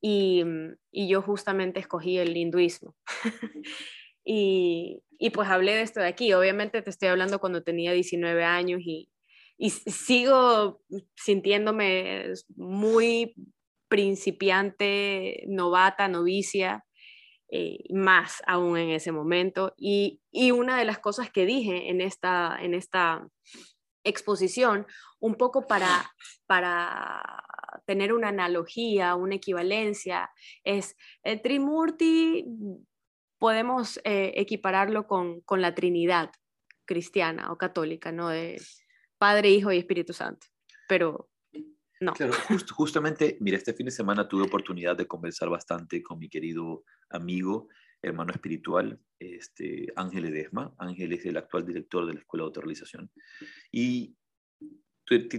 y, 0.00 0.44
y 0.90 1.08
yo 1.08 1.22
justamente 1.22 1.80
escogí 1.80 2.18
el 2.18 2.36
hinduismo. 2.36 2.94
y, 4.24 5.02
y, 5.18 5.30
pues 5.30 5.48
hablé 5.48 5.74
de 5.74 5.82
esto 5.82 6.00
de 6.00 6.08
aquí, 6.08 6.32
obviamente 6.32 6.82
te 6.82 6.90
estoy 6.90 7.08
hablando 7.08 7.38
cuando 7.38 7.62
tenía 7.62 7.92
19 7.92 8.44
años 8.44 8.80
y, 8.84 9.10
y 9.58 9.70
sigo 9.70 10.80
sintiéndome 11.16 12.32
muy 12.56 13.34
principiante, 13.88 15.44
novata, 15.48 16.08
novicia, 16.08 16.84
eh, 17.52 17.82
más 17.90 18.42
aún 18.46 18.78
en 18.78 18.90
ese 18.90 19.10
momento. 19.10 19.74
Y, 19.76 20.22
una 20.52 20.78
de 20.78 20.84
las 20.84 21.00
cosas 21.00 21.30
que 21.30 21.44
dije 21.44 21.90
en 21.90 22.00
esta, 22.00 22.56
en 22.60 22.74
esta 22.74 23.26
exposición, 24.04 24.86
un 25.18 25.34
poco 25.34 25.66
para, 25.66 26.10
para 26.46 27.44
tener 27.86 28.12
una 28.12 28.28
analogía, 28.28 29.14
una 29.14 29.36
equivalencia, 29.36 30.30
es 30.64 30.96
el 31.22 31.42
Trimurti, 31.42 32.44
podemos 33.38 33.98
eh, 34.04 34.32
equipararlo 34.36 35.06
con, 35.06 35.40
con, 35.40 35.60
la 35.62 35.74
Trinidad 35.74 36.30
cristiana 36.84 37.52
o 37.52 37.58
católica, 37.58 38.12
¿no? 38.12 38.28
De 38.28 38.60
Padre, 39.18 39.50
Hijo 39.50 39.72
y 39.72 39.78
Espíritu 39.78 40.12
Santo. 40.12 40.46
Pero 40.88 41.30
no. 42.00 42.14
Claro, 42.14 42.32
justamente, 42.74 43.36
mira, 43.40 43.58
este 43.58 43.74
fin 43.74 43.86
de 43.86 43.92
semana 43.92 44.28
tuve 44.28 44.44
oportunidad 44.44 44.96
de 44.96 45.06
conversar 45.06 45.50
bastante 45.50 46.02
con 46.02 46.18
mi 46.18 46.28
querido 46.28 46.84
amigo, 47.10 47.68
hermano 48.02 48.32
espiritual, 48.32 48.98
este, 49.18 49.88
Ángel 49.96 50.24
Edesma. 50.24 50.74
Ángel 50.78 51.12
es 51.12 51.26
el 51.26 51.36
actual 51.36 51.66
director 51.66 52.06
de 52.06 52.14
la 52.14 52.20
Escuela 52.20 52.44
de 52.44 52.46
Autorrealización. 52.46 53.10
Y 53.70 54.16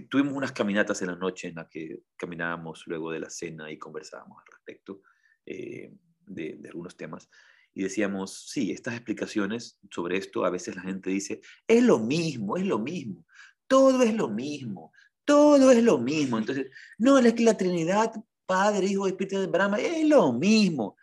tuvimos 0.09 0.33
unas 0.33 0.51
caminatas 0.51 1.01
en 1.01 1.07
la 1.07 1.15
noche 1.15 1.47
en 1.47 1.55
las 1.55 1.67
que 1.69 2.03
caminábamos 2.17 2.83
luego 2.87 3.11
de 3.11 3.19
la 3.19 3.29
cena 3.29 3.71
y 3.71 3.77
conversábamos 3.77 4.37
al 4.39 4.51
respecto. 4.51 5.01
eh, 5.45 5.93
de, 6.25 6.59
algunos 6.65 6.95
temas 6.95 7.29
y 7.73 7.83
decíamos, 7.83 8.49
sí, 8.49 8.71
estas 8.71 8.95
explicaciones 8.95 9.79
sobre 9.89 10.17
esto, 10.17 10.43
a 10.43 10.49
veces 10.49 10.75
la 10.75 10.81
gente 10.81 11.09
dice, 11.09 11.41
es 11.67 11.83
lo 11.83 11.99
mismo, 11.99 12.57
es 12.57 12.65
lo 12.65 12.79
mismo, 12.79 13.25
todo 13.67 14.03
es 14.03 14.13
lo 14.13 14.27
mismo, 14.27 14.91
todo 15.23 15.71
es 15.71 15.81
lo 15.81 15.97
mismo. 15.97 16.37
Entonces, 16.37 16.69
no, 16.97 17.17
es 17.17 17.33
que 17.33 17.43
la 17.43 17.55
Trinidad, 17.55 18.11
Padre, 18.45 18.87
Hijo, 18.87 19.07
Espíritu 19.07 19.39
de 19.39 19.47
Brahma, 19.47 19.79
es 19.79 20.05
lo 20.05 20.33
mismo. 20.33 20.97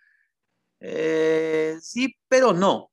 Eh, 0.80 1.78
sí, 1.80 2.14
pero 2.28 2.52
no. 2.52 2.90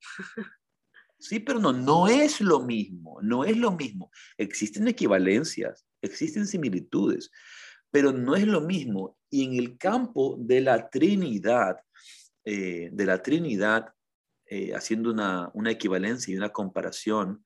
Sí, 1.25 1.39
pero 1.39 1.59
no, 1.59 1.73
no 1.73 2.07
es 2.07 2.39
lo 2.39 2.59
mismo, 2.59 3.19
no 3.23 3.45
es 3.45 3.57
lo 3.57 3.71
mismo. 3.71 4.11
Existen 4.37 4.87
equivalencias, 4.87 5.83
existen 5.99 6.45
similitudes, 6.45 7.31
pero 7.89 8.11
no 8.11 8.35
es 8.35 8.45
lo 8.45 8.61
mismo. 8.61 9.17
Y 9.31 9.45
en 9.45 9.55
el 9.55 9.75
campo 9.75 10.35
de 10.37 10.61
la 10.61 10.87
Trinidad, 10.87 11.77
eh, 12.43 12.89
de 12.93 13.05
la 13.07 13.23
Trinidad, 13.23 13.91
eh, 14.45 14.73
haciendo 14.75 15.09
una, 15.09 15.51
equivalencia 15.71 16.31
y 16.31 16.37
una 16.37 16.49
comparación 16.49 17.43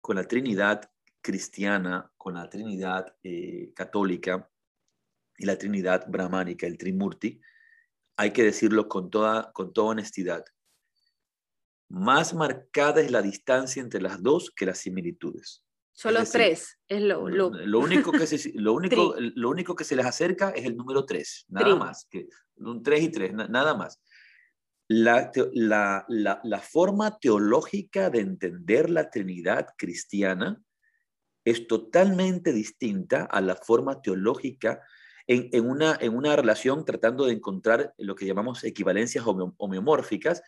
con 0.00 0.16
la 0.16 0.24
Trinidad 0.24 0.90
cristiana, 1.20 2.10
con 2.16 2.34
la 2.34 2.48
Trinidad 2.48 3.14
católica 3.74 4.50
y 5.36 5.44
la 5.44 5.56
Trinidad 5.58 6.06
brahmánica, 6.08 6.66
el 6.66 6.78
Trimurti, 6.78 7.40
hay 8.16 8.32
que 8.32 8.42
decirlo 8.42 8.88
con 8.88 9.10
toda, 9.10 9.50
con 9.52 9.72
toda 9.72 9.92
honestidad, 9.92 10.44
más 11.90 12.32
marcada 12.34 13.00
es 13.00 13.10
la 13.10 13.20
distancia 13.20 13.82
entre 13.82 14.00
las 14.00 14.22
dos 14.22 14.50
que 14.54 14.64
las 14.64 14.78
similitudes. 14.78 15.64
Solo 15.92 16.20
tres 16.24 16.78
es 16.88 17.02
lo, 17.02 17.28
lo... 17.28 17.78
único 17.78 18.12
que 18.12 18.26
se, 18.26 18.52
lo, 18.54 18.72
único, 18.72 19.14
lo 19.18 19.50
único 19.50 19.74
que 19.74 19.84
se 19.84 19.96
les 19.96 20.06
acerca 20.06 20.50
es 20.50 20.64
el 20.64 20.76
número 20.76 21.04
tres, 21.04 21.44
nada 21.48 21.74
más, 21.76 22.06
que 22.08 22.28
un 22.56 22.82
tres 22.82 23.02
y 23.02 23.08
tres, 23.10 23.34
nada 23.34 23.74
más. 23.74 24.00
La, 24.88 25.30
la, 25.52 26.04
la, 26.08 26.40
la, 26.42 26.58
forma 26.60 27.18
teológica 27.18 28.10
de 28.10 28.20
entender 28.20 28.88
la 28.88 29.10
Trinidad 29.10 29.68
cristiana 29.76 30.60
es 31.44 31.66
totalmente 31.66 32.52
distinta 32.52 33.24
a 33.24 33.40
la 33.40 33.56
forma 33.56 34.00
teológica 34.00 34.82
en, 35.26 35.68
una, 35.68 35.96
en 36.00 36.16
una 36.16 36.34
relación 36.34 36.84
tratando 36.84 37.26
de 37.26 37.34
encontrar 37.34 37.94
lo 37.98 38.16
que 38.16 38.26
llamamos 38.26 38.64
equivalencias 38.64 39.24
homeomórficas, 39.26 40.42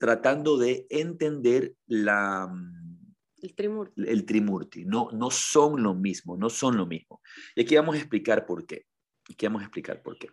tratando 0.00 0.56
de 0.56 0.86
entender 0.88 1.74
la, 1.86 2.48
mm, 2.48 3.14
el 3.42 3.54
trimurti. 3.54 4.02
El 4.06 4.24
trimurti. 4.24 4.84
No, 4.86 5.10
no 5.12 5.30
son 5.30 5.82
lo 5.82 5.94
mismo, 5.94 6.38
no 6.38 6.48
son 6.48 6.78
lo 6.78 6.86
mismo. 6.86 7.20
Y 7.54 7.62
aquí 7.62 7.76
vamos 7.76 7.96
a 7.96 7.98
explicar 7.98 8.46
por 8.46 8.66
qué. 8.66 8.86
Aquí 9.30 9.46
vamos 9.46 9.60
a 9.60 9.66
explicar 9.66 10.02
por 10.02 10.18
qué. 10.18 10.30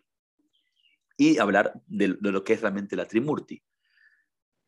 Y 1.17 1.37
hablar 1.37 1.73
de, 1.85 2.15
de 2.19 2.31
lo 2.31 2.45
que 2.45 2.53
es 2.53 2.61
realmente 2.61 2.95
la 2.95 3.05
trimurti. 3.05 3.61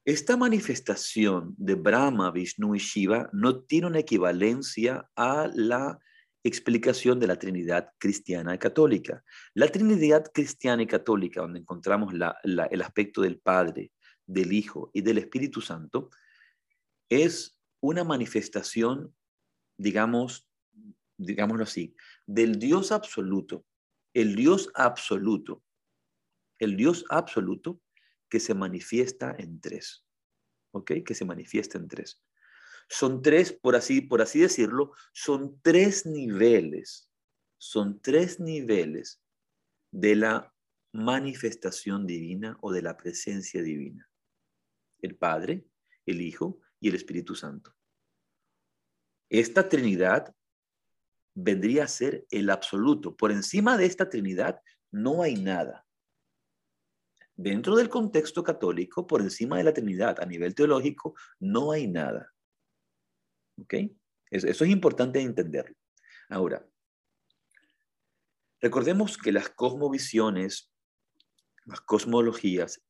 Esta 0.03 0.35
manifestación 0.35 1.55
de 1.57 1.75
Brahma, 1.75 2.31
Vishnu 2.31 2.75
y 2.75 2.79
Shiva 2.79 3.29
no 3.31 3.61
tiene 3.61 3.87
una 3.87 3.99
equivalencia 3.99 5.09
a 5.15 5.49
la 5.53 5.97
explicación 6.43 7.19
de 7.21 7.27
la 7.27 7.37
Trinidad 7.37 7.91
cristiana 7.97 8.53
y 8.53 8.57
católica. 8.57 9.23
La 9.53 9.67
Trinidad 9.67 10.25
cristiana 10.33 10.83
y 10.83 10.87
católica, 10.87 11.41
donde 11.41 11.59
encontramos 11.59 12.13
el 12.13 12.81
aspecto 12.81 13.21
del 13.21 13.39
Padre, 13.39 13.91
del 14.29 14.53
Hijo 14.53 14.91
y 14.93 15.01
del 15.01 15.17
Espíritu 15.17 15.59
Santo, 15.59 16.11
es 17.09 17.59
una 17.81 18.03
manifestación, 18.03 19.15
digamos, 19.77 20.47
digámoslo 21.17 21.63
así, 21.63 21.95
del 22.27 22.59
Dios 22.59 22.91
absoluto, 22.91 23.65
el 24.13 24.35
Dios 24.35 24.69
absoluto, 24.75 25.63
el 26.59 26.77
Dios 26.77 27.05
absoluto 27.09 27.81
que 28.29 28.39
se 28.39 28.53
manifiesta 28.53 29.35
en 29.37 29.59
tres, 29.59 30.05
¿ok? 30.71 30.91
Que 31.03 31.15
se 31.15 31.25
manifiesta 31.25 31.79
en 31.79 31.87
tres. 31.87 32.23
Son 32.87 33.23
tres, 33.23 33.51
por 33.51 33.75
así, 33.75 34.01
por 34.01 34.21
así 34.21 34.39
decirlo, 34.39 34.91
son 35.11 35.59
tres 35.63 36.05
niveles, 36.05 37.09
son 37.57 37.99
tres 37.99 38.39
niveles 38.39 39.23
de 39.91 40.15
la 40.15 40.53
manifestación 40.91 42.05
divina 42.05 42.57
o 42.61 42.71
de 42.71 42.81
la 42.83 42.97
presencia 42.97 43.63
divina. 43.63 44.08
El 45.01 45.15
Padre, 45.15 45.65
el 46.05 46.21
Hijo 46.21 46.59
y 46.79 46.89
el 46.89 46.95
Espíritu 46.95 47.35
Santo. 47.35 47.75
Esta 49.29 49.69
Trinidad 49.69 50.35
vendría 51.35 51.83
a 51.83 51.87
ser 51.87 52.25
el 52.31 52.49
absoluto. 52.49 53.15
Por 53.15 53.31
encima 53.31 53.77
de 53.77 53.85
esta 53.85 54.09
Trinidad 54.09 54.61
no 54.91 55.21
hay 55.21 55.35
nada. 55.35 55.85
Dentro 57.35 57.75
del 57.77 57.87
contexto 57.87 58.43
católico, 58.43 59.07
por 59.07 59.21
encima 59.21 59.57
de 59.57 59.63
la 59.63 59.73
Trinidad, 59.73 60.19
a 60.19 60.25
nivel 60.25 60.53
teológico, 60.53 61.15
no 61.39 61.71
hay 61.71 61.87
nada. 61.87 62.33
¿Ok? 63.61 63.75
Eso, 64.29 64.47
es 64.47 64.69
importante 64.69 65.21
entenderlo. 65.21 65.75
Ahora, 66.27 66.67
recordemos 68.61 69.17
que 69.17 69.31
las 69.31 69.49
cosmovisiones, 69.49 70.71
las 71.65 71.81
cosmologías, 71.81 72.81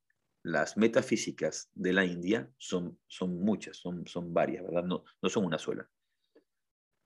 las 0.42 0.76
metafísicas 0.76 1.70
de 1.74 1.92
la 1.92 2.04
India 2.04 2.50
son, 2.56 2.98
son 3.06 3.40
muchas, 3.40 3.76
son, 3.76 4.06
son 4.06 4.32
varias, 4.32 4.64
¿verdad? 4.64 4.84
No, 4.84 5.04
no 5.20 5.28
son 5.28 5.44
una 5.44 5.58
sola. 5.58 5.88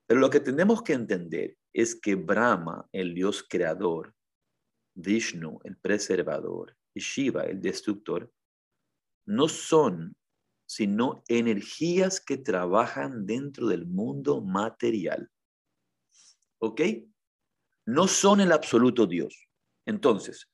Pero 0.07 0.21
lo 0.21 0.31
que 0.31 0.41
tenemos 0.41 0.83
que 0.83 0.93
entender 0.93 1.57
es 1.73 1.95
que 1.95 2.15
Brahma, 2.15 2.89
el 2.93 3.15
Dios 3.15 3.45
creador, 3.49 4.15
Vishnu, 4.95 5.59
el 5.65 5.77
preservador, 5.77 6.77
y 6.95 7.01
Shiva, 7.01 7.45
el 7.45 7.61
destructor, 7.61 8.33
no 9.27 9.49
son 9.49 10.15
sino 10.67 11.23
energías 11.29 12.21
que 12.21 12.37
trabajan 12.37 13.27
dentro 13.27 13.67
del 13.69 13.87
mundo 13.87 14.41
material. 14.41 15.31
¿Ok? 16.59 16.81
No 17.87 18.09
son 18.09 18.41
el 18.41 18.51
absoluto 18.51 19.07
Dios. 19.07 19.47
Entonces, 19.87 20.51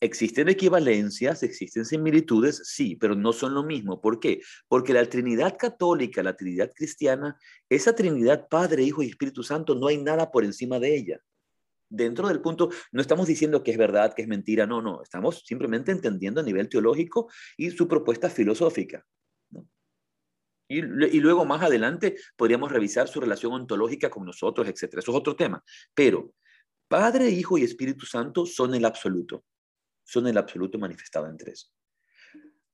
¿existen 0.00 0.48
equivalencias, 0.48 1.42
existen 1.42 1.84
similitudes? 1.84 2.62
Sí, 2.64 2.96
pero 2.96 3.14
no 3.14 3.32
son 3.32 3.54
lo 3.54 3.62
mismo. 3.62 4.00
¿Por 4.00 4.20
qué? 4.20 4.40
Porque 4.68 4.92
la 4.92 5.04
Trinidad 5.04 5.56
católica, 5.58 6.22
la 6.22 6.36
Trinidad 6.36 6.72
cristiana, 6.74 7.38
esa 7.68 7.94
Trinidad 7.94 8.48
Padre, 8.48 8.82
Hijo 8.82 9.02
y 9.02 9.08
Espíritu 9.08 9.42
Santo, 9.42 9.74
no 9.74 9.88
hay 9.88 9.98
nada 9.98 10.30
por 10.30 10.44
encima 10.44 10.78
de 10.78 10.96
ella. 10.96 11.20
Dentro 11.90 12.28
del 12.28 12.40
punto, 12.40 12.68
no 12.92 13.00
estamos 13.00 13.26
diciendo 13.26 13.62
que 13.62 13.70
es 13.70 13.78
verdad, 13.78 14.14
que 14.14 14.22
es 14.22 14.28
mentira, 14.28 14.66
no, 14.66 14.82
no, 14.82 15.02
estamos 15.02 15.42
simplemente 15.46 15.90
entendiendo 15.90 16.40
a 16.40 16.44
nivel 16.44 16.68
teológico 16.68 17.30
y 17.56 17.70
su 17.70 17.88
propuesta 17.88 18.28
filosófica. 18.28 19.06
Y, 20.70 20.82
luego 20.82 21.46
más 21.46 21.62
adelante 21.62 22.16
podríamos 22.36 22.70
revisar 22.70 23.08
su 23.08 23.20
relación 23.20 23.52
ontológica 23.52 24.10
con 24.10 24.26
nosotros, 24.26 24.68
etc. 24.68 24.98
Eso 24.98 25.12
es 25.12 25.16
otro 25.16 25.34
tema. 25.34 25.64
Pero 25.94 26.34
Padre, 26.88 27.30
Hijo 27.30 27.56
y 27.56 27.64
Espíritu 27.64 28.04
Santo 28.04 28.44
son 28.44 28.74
el 28.74 28.84
absoluto. 28.84 29.44
Son 30.08 30.26
el 30.26 30.38
absoluto 30.38 30.78
manifestado 30.78 31.26
en 31.26 31.36
tres. 31.36 31.70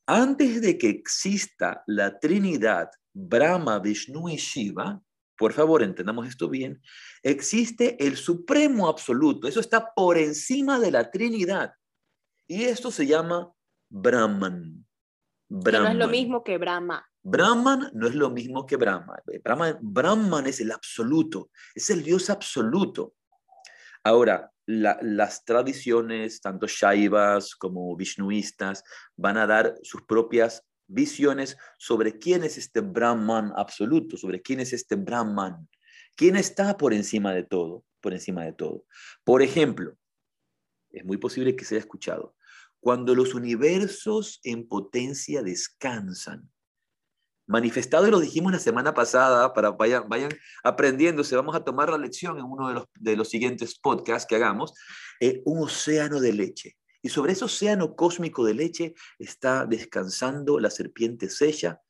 Antes 0.07 0.61
de 0.61 0.79
que 0.79 0.89
exista 0.89 1.83
la 1.89 2.17
Trinidad, 2.21 2.91
Brahma, 3.13 3.81
Vishnu 3.81 4.29
y 4.29 4.37
Shiva, 4.37 5.03
por 5.37 5.53
favor, 5.53 5.83
entendamos 5.83 6.29
esto 6.29 6.49
bien, 6.49 6.81
existe 7.25 7.97
el 8.07 8.17
supremo 8.17 8.89
absoluto. 8.89 9.49
Eso 9.49 9.59
está 9.59 9.93
por 9.95 10.17
encima 10.17 10.79
de 10.79 10.93
la 10.93 11.11
Trinidad. 11.11 11.73
Y 12.47 12.65
esto 12.65 12.93
se 12.93 13.05
llama 13.05 13.53
Brahman. 13.89 14.87
Brahman. 15.49 15.99
no 15.99 16.05
es 16.05 16.07
lo 16.07 16.09
mismo 16.09 16.45
que 16.45 16.57
Brahma. 16.57 17.05
Brahman 17.23 17.91
no 17.95 18.07
es 18.07 18.15
lo 18.15 18.31
mismo 18.31 18.65
que 18.65 18.77
Brahma. 18.77 19.17
Brahman, 19.81 20.47
es 20.47 20.61
el 20.61 20.71
absoluto, 20.71 21.51
es 21.75 21.91
el 21.91 22.05
Dios 22.05 22.31
absoluto. 22.31 23.15
Ahora, 24.05 24.53
las 24.67 25.45
tradiciones, 25.45 26.41
tanto 26.43 26.67
Shaivas 26.67 27.55
como 27.55 27.97
Vishnuistas, 27.97 28.85
van 29.17 29.39
a 29.39 29.47
dar 29.47 29.77
sus 29.83 30.03
propias 30.03 30.63
visiones 30.87 31.57
sobre 31.79 32.19
quién 32.19 32.45
es 32.45 32.59
este 32.59 32.81
Brahman 32.81 33.53
absoluto, 33.57 34.19
sobre 34.19 34.43
quién 34.43 34.61
es 34.61 34.75
este 34.75 34.97
Brahman, 34.97 35.69
quién 36.17 36.37
está 36.37 36.77
por 36.77 36.93
encima 36.93 37.33
de 37.33 37.45
todo, 37.45 37.85
por 38.01 38.13
encima 38.13 38.45
de 38.45 38.53
todo. 38.53 38.85
Por 39.25 39.41
ejemplo, 39.43 39.97
es 40.91 41.05
muy 41.05 41.17
posible 41.17 41.57
que 41.57 41.65
se 41.65 41.75
haya 41.75 41.83
escuchado, 41.83 42.37
cuando 42.81 43.15
los 43.15 43.35
universos 43.35 44.41
en 44.45 44.69
potencia 44.69 45.43
descansan, 45.43 46.51
manifestado 47.47 48.07
y 48.07 48.11
lo 48.11 48.21
dijimos 48.21 48.53
la 48.53 48.59
semana 48.59 48.95
pasada, 48.95 49.53
para 49.53 49.71
vayan, 49.71 50.09
vayan 50.09 50.31
aprendiéndose, 50.63 51.37
vamos 51.37 51.55
a 51.55 51.65
tomar 51.65 51.91
la 51.91 51.99
lección 51.99 52.39
en 52.39 52.45
uno 52.45 52.69
de 52.69 52.75
los, 52.75 52.85
de 52.99 53.17
los 53.17 53.29
siguientes 53.29 53.79
podcasts 53.79 54.27
que 54.27 54.37
hagamos, 54.37 54.73
eh, 55.21 55.43
un 55.45 55.63
océano 55.63 56.21
de 56.21 56.33
leche. 56.33 56.77
Y 57.03 57.11
sobre 57.11 57.33
ese 57.33 57.45
océano 57.45 57.97
cósmico 57.97 58.45
de 58.45 58.55
leche 58.55 58.95
está 59.19 59.67
descansando 59.67 60.59
la 60.59 60.71
serpiente 60.71 61.29
sella, 61.29 61.83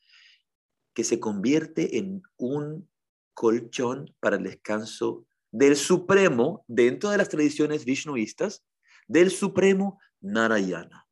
que 0.92 1.04
se 1.04 1.20
convierte 1.20 1.98
en 1.98 2.22
un 2.36 2.88
colchón 3.32 4.14
para 4.20 4.36
el 4.36 4.44
descanso 4.44 5.26
del 5.50 5.76
Supremo 5.76 6.64
dentro 6.66 7.10
de 7.10 7.18
las 7.18 7.28
tradiciones 7.28 7.84
vishnuistas, 7.84 8.64
del 9.06 9.30
Supremo 9.30 10.00
Narayana. 10.20 11.06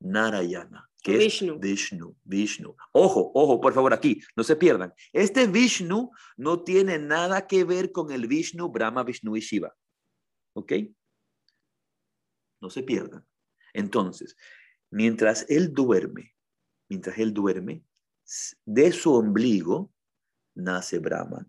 Narayana, 0.00 0.87
que 1.02 1.16
Vishnu. 1.16 1.54
es 1.54 1.60
Vishnu, 1.60 2.16
Vishnu. 2.24 2.76
Ojo, 2.92 3.30
ojo, 3.34 3.60
por 3.60 3.72
favor, 3.72 3.92
aquí, 3.92 4.20
no 4.36 4.42
se 4.42 4.56
pierdan. 4.56 4.92
Este 5.12 5.46
Vishnu 5.46 6.10
no 6.36 6.62
tiene 6.62 6.98
nada 6.98 7.46
que 7.46 7.64
ver 7.64 7.92
con 7.92 8.10
el 8.10 8.26
Vishnu, 8.26 8.68
Brahma, 8.68 9.04
Vishnu 9.04 9.36
y 9.36 9.40
Shiva. 9.40 9.74
¿Ok? 10.54 10.72
No 12.60 12.70
se 12.70 12.82
pierdan. 12.82 13.26
Entonces, 13.72 14.36
mientras 14.90 15.46
él 15.48 15.72
duerme, 15.72 16.34
mientras 16.88 17.18
él 17.18 17.32
duerme, 17.32 17.84
de 18.64 18.92
su 18.92 19.14
ombligo 19.14 19.92
nace 20.54 20.98
Brahman. 20.98 21.46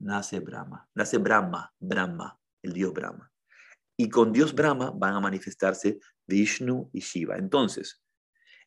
Nace 0.00 0.38
Brahma, 0.38 0.88
nace 0.94 1.18
Brahma, 1.18 1.74
Brahma, 1.80 2.40
el 2.62 2.72
dios 2.72 2.92
Brahma. 2.92 3.32
Y 3.96 4.08
con 4.08 4.32
Dios 4.32 4.54
Brahma 4.54 4.92
van 4.92 5.14
a 5.14 5.20
manifestarse 5.20 5.98
Vishnu 6.24 6.88
y 6.92 7.00
Shiva. 7.00 7.36
Entonces, 7.36 8.00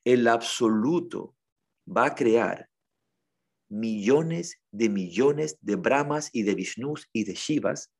el 0.03 0.27
absoluto 0.27 1.35
va 1.85 2.05
a 2.05 2.15
crear 2.15 2.69
millones 3.69 4.59
de 4.71 4.89
millones 4.89 5.57
de 5.61 5.75
Brahmas 5.75 6.29
y 6.33 6.43
de 6.43 6.55
Vishnus 6.55 7.07
y 7.13 7.23
de 7.23 7.33
Shivas, 7.33 7.91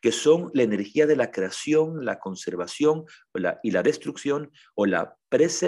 que 0.00 0.12
son 0.12 0.50
la 0.54 0.62
energía 0.62 1.06
de 1.06 1.16
la 1.16 1.30
creación, 1.30 2.04
la 2.04 2.18
conservación 2.18 3.04
y 3.62 3.70
la 3.70 3.82
destrucción, 3.82 4.50
o, 4.74 4.86
la 4.86 5.16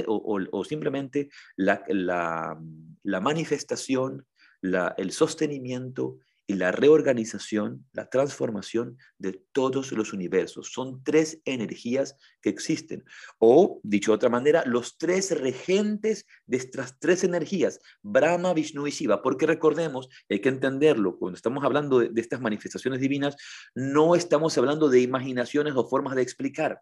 o, 0.06 0.64
simplemente 0.64 1.30
la 1.56 2.58
manifestación, 3.04 4.26
el 4.62 5.12
sostenimiento 5.12 6.18
y 6.50 6.54
la 6.54 6.72
reorganización, 6.72 7.86
la 7.92 8.10
transformación 8.10 8.98
de 9.18 9.40
todos 9.52 9.92
los 9.92 10.12
universos. 10.12 10.72
Son 10.72 11.00
tres 11.04 11.40
energías 11.44 12.16
que 12.42 12.50
existen. 12.50 13.04
O, 13.38 13.78
dicho 13.84 14.10
de 14.10 14.16
otra 14.16 14.30
manera, 14.30 14.64
los 14.66 14.98
tres 14.98 15.30
regentes 15.40 16.26
de 16.46 16.56
estas 16.56 16.98
tres 16.98 17.22
energías, 17.22 17.78
Brahma, 18.02 18.52
Vishnu 18.52 18.84
y 18.88 18.90
Shiva. 18.90 19.22
Porque 19.22 19.46
recordemos, 19.46 20.08
hay 20.28 20.40
que 20.40 20.48
entenderlo, 20.48 21.18
cuando 21.20 21.36
estamos 21.36 21.62
hablando 21.62 22.00
de, 22.00 22.20
estas 22.20 22.40
manifestaciones 22.40 22.98
divinas, 23.00 23.36
no 23.76 24.16
estamos 24.16 24.58
hablando 24.58 24.88
de 24.88 25.02
imaginaciones 25.02 25.74
o 25.76 25.88
formas 25.88 26.16
de 26.16 26.22
explicar 26.22 26.80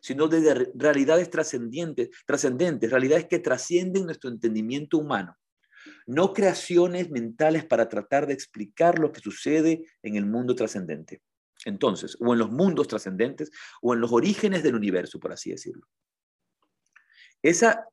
sino 0.00 0.28
de 0.28 0.70
realidades 0.74 1.30
trascendentes, 1.30 2.10
trascendentes, 2.26 2.90
realidades 2.90 3.26
que 3.26 3.38
trascienden 3.38 4.04
nuestro 4.04 4.28
entendimiento 4.28 4.98
humano 4.98 5.38
no 6.06 6.32
creaciones 6.32 7.10
mentales 7.10 7.64
para 7.64 7.88
tratar 7.88 8.26
de 8.26 8.34
explicar 8.34 8.98
lo 8.98 9.12
que 9.12 9.20
sucede 9.20 9.86
en 10.02 10.16
el 10.16 10.26
mundo 10.26 10.54
trascendente. 10.54 11.22
Entonces, 11.64 12.16
o 12.20 12.32
en 12.32 12.38
los 12.38 12.50
mundos 12.50 12.88
trascendentes, 12.88 13.50
o 13.80 13.94
en 13.94 14.00
los 14.00 14.12
orígenes 14.12 14.62
del 14.62 14.74
universo, 14.74 15.18
por 15.18 15.32
así 15.32 15.50
decirlo. 15.50 15.86
Esa 17.42 17.86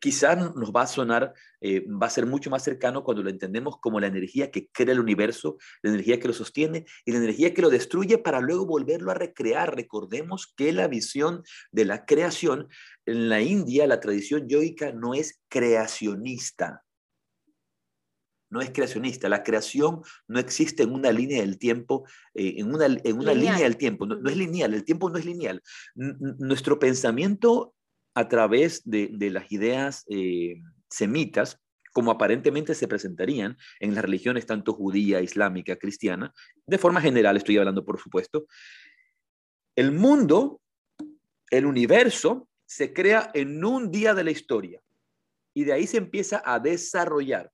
quizás 0.00 0.36
nos 0.56 0.72
va 0.72 0.82
a 0.82 0.86
sonar, 0.86 1.32
eh, 1.60 1.86
va 1.88 2.06
a 2.06 2.10
ser 2.10 2.26
mucho 2.26 2.50
más 2.50 2.64
cercano 2.64 3.04
cuando 3.04 3.22
lo 3.22 3.30
entendemos 3.30 3.78
como 3.80 4.00
la 4.00 4.08
energía 4.08 4.50
que 4.50 4.68
crea 4.72 4.92
el 4.92 5.00
universo, 5.00 5.58
la 5.82 5.90
energía 5.90 6.18
que 6.18 6.28
lo 6.28 6.34
sostiene 6.34 6.84
y 7.04 7.12
la 7.12 7.18
energía 7.18 7.54
que 7.54 7.62
lo 7.62 7.70
destruye 7.70 8.18
para 8.18 8.40
luego 8.40 8.66
volverlo 8.66 9.10
a 9.10 9.14
recrear. 9.14 9.74
Recordemos 9.74 10.52
que 10.56 10.72
la 10.72 10.88
visión 10.88 11.44
de 11.70 11.84
la 11.84 12.04
creación 12.04 12.68
en 13.06 13.28
la 13.28 13.40
India, 13.40 13.86
la 13.86 14.00
tradición 14.00 14.48
yoica 14.48 14.92
no 14.92 15.14
es 15.14 15.40
creacionista, 15.48 16.82
no 18.52 18.60
es 18.60 18.70
creacionista. 18.70 19.28
La 19.28 19.42
creación 19.42 20.02
no 20.28 20.38
existe 20.38 20.82
en 20.82 20.92
una 20.92 21.10
línea 21.10 21.40
del 21.40 21.58
tiempo, 21.58 22.04
eh, 22.34 22.54
en 22.58 22.72
una, 22.72 22.86
en 22.86 23.18
una 23.18 23.32
línea 23.32 23.58
del 23.58 23.78
tiempo, 23.78 24.06
no, 24.06 24.28
es 24.28 24.36
lineal, 24.36 24.74
el 24.74 24.84
tiempo 24.84 25.10
no 25.10 25.18
es 25.18 25.24
lineal. 25.24 25.62
nuestro 25.94 26.78
pensamiento 26.78 27.74
a 28.14 28.28
través 28.28 28.82
de, 28.84 29.08
las 29.30 29.50
ideas 29.50 30.04
eh, 30.10 30.60
semitas, 30.90 31.58
como 31.94 32.10
aparentemente 32.10 32.74
se 32.74 32.88
presentarían 32.88 33.56
en 33.80 33.94
las 33.94 34.04
religiones 34.04 34.44
tanto 34.44 34.74
judía, 34.74 35.22
islámica, 35.22 35.76
cristiana, 35.76 36.32
de 36.66 36.78
forma 36.78 37.00
general 37.00 37.38
estoy 37.38 37.56
hablando, 37.56 37.84
por 37.84 37.98
supuesto, 37.98 38.46
el 39.76 39.92
mundo, 39.92 40.60
el 41.50 41.64
universo, 41.64 42.48
se 42.66 42.92
crea 42.92 43.30
en 43.32 43.64
un 43.64 43.90
día 43.90 44.14
de 44.14 44.24
la 44.24 44.30
historia 44.30 44.80
y 45.54 45.64
de 45.64 45.72
ahí 45.72 45.86
se 45.86 45.96
empieza 45.96 46.42
a 46.44 46.58
desarrollar 46.58 47.50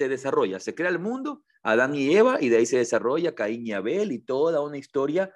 se 0.00 0.08
desarrolla. 0.08 0.58
Se 0.60 0.74
crea 0.74 0.88
el 0.88 0.98
mundo, 0.98 1.44
Adán 1.62 1.94
y 1.94 2.16
Eva, 2.16 2.38
y 2.40 2.48
de 2.48 2.56
ahí 2.56 2.64
se 2.64 2.78
desarrolla 2.78 3.34
Caín 3.34 3.66
y 3.66 3.72
Abel 3.72 4.12
y 4.12 4.18
toda 4.20 4.62
una 4.62 4.78
historia 4.78 5.30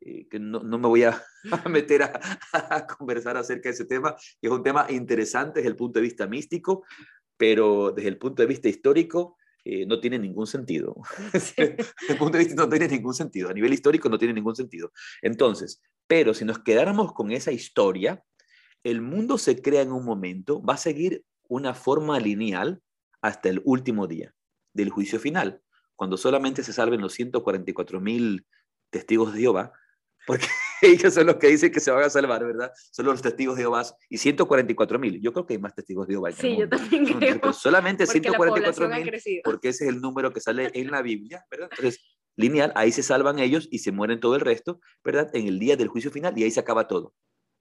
eh, 0.00 0.28
que 0.28 0.38
no, 0.38 0.60
me 0.62 0.86
voy 0.86 1.02
a, 1.02 1.20
meter 1.68 2.04
a, 2.04 2.86
conversar 2.86 3.36
acerca 3.36 3.68
de 3.68 3.74
ese 3.74 3.86
tema, 3.86 4.14
que 4.40 4.46
es 4.46 4.52
un 4.52 4.62
tema 4.62 4.86
interesante 4.88 5.58
desde 5.58 5.70
el 5.70 5.74
punto 5.74 5.98
de 5.98 6.04
vista 6.04 6.28
místico, 6.28 6.84
pero 7.36 7.90
desde 7.90 8.08
el 8.10 8.18
punto 8.18 8.40
de 8.42 8.46
vista 8.46 8.68
histórico 8.68 9.36
eh, 9.64 9.84
no 9.84 9.98
tiene 9.98 10.20
ningún 10.20 10.46
sentido. 10.46 10.94
desde 11.32 11.76
el 12.08 12.16
punto 12.16 12.38
de 12.38 12.44
vista 12.44 12.54
no 12.54 12.68
tiene 12.68 12.86
ningún 12.86 13.14
sentido. 13.14 13.50
A 13.50 13.52
nivel 13.52 13.72
histórico 13.72 14.08
no 14.08 14.16
tiene 14.16 14.34
ningún 14.34 14.54
sentido. 14.54 14.92
Entonces, 15.22 15.82
pero 16.06 16.34
si 16.34 16.44
nos 16.44 16.60
quedáramos 16.60 17.12
con 17.14 17.32
esa 17.32 17.50
historia, 17.50 18.22
el 18.84 19.00
mundo 19.00 19.38
se 19.38 19.60
crea 19.60 19.82
en 19.82 19.90
un 19.90 20.04
momento, 20.04 20.62
va 20.62 20.74
a 20.74 20.76
seguir 20.76 21.24
una 21.48 21.74
forma 21.74 22.20
lineal 22.20 22.80
hasta 23.24 23.48
el 23.48 23.62
último 23.64 24.06
día 24.06 24.34
del 24.74 24.90
juicio 24.90 25.18
final, 25.18 25.62
cuando 25.96 26.18
solamente 26.18 26.62
se 26.62 26.74
salven 26.74 27.00
los 27.00 27.14
144 27.14 27.98
mil 27.98 28.46
testigos 28.90 29.32
de 29.32 29.40
Jehová, 29.40 29.72
porque 30.26 30.46
ellos 30.82 31.14
son 31.14 31.28
los 31.28 31.36
que 31.36 31.46
dicen 31.46 31.72
que 31.72 31.80
se 31.80 31.90
van 31.90 32.04
a 32.04 32.10
salvar, 32.10 32.44
¿verdad? 32.44 32.70
Son 32.92 33.06
los 33.06 33.22
testigos 33.22 33.56
de 33.56 33.62
Jehová 33.62 33.82
y 34.10 34.18
144 34.18 34.98
mil. 34.98 35.22
Yo 35.22 35.32
creo 35.32 35.46
que 35.46 35.54
hay 35.54 35.58
más 35.58 35.74
testigos 35.74 36.06
de 36.06 36.12
Jehová. 36.12 36.32
sí, 36.32 36.54
yo 36.58 36.68
también 36.68 37.06
creo. 37.06 37.52
solamente 37.54 38.06
144 38.06 38.88
mil, 38.90 39.10
porque 39.42 39.70
ese 39.70 39.84
es 39.84 39.90
el 39.90 40.02
número 40.02 40.30
que 40.30 40.40
sale 40.40 40.70
en 40.74 40.90
la 40.90 41.00
Biblia, 41.00 41.46
¿verdad? 41.50 41.70
Entonces, 41.70 42.04
lineal, 42.36 42.74
ahí 42.76 42.92
se 42.92 43.02
salvan 43.02 43.38
ellos 43.38 43.68
y 43.70 43.78
se 43.78 43.90
mueren 43.90 44.20
todo 44.20 44.34
el 44.34 44.42
resto, 44.42 44.80
¿verdad? 45.02 45.30
En 45.32 45.46
el 45.46 45.58
día 45.58 45.78
del 45.78 45.88
juicio 45.88 46.10
final 46.10 46.36
y 46.36 46.44
ahí 46.44 46.50
se 46.50 46.60
acaba 46.60 46.88
todo 46.88 47.14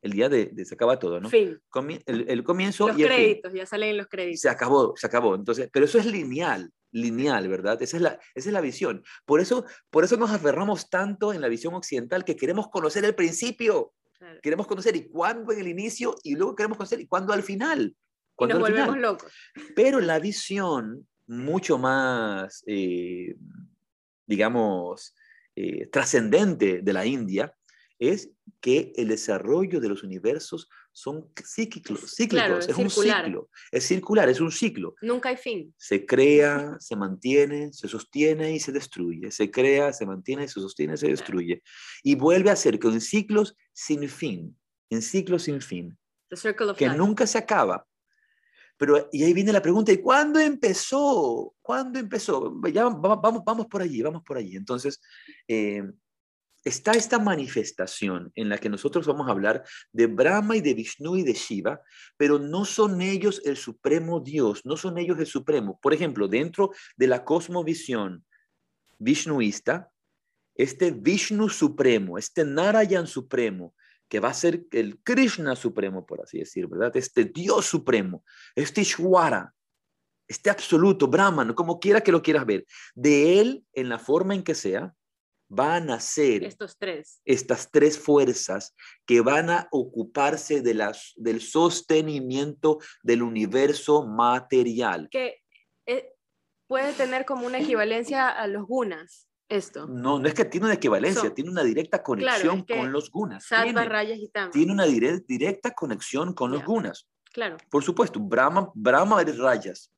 el 0.04 0.12
día 0.12 0.28
de, 0.28 0.54
se 0.66 0.76
acaba 0.76 1.00
todo, 1.00 1.22
¿no? 1.22 1.30
Fin. 1.30 1.58
el, 2.06 2.44
comienzo 2.44 2.90
los 2.90 3.00
y 3.00 3.04
el 3.04 3.08
créditos, 3.08 3.54
ya 3.54 3.66
salen 3.66 3.98
los 3.98 4.08
créditos. 4.08 4.42
Se 4.42 4.50
acabó, 4.50 4.94
se 4.98 5.08
acabó. 5.08 5.34
Entonces, 5.34 5.70
pero 5.72 5.86
eso 5.86 5.98
es 5.98 6.06
lineal, 6.06 6.70
lineal, 6.92 7.48
¿verdad? 7.48 7.82
Esa 7.82 7.96
es 7.96 8.04
la, 8.04 8.20
esa 8.36 8.50
es 8.50 8.54
la 8.54 8.60
visión. 8.60 9.02
Por 9.26 9.40
eso, 9.40 9.66
por 9.90 10.04
eso 10.04 10.18
nos 10.18 10.30
aferramos 10.32 10.90
tanto 10.90 11.32
en 11.32 11.40
la 11.40 11.48
visión 11.48 11.74
occidental 11.74 12.26
que 12.26 12.36
queremos 12.36 12.68
conocer 12.68 13.06
el 13.06 13.16
principio. 13.16 13.94
Queremos 14.42 14.68
conocer 14.68 14.94
y 14.98 15.08
cuándo 15.08 15.54
en 15.54 15.60
el 15.60 15.68
inicio 15.68 16.16
y 16.22 16.36
luego 16.36 16.54
queremos 16.56 16.78
conocer 16.78 17.00
y 17.00 17.08
cuándo 17.08 17.32
al 17.32 17.44
final. 17.44 17.96
y 18.40 18.46
nos 18.46 18.60
volvemos 18.60 18.98
locos. 18.98 19.32
Pero 19.74 20.02
la 20.02 20.20
visión 20.20 21.08
mucho 21.28 21.78
más, 21.78 22.62
eh, 22.68 23.36
digamos, 24.26 25.16
eh, 25.56 25.88
trascendente 25.88 26.82
de 26.82 26.94
la 26.94 27.06
India 27.06 27.54
es 28.00 28.32
que 28.60 28.94
el 28.96 29.10
desarrollo 29.10 29.80
de 29.80 29.90
los 29.90 30.04
universos 30.04 30.70
son 30.92 31.30
cíclicos, 31.44 32.16
cíclicos, 32.16 32.68
es, 32.68 32.78
un 32.78 32.90
ciclo, 32.90 33.50
es 33.72 33.84
circular, 33.86 34.30
es 34.30 34.40
un 34.40 34.52
ciclo. 34.52 34.96
Nunca 35.02 35.30
hay 35.30 35.38
fin. 35.38 35.74
Se 35.78 36.06
crea, 36.06 36.78
se 36.80 36.96
mantiene, 36.96 37.74
se 37.74 37.88
sostiene 37.88 38.54
y 38.54 38.60
se 38.60 38.72
destruye. 38.72 39.32
Se 39.32 39.50
crea, 39.50 39.92
se 39.92 40.06
mantiene, 40.06 40.48
se 40.48 40.60
sostiene, 40.60 40.98
se 40.98 41.08
destruye. 41.08 41.64
Y 42.04 42.16
vuelve 42.16 42.52
a 42.52 42.56
ser 42.56 42.80
con 42.80 43.00
ciclos 43.02 43.56
sin 43.74 44.08
fin, 44.08 44.58
en 44.90 45.02
ciclos 45.02 45.44
sin 45.44 45.62
fin, 45.62 45.98
que 46.78 46.90
nunca 46.90 47.26
se 47.26 47.38
acaba. 47.38 47.88
Pero 48.78 49.08
y 49.12 49.24
ahí 49.24 49.34
viene 49.34 49.54
la 49.54 49.62
pregunta, 49.62 49.92
¿y 49.92 49.98
cuándo 49.98 50.40
empezó? 50.40 51.56
¿Cuándo 51.62 52.00
empezó? 52.00 52.54
Ya 52.72 52.86
vamos, 52.86 53.42
vamos 53.46 53.68
por 53.68 53.82
allí, 53.82 54.02
vamos 54.02 54.24
por 54.26 54.38
allí. 54.38 54.56
Entonces, 54.56 55.00
eh, 55.48 55.84
está 56.64 56.92
esta 56.94 57.20
manifestación 57.20 58.32
en 58.36 58.50
la 58.50 58.58
que 58.58 58.70
nosotros 58.70 59.06
vamos 59.06 59.28
a 59.28 59.32
hablar 59.32 59.64
de 59.92 60.08
Brahma 60.08 60.56
y 60.56 60.62
de 60.62 60.74
Vishnu 60.74 61.18
y 61.18 61.24
de 61.24 61.34
Shiva, 61.34 61.82
pero 62.18 62.40
no 62.40 62.66
son 62.66 63.02
ellos 63.02 63.42
el 63.46 63.58
supremo 63.58 64.20
Dios, 64.20 64.66
no 64.66 64.78
son 64.78 64.98
ellos 64.98 65.20
el 65.20 65.28
supremo. 65.28 65.80
Por 65.82 65.94
ejemplo, 65.94 66.28
dentro 66.28 66.72
de 66.96 67.08
la 67.08 67.26
cosmovisión 67.26 68.26
vishnuista, 68.98 69.92
este 70.56 70.92
Vishnu 70.92 71.50
supremo, 71.50 72.18
este 72.18 72.46
Narayan 72.46 73.08
supremo, 73.08 73.74
que 74.08 74.20
va 74.20 74.30
a 74.30 74.34
ser 74.34 74.66
el 74.72 75.00
Krishna 75.00 75.56
supremo, 75.56 76.06
por 76.06 76.22
así 76.22 76.38
decir, 76.38 76.68
¿verdad? 76.68 76.96
Este 76.96 77.26
Dios 77.26 77.66
supremo, 77.66 78.24
este 78.56 78.82
Ishwara, 78.82 79.54
este 80.28 80.50
absoluto, 80.50 81.08
Brahman, 81.08 81.54
como 81.54 81.80
quiera 81.80 82.02
que 82.02 82.12
lo 82.12 82.22
quieras 82.22 82.46
ver, 82.46 82.66
de 82.94 83.40
él, 83.40 83.66
en 83.74 83.90
la 83.90 84.00
forma 84.00 84.36
en 84.36 84.44
que 84.44 84.56
sea, 84.56 84.94
van 85.50 85.90
a 85.90 86.00
ser 86.00 86.44
Estos 86.44 86.78
tres. 86.78 87.22
estas 87.26 87.70
tres 87.72 88.00
fuerzas 88.00 88.76
que 89.06 89.22
van 89.22 89.50
a 89.50 89.68
ocuparse 89.72 90.62
de 90.62 90.74
las, 90.74 91.14
del 91.16 91.42
sostenimiento 91.42 92.80
del 93.04 93.22
universo 93.22 94.06
material. 94.08 95.08
Que 95.12 95.42
eh, 95.86 96.14
puede 96.68 96.94
tener 96.94 97.26
como 97.26 97.46
una 97.46 97.60
equivalencia 97.60 98.30
a 98.30 98.48
los 98.48 98.66
gunas. 98.66 99.28
Esto. 99.50 99.88
No, 99.88 100.18
no 100.18 100.28
es 100.28 100.34
que 100.34 100.46
tiene 100.46 100.66
una 100.66 100.76
equivalencia, 100.76 101.32
tiene 101.34 101.52
una 101.52 101.64
directa 101.64 102.02
conexión 102.02 102.66
con 102.66 102.92
los 102.92 103.12
gunas. 103.12 103.46
Sattva, 103.46 103.84
rayas 103.84 104.18
y 104.18 104.30
tamas. 104.30 104.52
Tiene 104.52 104.72
una 104.72 104.86
directa 104.86 105.72
conexión 105.72 106.34
con 106.34 106.50
los 106.50 106.64
gunas. 106.66 107.08
Claro. 107.34 107.58
Por 107.70 107.84
supuesto, 107.84 108.20
Brahma, 108.20 108.72
Brahma 108.76 109.22
es 109.22 109.38
rayas, 109.38 109.92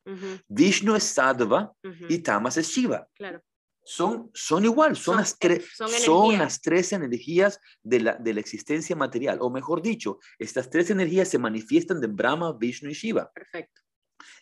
Vishnu 0.47 0.95
es 0.95 1.03
sattva 1.03 1.73
y 2.09 2.19
tamas 2.19 2.57
es 2.57 2.67
Shiva. 2.69 3.07
Claro. 3.13 3.41
Son, 3.85 4.31
son 4.33 4.65
igual, 4.65 4.95
son, 4.95 5.17
las, 5.17 5.37
tres 5.37 5.65
son, 5.77 6.37
las 6.37 6.59
tres 6.59 6.91
energías 6.91 7.59
de 7.83 8.01
la, 8.01 8.15
de 8.15 8.33
la 8.33 8.39
existencia 8.39 8.95
material. 8.95 9.37
O 9.41 9.49
mejor 9.49 9.81
dicho, 9.81 10.17
estas 10.39 10.69
tres 10.69 10.89
energías 10.89 11.29
se 11.29 11.37
manifiestan 11.37 12.01
de 12.01 12.07
Brahma, 12.07 12.53
Vishnu 12.53 12.89
y 12.89 12.93
Shiva. 12.93 13.31
Perfecto 13.31 13.85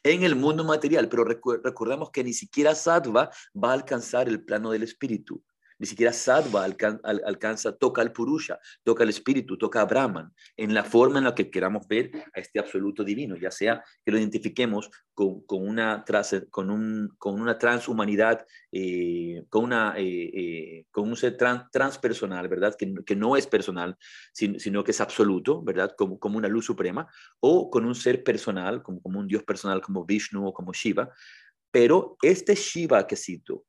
en 0.03 0.23
el 0.23 0.35
mundo 0.35 0.63
material, 0.63 1.09
pero 1.09 1.23
recordemos 1.23 2.11
que 2.11 2.23
ni 2.23 2.33
siquiera 2.33 2.75
sattva 2.75 3.31
va 3.55 3.69
a 3.69 3.73
alcanzar 3.73 4.27
el 4.27 4.43
plano 4.43 4.71
del 4.71 4.83
espíritu. 4.83 5.43
Ni 5.79 5.87
siquiera 5.87 6.13
Sattva 6.13 6.63
alcanza, 6.63 7.75
toca 7.77 8.01
al 8.01 8.11
Purusha, 8.11 8.59
toca 8.83 9.03
al 9.03 9.09
espíritu, 9.09 9.57
toca 9.57 9.81
a 9.81 9.85
Brahman, 9.85 10.31
en 10.57 10.73
la 10.73 10.83
forma 10.83 11.17
en 11.19 11.25
la 11.25 11.35
que 11.35 11.49
queramos 11.49 11.87
ver 11.87 12.11
a 12.33 12.39
este 12.39 12.59
absoluto 12.59 13.03
divino, 13.03 13.35
ya 13.35 13.51
sea 13.51 13.83
que 14.03 14.11
lo 14.11 14.17
identifiquemos 14.17 14.89
con, 15.13 15.43
una, 15.49 16.03
con, 16.49 16.69
un, 16.69 17.09
con 17.17 17.39
una 17.39 17.57
transhumanidad, 17.57 18.45
eh, 18.71 19.45
con, 19.49 19.65
una, 19.65 19.93
eh, 19.97 20.31
eh, 20.33 20.85
con 20.91 21.07
un 21.07 21.15
ser 21.15 21.37
transpersonal, 21.37 22.47
¿verdad? 22.47 22.75
Que, 22.75 22.93
que, 23.05 23.15
no 23.15 23.37
es 23.37 23.45
personal, 23.45 23.95
sino, 24.33 24.83
que 24.83 24.91
es 24.91 25.01
absoluto, 25.01 25.61
¿verdad? 25.61 25.93
Como, 25.95 26.19
como 26.19 26.37
una 26.37 26.47
luz 26.47 26.65
suprema, 26.65 27.07
o 27.39 27.69
con 27.69 27.85
un 27.85 27.95
ser 27.95 28.23
personal, 28.23 28.81
como, 28.81 29.01
como 29.01 29.19
un 29.19 29.27
Dios 29.27 29.43
personal 29.43 29.81
como 29.81 30.05
Vishnu 30.05 30.47
o 30.47 30.53
como 30.53 30.73
Shiva. 30.73 31.09
Pero 31.71 32.17
este 32.21 32.55
Shiva 32.55 33.05
que 33.07 33.15
cito, 33.15 33.65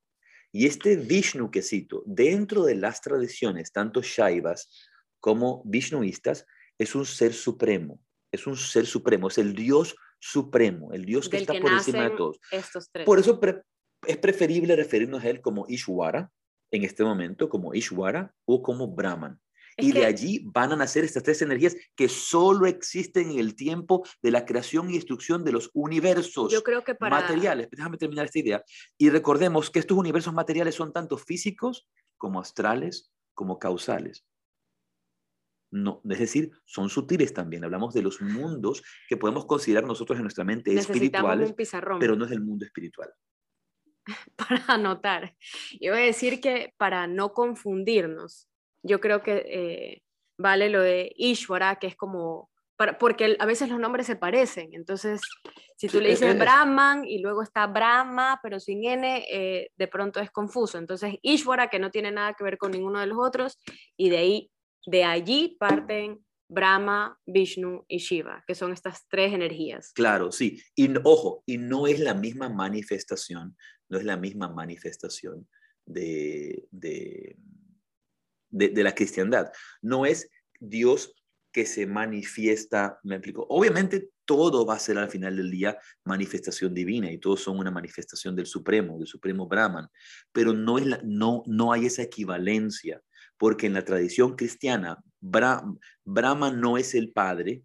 y 0.55 0.67
este 0.67 0.97
Vishnu 0.97 1.51
que 1.51 1.63
cito, 1.63 2.05
dentro 2.07 2.63
de 2.65 2.77
las 2.77 3.01
tradiciones, 3.01 3.73
tanto 3.73 4.03
Shaivas 4.03 4.71
como 5.19 5.65
Vishnuistas, 5.65 6.47
es 6.79 6.95
un 6.95 7.05
ser 7.05 7.35
supremo, 7.35 8.01
es 8.33 8.47
un 8.47 8.57
ser 8.57 8.87
supremo, 8.87 9.27
es 9.27 9.39
el 9.39 9.57
Dios 9.57 9.97
supremo, 10.21 10.93
el 10.93 11.05
Dios 11.05 11.29
que 11.29 11.39
está 11.39 11.55
por 11.61 11.73
encima 11.73 12.05
de 12.05 12.17
todos. 12.17 12.39
Por 13.05 13.19
eso 13.19 13.41
es 14.07 14.17
preferible 14.19 14.77
referirnos 14.77 15.25
a 15.25 15.29
él 15.29 15.41
como 15.41 15.67
Ishwara 15.69 16.31
en 16.71 16.85
este 16.85 17.03
momento, 17.03 17.49
como 17.49 17.75
Ishwara 17.75 18.33
o 18.45 18.63
como 18.63 18.87
Brahman 18.87 19.41
y 19.77 19.93
de 19.93 20.07
allí 20.07 20.41
van 20.45 20.73
a 20.73 20.77
nacer 20.77 21.05
estas 21.05 21.23
tres 21.23 21.43
energías 21.43 21.77
que 21.95 22.09
solo 22.09 22.67
existen 22.67 23.31
en 23.31 23.39
el 23.39 23.55
tiempo 23.55 24.07
de 24.23 24.31
la 24.31 24.45
creación 24.45 24.91
y 24.91 24.95
destrucción 24.95 25.45
de 25.45 25.53
los 25.53 25.71
universos 25.75 26.53
Yo 26.53 26.63
creo 26.63 26.85
que 26.85 26.95
para... 26.95 27.21
materiales. 27.21 27.69
Déjame 27.71 27.97
terminar 27.97 28.27
esta 28.27 28.39
idea. 28.39 28.65
Y 28.99 29.11
recordemos 29.11 29.71
que 29.71 29.79
estos 29.79 29.97
universos 29.97 30.35
materiales 30.35 30.75
son 30.75 30.93
tanto 30.93 31.19
físicos 31.19 31.89
como 32.17 32.41
astrales 32.41 33.11
como 33.35 33.59
causales. 33.59 34.25
No, 35.71 36.01
es 36.09 36.21
decir, 36.21 36.53
son 36.65 36.89
sutiles 36.89 37.35
también. 37.35 37.65
Hablamos 37.65 37.93
de 37.95 38.03
los 38.03 38.21
mundos 38.21 38.83
que 39.09 39.17
podemos 39.17 39.45
considerar 39.45 39.85
nosotros 39.85 40.17
en 40.17 40.23
nuestra 40.23 40.45
mente 40.45 40.73
espirituales, 40.73 41.53
pero 41.99 42.15
no 42.15 42.27
es 42.27 42.31
el 42.31 42.41
mundo 42.41 42.65
espiritual. 42.65 43.13
Para 44.37 44.65
anotar. 44.69 45.37
Yo 45.81 45.91
voy 45.91 46.03
a 46.03 46.05
decir 46.05 46.41
que 46.41 46.75
para 46.77 47.07
no 47.07 47.33
confundirnos, 47.33 48.49
yo 48.85 49.01
creo 49.01 49.23
que 49.23 49.45
eh, 49.49 50.03
vale 50.39 50.69
lo 50.69 50.81
de 50.83 51.13
Ishvara, 51.17 51.77
que 51.77 51.89
es 51.89 51.97
como, 51.97 52.51
porque 53.01 53.37
a 53.39 53.47
veces 53.47 53.69
los 53.69 53.81
nombres 53.81 54.07
se 54.07 54.17
parecen, 54.17 54.71
entonces 54.73 55.21
si 55.77 55.89
tú 55.89 56.01
le 56.01 56.11
dices 56.11 56.39
Brahman 56.39 57.05
y 57.05 57.19
luego 57.19 57.43
está 57.43 57.67
Brahma, 57.67 58.39
pero 58.43 58.61
sin 58.61 58.85
N, 58.85 59.25
eh, 59.29 59.71
de 59.77 59.89
pronto 59.89 60.21
es 60.21 60.31
confuso. 60.31 60.79
Entonces 60.79 61.15
Ishvara, 61.23 61.69
que 61.69 61.81
no 61.81 61.91
tiene 61.91 62.13
nada 62.13 62.35
que 62.35 62.45
ver 62.45 62.59
con 62.59 62.71
ninguno 62.71 63.01
de 63.01 63.07
los 63.07 63.19
otros, 63.19 63.59
y 63.97 64.09
de 64.11 64.19
ahí, 64.19 64.51
de 64.87 65.05
allí 65.05 65.57
parten 65.59 66.25
Brahma, 66.49 67.19
Vishnu 67.27 67.85
y 67.89 67.99
Shiva, 67.99 68.45
que 68.47 68.55
son 68.55 68.73
estas 68.73 69.09
tres 69.09 69.33
energías. 69.33 69.93
Claro, 69.95 70.31
sí. 70.31 70.63
Y 70.77 70.89
ojo, 71.03 71.43
y 71.47 71.59
no 71.59 71.87
es 71.87 71.99
la 72.01 72.15
misma 72.15 72.49
manifestación, 72.49 73.57
no 73.89 73.99
es 73.99 74.05
la 74.05 74.17
misma 74.17 74.49
manifestación 74.49 75.49
de, 75.87 76.69
de 76.71 77.37
de, 78.55 78.83
la 78.83 78.95
cristiandad. 78.95 79.53
No 79.83 80.07
es 80.07 80.31
Dios 80.61 81.15
que 81.53 81.67
se 81.67 81.87
manifiesta, 81.87 82.99
me 83.03 83.17
explico. 83.17 83.47
Obviamente 83.49 84.11
todo 84.25 84.65
va 84.67 84.75
a 84.75 84.79
ser 84.79 84.99
al 84.99 85.11
final 85.11 85.37
del 85.37 85.51
día 85.51 85.79
manifestación 86.05 86.75
divina 86.75 87.11
y 87.11 87.19
todos 87.19 87.43
son 87.43 87.59
una 87.59 87.71
manifestación 87.71 88.35
del 88.35 88.47
Supremo, 88.47 88.99
del 88.99 89.07
Supremo 89.07 89.47
Brahman, 89.47 89.89
pero 90.33 90.53
no, 90.53 90.79
es 90.79 90.87
no, 91.05 91.43
no 91.47 91.73
hay 91.73 91.87
esa 91.87 92.03
equivalencia, 92.03 93.03
porque 93.37 93.67
en 93.67 93.75
la 93.75 93.85
tradición 93.85 94.35
cristiana, 94.37 94.99
Brahman 95.21 96.61
no 96.61 96.79
es 96.79 96.95
el 96.95 97.13
Padre, 97.13 97.63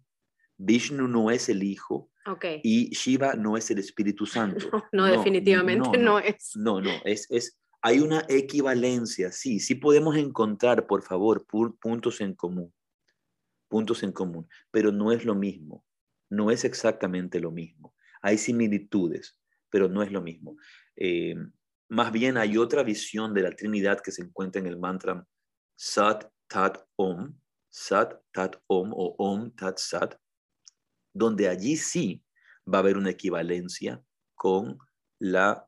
Vishnu 0.56 1.08
no 1.08 1.30
es 1.30 1.48
el 1.48 1.62
Hijo, 1.62 2.10
y 2.62 2.90
Shiva 2.90 3.34
no 3.34 3.56
es 3.56 3.70
el 3.70 3.78
Espíritu 3.78 4.26
Santo. 4.26 4.70
No, 4.92 5.06
definitivamente 5.06 5.98
no, 5.98 6.18
es. 6.18 6.52
No, 6.56 6.80
no, 6.80 6.90
es, 7.04 7.26
es, 7.30 7.59
hay 7.82 8.00
una 8.00 8.24
equivalencia, 8.28 9.32
sí, 9.32 9.58
sí 9.58 9.74
podemos 9.74 10.16
encontrar, 10.16 10.86
por 10.86 11.02
favor, 11.02 11.46
puntos 11.46 12.20
en 12.20 12.34
común, 12.34 12.72
puntos 13.68 14.02
en 14.02 14.12
común, 14.12 14.48
pero 14.70 14.92
no 14.92 15.12
es 15.12 15.24
lo 15.24 15.34
mismo, 15.34 15.84
no 16.28 16.50
es 16.50 16.64
exactamente 16.64 17.40
lo 17.40 17.50
mismo. 17.50 17.94
Hay 18.20 18.36
similitudes, 18.36 19.38
pero 19.70 19.88
no 19.88 20.02
es 20.02 20.12
lo 20.12 20.20
mismo. 20.20 20.56
Eh, 20.96 21.34
más 21.88 22.12
bien 22.12 22.36
hay 22.36 22.58
otra 22.58 22.82
visión 22.82 23.32
de 23.32 23.42
la 23.42 23.52
Trinidad 23.52 24.00
que 24.00 24.12
se 24.12 24.22
encuentra 24.22 24.60
en 24.60 24.66
el 24.66 24.78
mantra 24.78 25.26
Sat 25.76 26.30
Tat 26.46 26.84
Om, 26.96 27.34
Sat 27.70 28.20
Tat 28.32 28.56
Om 28.66 28.92
o 28.92 29.14
Om 29.18 29.52
Tat 29.52 29.78
Sat, 29.78 30.16
donde 31.14 31.48
allí 31.48 31.76
sí 31.76 32.22
va 32.72 32.78
a 32.78 32.80
haber 32.80 32.96
una 32.96 33.10
equivalencia 33.10 34.02
con 34.34 34.78
la 35.18 35.66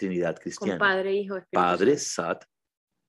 Trinidad 0.00 0.38
cristiana. 0.38 0.78
padre, 0.78 1.12
Hijo, 1.12 1.36
Espíritu 1.36 1.62
Padre, 1.62 1.98
Sat, 1.98 2.44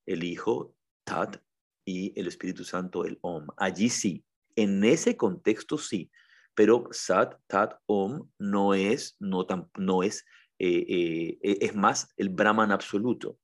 el 0.06 0.24
Hijo, 0.26 0.76
Tat, 1.06 1.38
y 1.86 2.12
el 2.20 2.28
Espíritu 2.28 2.66
Santo, 2.66 3.06
el 3.06 3.18
Om. 3.22 3.48
Allí 3.56 3.90
sí, 3.90 4.26
en 4.58 4.84
ese 4.84 5.16
contexto 5.16 5.78
sí, 5.78 6.12
pero 6.54 6.90
Sat, 6.92 7.40
Tat, 7.48 7.80
Om 7.86 8.30
no 8.38 8.74
es, 8.74 9.16
no, 9.20 9.48
no 9.78 10.04
es, 10.04 10.26
eh, 10.60 10.86
eh, 10.90 11.40
e, 11.42 11.58
es 11.62 11.76
más 11.76 12.10
el 12.18 12.28
Brahman 12.28 12.74
absoluto 12.74 13.40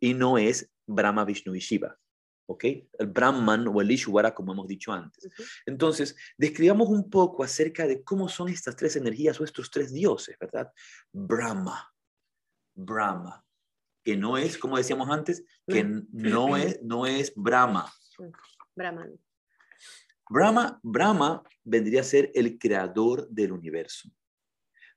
y 0.00 0.14
no 0.14 0.36
es 0.36 0.68
Brahma, 0.84 1.24
Vishnu 1.24 1.54
y 1.54 1.60
Shiva. 1.60 1.96
¿ok? 2.46 2.64
El 2.98 3.06
Brahman 3.06 3.68
o 3.68 3.80
el 3.80 3.90
Ishwara, 3.90 4.34
como 4.34 4.52
hemos 4.52 4.66
dicho 4.66 4.90
antes. 4.90 5.28
Entonces, 5.64 6.16
describamos 6.36 6.88
un 6.88 7.08
poco 7.08 7.44
acerca 7.44 7.86
de 7.86 8.02
cómo 8.02 8.28
son 8.28 8.48
estas 8.48 8.74
tres 8.74 8.96
energías 8.96 9.40
o 9.40 9.44
estos 9.44 9.70
tres 9.70 9.92
dioses, 9.92 10.34
¿verdad? 10.40 10.72
Brahma, 11.12 11.92
Brahma, 12.78 13.44
que 14.04 14.16
no 14.16 14.38
es, 14.38 14.56
como 14.56 14.76
decíamos 14.76 15.10
antes, 15.10 15.44
que 15.66 15.84
no 15.84 16.56
es, 16.56 16.80
no 16.82 17.06
es 17.06 17.32
Brahma. 17.34 17.92
Brahman. 18.74 19.18
Brahma, 20.30 20.80
Brahma 20.82 21.42
vendría 21.64 22.02
a 22.02 22.04
ser 22.04 22.30
el 22.34 22.58
creador 22.58 23.28
del 23.28 23.52
universo. 23.52 24.08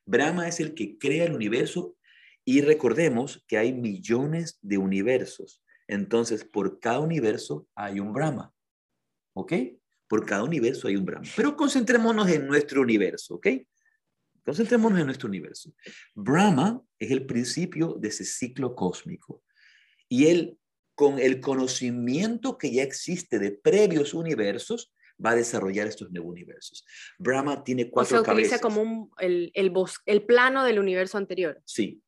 Brahma 0.04 0.46
es 0.46 0.60
el 0.60 0.74
que 0.74 0.98
crea 0.98 1.24
el 1.24 1.34
universo 1.34 1.96
y 2.44 2.60
recordemos 2.60 3.44
que 3.48 3.58
hay 3.58 3.72
millones 3.72 4.58
de 4.62 4.78
universos. 4.78 5.62
Entonces, 5.88 6.44
por 6.44 6.78
cada 6.78 7.00
universo 7.00 7.66
hay 7.74 7.98
un 7.98 8.12
Brahma. 8.12 8.52
¿Ok? 9.34 9.52
Por 10.06 10.26
cada 10.26 10.44
universo 10.44 10.86
hay 10.86 10.96
un 10.96 11.04
Brahma. 11.04 11.26
Pero 11.34 11.56
concentrémonos 11.56 12.28
en 12.28 12.46
nuestro 12.46 12.82
universo. 12.82 13.36
¿Ok? 13.36 13.48
Concentrémonos 14.44 14.98
en 14.98 15.06
nuestro 15.06 15.28
universo. 15.28 15.72
Brahma 16.14 16.82
es 16.98 17.10
el 17.10 17.26
principio 17.26 17.96
de 17.98 18.08
ese 18.08 18.24
ciclo 18.24 18.74
cósmico. 18.74 19.42
Y 20.08 20.26
él, 20.26 20.58
con 20.94 21.18
el 21.18 21.40
conocimiento 21.40 22.58
que 22.58 22.72
ya 22.72 22.82
existe 22.82 23.38
de 23.38 23.52
previos 23.52 24.14
universos, 24.14 24.92
va 25.24 25.30
a 25.30 25.36
desarrollar 25.36 25.86
estos 25.86 26.10
nuevos 26.10 26.32
universos. 26.32 26.84
Brahma 27.18 27.62
tiene 27.62 27.88
cuatro 27.88 28.20
o 28.20 28.24
sea, 28.24 28.32
utiliza 28.32 28.58
como 28.58 29.10
el, 29.18 29.52
el, 29.54 29.72
el, 30.06 30.26
plano 30.26 30.64
del 30.64 30.80
universo 30.80 31.18
anterior. 31.18 31.60
Sí. 31.64 32.02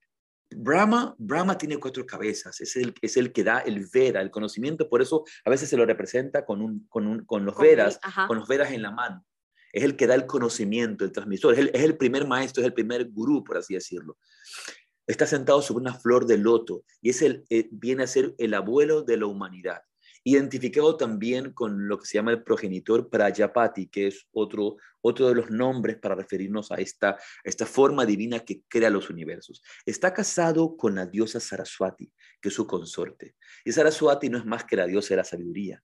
Brahma, 0.51 1.15
Brahma 1.19 1.57
tiene 1.57 1.79
cuatro 1.79 2.05
cabezas, 2.07 2.61
es 2.61 2.77
el, 2.77 2.95
es 3.01 3.17
el 3.17 3.33
que 3.33 3.43
da 3.43 3.61
el 3.61 3.87
Veda, 3.93 4.21
el 4.21 4.31
conocimiento, 4.31 4.89
por 4.89 5.03
eso 5.03 5.25
a 5.45 5.51
veces 5.51 5.69
se 5.69 5.77
lo 5.77 5.85
representa 5.85 6.45
con, 6.45 6.61
un, 6.61 6.87
con, 6.89 7.07
un, 7.07 7.25
con 7.25 7.45
los 7.45 7.57
Vedas, 7.59 7.99
con 8.29 8.39
los 8.39 8.47
Vedas 8.47 8.71
en 8.71 8.83
la 8.83 8.93
mano 8.93 9.25
es 9.75 9.83
el 9.83 9.97
que 9.97 10.07
da 10.07 10.15
el 10.15 10.27
conocimiento, 10.27 11.05
el 11.05 11.11
transmisor, 11.11 11.59
es 11.59 11.83
el, 11.83 11.97
primer 11.97 12.29
maestro, 12.29 12.63
es 12.63 12.67
el 12.69 12.73
primer 12.73 13.11
gurú, 13.11 13.43
por 13.43 13.59
así 13.59 13.75
decirlo. 13.75 14.17
Está 15.05 15.27
sentado 15.27 15.61
sobre 15.63 15.83
una 15.83 15.95
flor 15.95 16.27
de 16.27 16.39
loto 16.39 16.85
y 17.03 17.11
es 17.11 17.23
el, 17.23 17.45
eh, 17.51 17.69
viene 17.73 18.05
a 18.05 18.07
ser 18.07 18.35
el 18.39 18.55
abuelo 18.55 19.03
de 19.03 19.17
la 19.17 19.27
humanidad. 19.27 19.83
identificado 20.27 20.97
también 20.97 21.53
con 21.53 21.87
lo 21.87 21.99
que 21.99 22.07
se 22.07 22.17
llama 22.17 22.31
el 22.31 22.43
progenitor 22.43 23.11
Prajapati, 23.11 23.89
que 23.89 24.07
es 24.07 24.27
otro, 24.33 24.77
otro 25.03 25.29
de 25.29 25.35
los 25.35 25.51
nombres 25.51 25.99
para 25.99 26.15
referirnos 26.15 26.71
a 26.71 26.77
esta, 26.77 27.19
esta 27.43 27.67
forma 27.67 28.07
divina 28.07 28.39
que 28.39 28.63
crea 28.67 28.89
los 28.89 29.11
universos. 29.11 29.61
Está 29.85 30.15
casado 30.15 30.77
con 30.79 30.95
la 30.95 31.05
diosa 31.05 31.41
Saraswati, 31.41 32.11
que 32.41 32.49
es 32.49 32.55
su 32.55 32.67
consorte. 32.67 33.35
Y 33.67 33.73
Saraswati 33.73 34.31
no 34.31 34.39
es 34.39 34.47
más 34.47 34.65
que 34.65 34.77
la 34.77 34.87
diosa 34.87 35.11
de 35.11 35.17
la 35.17 35.25
sabiduría. 35.25 35.83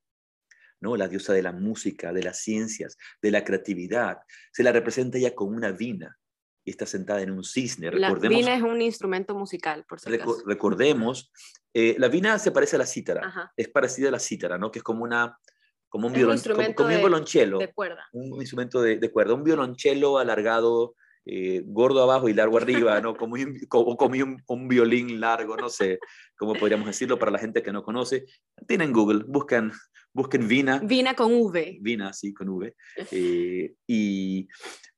¿No? 0.80 0.96
la 0.96 1.08
diosa 1.08 1.32
de 1.32 1.42
la 1.42 1.52
música, 1.52 2.12
de 2.12 2.22
las 2.22 2.38
ciencias, 2.38 2.96
de 3.22 3.30
la 3.30 3.44
creatividad. 3.44 4.18
Se 4.52 4.62
la 4.62 4.72
representa 4.72 5.18
ya 5.18 5.34
con 5.34 5.54
una 5.54 5.72
vina 5.72 6.18
y 6.64 6.70
está 6.70 6.86
sentada 6.86 7.22
en 7.22 7.30
un 7.30 7.44
cisne. 7.44 7.90
La 7.92 8.12
vina 8.14 8.54
es 8.54 8.62
un 8.62 8.82
instrumento 8.82 9.34
musical, 9.34 9.84
por 9.88 10.00
si 10.00 10.10
Recordemos, 10.46 11.32
eh, 11.72 11.96
la 11.98 12.08
vina 12.08 12.38
se 12.38 12.50
parece 12.50 12.76
a 12.76 12.80
la 12.80 12.86
cítara, 12.86 13.52
es 13.56 13.68
parecida 13.68 14.08
a 14.08 14.12
la 14.12 14.18
cítara, 14.18 14.58
¿no? 14.58 14.70
que 14.70 14.80
es 14.80 14.82
como 14.82 15.04
una 15.04 15.38
como 15.90 16.06
un, 16.06 16.12
violon, 16.12 16.38
como, 16.76 16.88
un 16.88 17.00
violonchelo. 17.00 17.58
De 17.58 17.72
cuerda. 17.72 18.08
Un 18.12 18.40
instrumento 18.40 18.80
de, 18.80 19.10
cuerda, 19.10 19.34
un 19.34 19.42
violonchelo 19.42 20.18
alargado, 20.18 20.94
eh, 21.26 21.62
gordo 21.66 22.00
abajo 22.02 22.28
y 22.28 22.32
largo 22.32 22.58
arriba, 22.58 23.00
¿no? 23.00 23.16
Como, 23.16 23.34
un, 23.34 23.58
como, 23.68 24.14
un, 24.46 24.68
violín 24.68 25.20
largo, 25.20 25.56
no 25.56 25.68
sé 25.68 25.98
cómo 26.36 26.54
podríamos 26.54 26.86
decirlo 26.86 27.18
para 27.18 27.32
la 27.32 27.40
gente 27.40 27.62
que 27.62 27.72
no 27.72 27.82
conoce. 27.82 28.24
Tienen 28.68 28.92
Google, 28.92 29.24
buscan 29.26 29.72
busquen 30.12 30.48
Vina. 30.48 30.78
Vina 30.78 31.14
con 31.14 31.32
V. 31.32 31.78
Vina, 31.80 32.12
sí, 32.12 32.32
con 32.32 32.48
V. 32.48 32.74
Eh, 33.12 33.74
y 33.86 34.48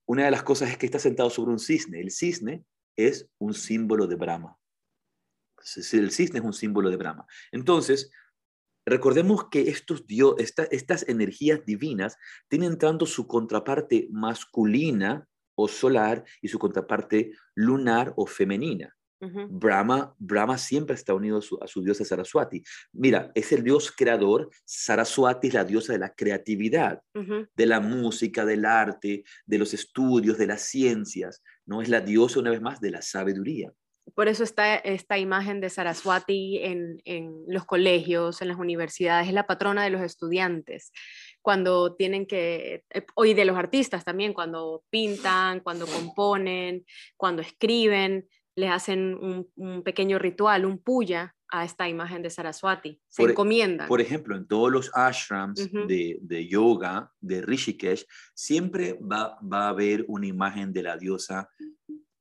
una 0.07 0.25
de 0.25 0.31
las 0.31 0.43
cosas 0.43 0.71
es 0.71 0.79
que 0.79 0.87
está 0.87 0.99
sentado 0.99 1.31
sobre 1.31 1.53
un 1.53 1.59
cisne. 1.59 2.01
El 2.01 2.11
cisne 2.11 2.65
es 2.97 3.29
un 3.39 3.55
símbolo 3.55 4.07
de 4.07 4.17
Brahma. 4.17 4.57
El 5.93 6.11
cisne 6.11 6.41
es 6.41 6.45
un 6.45 6.53
símbolo 6.53 6.91
de 6.91 6.97
Brahma. 6.97 7.27
Entonces, 7.53 8.11
recordemos 8.85 9.49
que 9.49 9.69
estos 9.71 10.07
dios, 10.07 10.35
estas 10.39 11.09
energías 11.09 11.65
divinas 11.65 12.17
tienen 12.49 12.79
tanto 12.79 13.07
su 13.07 13.27
contraparte 13.27 14.09
masculina 14.11 15.29
o 15.55 15.69
solar 15.69 16.25
y 16.41 16.49
su 16.49 16.59
contraparte 16.59 17.33
lunar 17.55 18.13
o 18.17 18.27
femenina. 18.27 18.97
Brahma, 19.49 20.15
Brahma 20.19 20.59
siempre 20.59 20.95
está 20.95 21.15
unido 21.15 21.39
a 21.39 21.69
su, 21.69 21.83
diosa 21.83 22.05
Saraswati. 22.05 22.63
Mira, 22.93 23.31
es 23.35 23.53
el 23.53 23.63
dios 23.63 23.93
creador, 23.93 24.51
Saraswati 24.65 25.49
es 25.49 25.55
la 25.55 25.65
diosa 25.65 25.93
de 25.93 26.01
la 26.01 26.13
creatividad, 26.13 27.01
de 27.15 27.67
la 27.67 27.81
música, 27.81 28.45
del 28.45 28.65
arte, 28.65 29.23
de 29.47 29.59
los 29.59 29.75
estudios, 29.75 30.39
de 30.39 30.47
las 30.49 30.63
ciencias, 30.63 31.43
¿no? 31.67 31.83
Es 31.83 31.89
la 31.89 32.01
diosa, 32.01 32.41
una 32.41 32.51
vez 32.51 32.61
más, 32.61 32.81
de 32.81 32.91
la 32.91 33.03
sabiduría. 33.03 33.73
Por 34.17 34.27
eso 34.27 34.43
está 34.43 34.75
esta 34.75 35.17
imagen 35.19 35.61
de 35.61 35.71
Saraswati 35.71 36.59
en, 36.59 37.45
los 37.47 37.65
colegios, 37.65 38.43
en 38.43 38.49
las 38.49 38.59
universidades, 38.59 39.29
es 39.29 39.35
la 39.35 39.47
patrona 39.47 39.85
de 39.85 39.91
los 39.91 40.03
estudiantes 40.03 40.91
cuando 41.41 41.95
tienen 41.97 42.27
que, 42.27 42.85
eh, 42.91 43.35
de 43.35 43.45
los 43.45 43.57
artistas 43.57 44.05
también, 44.05 44.33
cuando 44.33 44.85
pintan, 44.91 45.61
cuando 45.61 45.87
componen, 45.87 46.85
cuando 47.17 47.43
escriben, 47.43 48.29
les 48.55 48.71
hacen 48.71 49.47
un, 49.57 49.83
pequeño 49.83 50.19
ritual, 50.19 50.65
un 50.65 50.79
puya 50.79 51.35
a 51.49 51.65
esta 51.65 51.89
imagen 51.89 52.23
de 52.23 52.31
Saraswati. 52.31 53.01
Se 53.09 53.23
encomiendan. 53.23 53.89
Por 53.89 54.01
ejemplo, 54.01 54.37
en 54.37 54.47
todos 54.47 54.71
los 54.73 54.91
ashrams 54.95 55.71
de, 55.71 56.49
yoga, 56.49 57.13
de 57.21 57.43
Rishikesh, 57.43 58.07
siempre 58.35 58.95
va, 58.95 59.39
va, 59.41 59.67
a 59.67 59.69
haber 59.69 60.05
una 60.09 60.27
imagen 60.27 60.73
de 60.73 60.83
la 60.83 60.97
diosa 60.97 61.49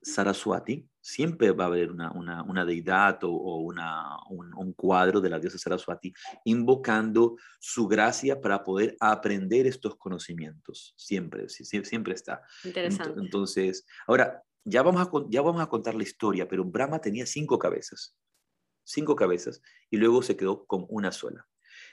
Saraswati. 0.01 0.87
Siempre 1.03 1.51
va 1.51 1.63
a 1.63 1.67
haber 1.67 1.91
una, 1.91 2.11
una, 2.43 2.65
deidad 2.65 3.23
o, 3.23 3.61
una, 3.61 4.17
un, 4.29 4.73
cuadro 4.73 5.19
de 5.19 5.29
la 5.29 5.39
diosa 5.39 5.57
Saraswati 5.57 6.13
invocando 6.45 7.37
su 7.59 7.87
gracia 7.87 8.39
para 8.39 8.63
poder 8.63 8.95
aprender 8.99 9.65
estos 9.65 9.95
conocimientos. 9.95 10.93
Siempre, 10.95 11.49
siempre 11.49 12.13
está. 12.13 12.41
Interesante. 12.63 13.19
Entonces, 13.19 13.85
ahora, 14.05 14.43
ya 14.63 14.81
vamos, 14.83 15.07
a, 15.07 15.11
ya 15.29 15.41
vamos 15.41 15.61
a 15.61 15.67
contar 15.67 15.95
la 15.95 16.03
historia, 16.03 16.47
pero 16.47 16.63
Brahma 16.63 16.99
tenía 16.99 17.25
cinco 17.25 17.57
cabezas, 17.57 18.15
cinco 18.83 19.15
cabezas, 19.15 19.61
y 19.89 19.97
luego 19.97 20.21
se 20.21 20.35
quedó 20.35 20.65
con 20.65 20.85
una 20.89 21.11
sola. 21.11 21.47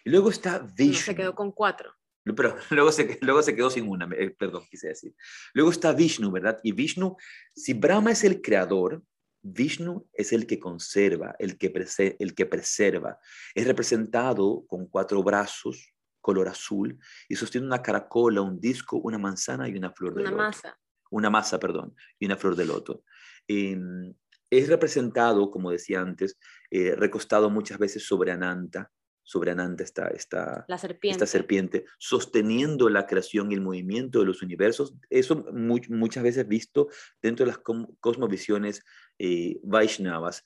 Y 0.05 0.11
luego 0.11 0.31
está 0.31 0.67
Vishnu. 0.77 1.05
se 1.05 1.17
quedó 1.17 1.35
con 1.35 1.53
cuatro. 1.53 1.95
Pero 2.25 2.57
luego 2.71 2.93
se, 2.93 3.19
luego 3.23 3.43
se 3.43 3.55
quedó 3.55 3.71
sin 3.71 3.89
una, 3.89 4.09
eh, 4.17 4.31
perdón, 4.31 4.65
quise 4.71 4.89
decir. 4.89 5.15
Luego 5.55 5.71
está 5.71 5.93
Vishnu, 5.93 6.31
¿verdad? 6.31 6.59
Y 6.63 6.73
Vishnu, 6.73 7.17
si 7.55 7.75
Brahma 7.75 8.13
es 8.13 8.25
el 8.25 8.43
creador, 8.43 9.03
Vishnu 9.41 10.07
es 10.13 10.33
el 10.33 10.47
que 10.47 10.59
conserva, 10.59 11.35
el 11.39 11.57
que, 11.57 11.73
el 12.19 12.35
que 12.35 12.47
preserva. 12.47 13.19
Es 13.55 13.67
representado 13.67 14.65
con 14.67 14.87
cuatro 14.89 15.23
brazos, 15.23 15.95
color 16.21 16.49
azul, 16.49 16.99
y 17.29 17.37
sostiene 17.37 17.67
una 17.67 17.81
caracola, 17.81 18.43
un 18.43 18.61
disco, 18.61 18.99
una 18.99 19.17
manzana 19.17 19.69
y 19.69 19.77
una 19.77 19.93
flor 19.93 20.15
de 20.15 20.23
Una 20.23 20.33
masa 20.33 20.79
una 21.11 21.31
masa, 21.31 21.59
perdón, 21.59 21.95
y 22.19 22.27
una 22.27 22.37
flor 22.37 22.57
de 22.57 22.67
loto. 22.67 23.03
Em, 23.47 24.15
es 24.51 24.69
representado, 24.69 25.51
como 25.51 25.71
decía 25.71 26.01
antes, 26.01 26.39
eh, 26.71 26.95
recostado 26.97 27.51
muchas 27.51 27.79
veces 27.79 28.07
sobre 28.07 28.33
Ananta, 28.33 28.91
sobre 29.23 29.51
Ananta 29.51 29.85
esta, 29.85 30.09
esta, 30.09 30.65
serpiente. 30.79 31.09
esta 31.11 31.27
serpiente, 31.27 31.85
sosteniendo 31.99 32.89
la 32.89 33.07
creación 33.07 33.53
y 33.53 33.55
el 33.55 33.61
movimiento 33.61 34.21
de 34.21 34.25
los 34.25 34.43
universos. 34.43 34.95
Eso 35.11 35.45
muchas 35.53 36.23
veces 36.23 36.49
visto 36.49 36.89
dentro 37.21 37.45
de 37.45 37.53
las 37.53 37.59
cosmovisiones 38.01 38.83
eh, 39.19 39.61
Vaishnavas. 39.63 40.45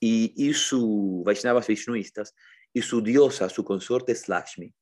Y, 0.00 0.32
y, 0.34 0.54
su 0.54 1.22
Vaishnavas 1.24 1.66
Vishnuistas, 1.66 2.34
y 2.72 2.82
su 2.82 3.02
diosa, 3.02 3.48
su 3.50 3.64
consorte 3.64 4.12
es 4.12 4.28
Lakshmi, 4.28 4.74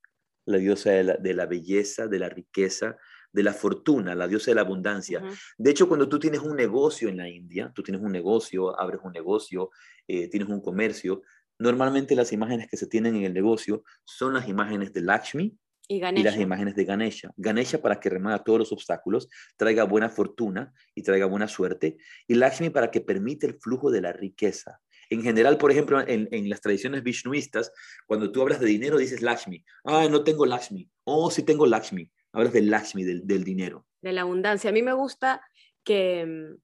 la 0.47 0.59
diosa 0.59 0.91
de 0.93 1.05
la, 1.05 1.17
de 1.17 1.35
la 1.35 1.47
belleza, 1.47 2.07
de 2.07 2.19
la 2.21 2.29
riqueza, 2.29 2.97
de 3.33 3.43
la 3.43 3.53
fortuna, 3.53 4.15
la 4.15 4.27
diosa 4.27 4.51
de 4.51 4.57
la 4.57 4.63
abundancia. 4.63 5.23
De 5.57 5.71
hecho, 5.71 5.89
cuando 5.89 6.09
tú 6.09 6.19
tienes 6.19 6.41
un 6.41 6.57
negocio 6.57 7.09
en 7.09 7.17
la 7.17 7.29
India, 7.29 7.73
tú 7.75 7.83
tienes 7.83 8.03
un 8.03 8.13
negocio, 8.13 8.79
abres 8.79 9.01
un 9.05 9.13
negocio, 9.13 9.71
eh, 10.07 10.29
tienes 10.29 10.49
un 10.49 10.61
comercio, 10.61 11.23
normalmente 11.59 12.17
las 12.17 12.33
imágenes 12.33 12.69
que 12.69 12.77
se 12.77 12.87
tienen 12.87 13.17
en 13.17 13.25
el 13.25 13.35
negocio 13.35 13.85
son 14.05 14.35
las 14.35 14.49
imágenes 14.49 14.93
de 14.93 15.03
Lakshmi 15.03 15.57
y, 15.89 16.01
las 16.01 16.37
imágenes 16.37 16.77
de 16.77 16.85
Ganesha. 16.85 17.33
Ganesha 17.37 17.83
para 17.83 17.99
que 17.99 18.09
remada 18.09 18.45
todos 18.45 18.61
los 18.61 18.73
obstáculos, 18.73 19.29
traiga 19.57 19.85
buena 19.85 20.09
fortuna 20.09 20.73
y 20.95 21.03
traiga 21.03 21.27
buena 21.27 21.49
suerte, 21.49 21.97
y 22.29 22.35
Lakshmi 22.35 22.71
para 22.71 22.93
que 22.93 23.01
permite 23.01 23.47
el 23.47 23.59
flujo 23.59 23.91
de 23.91 24.01
la 24.01 24.13
riqueza. 24.13 24.81
En 25.11 25.23
general, 25.23 25.59
por 25.59 25.73
ejemplo, 25.73 26.01
en, 26.01 26.29
en, 26.31 26.49
las 26.49 26.61
tradiciones 26.61 27.03
vishnuistas, 27.03 27.73
cuando 28.07 28.31
tú 28.31 28.41
hablas 28.41 28.61
de 28.61 28.67
dinero, 28.67 28.99
dices 28.99 29.21
Lakshmi. 29.21 29.65
Ah, 29.85 30.07
no 30.09 30.23
tengo 30.23 30.47
Lakshmi. 30.47 30.89
Oh, 31.03 31.29
sí 31.33 31.43
tengo 31.43 31.67
Lakshmi. 31.67 32.09
Hablas 32.33 32.53
del 32.53 32.71
Lakshmi, 32.71 33.05
del, 33.05 33.27
del 33.27 33.45
dinero. 33.45 33.87
De 34.03 34.13
la 34.13 34.23
abundancia. 34.23 34.71
A 34.71 34.73
mí 34.73 34.83
me 34.83 34.93
gusta 34.93 35.43
que, 35.85 36.25
mm, 36.27 36.57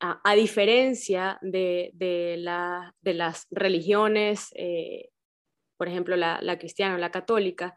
a, 0.00 0.34
diferencia 0.34 1.38
de, 1.42 1.90
de, 1.94 2.36
la, 2.38 2.94
de, 3.00 3.14
las 3.14 3.46
religiones, 3.50 4.48
eh, 4.56 5.10
por 5.76 5.88
ejemplo, 5.88 6.16
la, 6.16 6.58
cristiana 6.58 6.96
o 6.96 6.98
la 6.98 7.12
católica, 7.12 7.74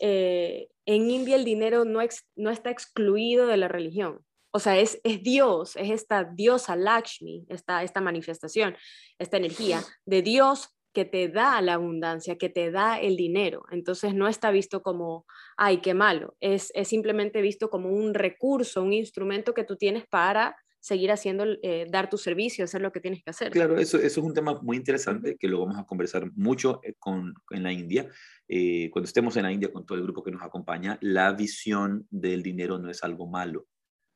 eh, 0.00 0.68
en 0.84 1.10
India 1.10 1.36
el 1.36 1.44
dinero 1.44 1.84
no, 1.84 2.00
no 2.34 2.50
está 2.50 2.70
excluido 2.70 3.46
de 3.46 3.56
la 3.56 3.68
religión. 3.68 4.24
O 4.52 4.58
sea, 4.58 4.78
es, 4.78 5.00
es 5.04 5.22
Dios, 5.22 5.76
es 5.76 5.90
esta 5.90 6.24
diosa 6.24 6.74
Lakshmi, 6.74 7.46
esta, 7.48 7.84
esta 7.84 8.00
manifestación, 8.00 8.76
esta 9.18 9.36
energía 9.36 9.80
de 10.04 10.22
Dios 10.22 10.76
que 10.92 11.04
te 11.04 11.28
da 11.28 11.60
la 11.62 11.74
abundancia, 11.74 12.36
que 12.36 12.48
te 12.48 12.70
da 12.70 12.98
el 12.98 13.16
dinero. 13.16 13.64
Entonces 13.70 14.14
no 14.14 14.28
está 14.28 14.50
visto 14.50 14.82
como, 14.82 15.26
ay, 15.56 15.80
qué 15.80 15.94
malo, 15.94 16.36
es, 16.40 16.72
simplemente 16.84 17.42
visto 17.42 17.70
como 17.70 17.90
un 17.90 18.14
recurso, 18.14 18.82
un 18.82 18.92
instrumento 18.92 19.54
que 19.54 19.64
tú 19.64 19.76
tienes 19.76 20.06
para 20.06 20.56
seguir 20.80 21.12
haciendo, 21.12 21.44
eh, 21.62 21.86
dar 21.90 22.08
tu 22.08 22.16
servicio, 22.16 22.64
hacer 22.64 22.80
lo 22.80 22.90
que 22.90 23.00
tienes 23.00 23.22
que 23.22 23.30
hacer. 23.30 23.52
Claro, 23.52 23.76
eso, 23.76 23.98
eso 23.98 24.20
es 24.20 24.26
un 24.26 24.32
tema 24.32 24.58
muy 24.62 24.78
interesante 24.78 25.36
que 25.36 25.46
lo 25.46 25.60
vamos 25.60 25.78
a 25.78 25.84
conversar 25.84 26.30
mucho 26.34 26.80
eh, 26.82 26.94
con, 26.98 27.34
en 27.50 27.62
la 27.62 27.72
India. 27.72 28.08
Eh, 28.48 28.88
cuando 28.90 29.06
estemos 29.06 29.36
en 29.36 29.42
la 29.42 29.52
India 29.52 29.70
con 29.70 29.84
todo 29.84 29.98
el 29.98 30.04
grupo 30.04 30.22
que 30.22 30.30
nos 30.30 30.42
acompaña, 30.42 30.98
la 31.02 31.32
visión 31.32 32.06
del 32.10 32.42
dinero 32.42 32.78
no 32.78 32.90
es 32.90 33.04
algo 33.04 33.26
malo. 33.26 33.68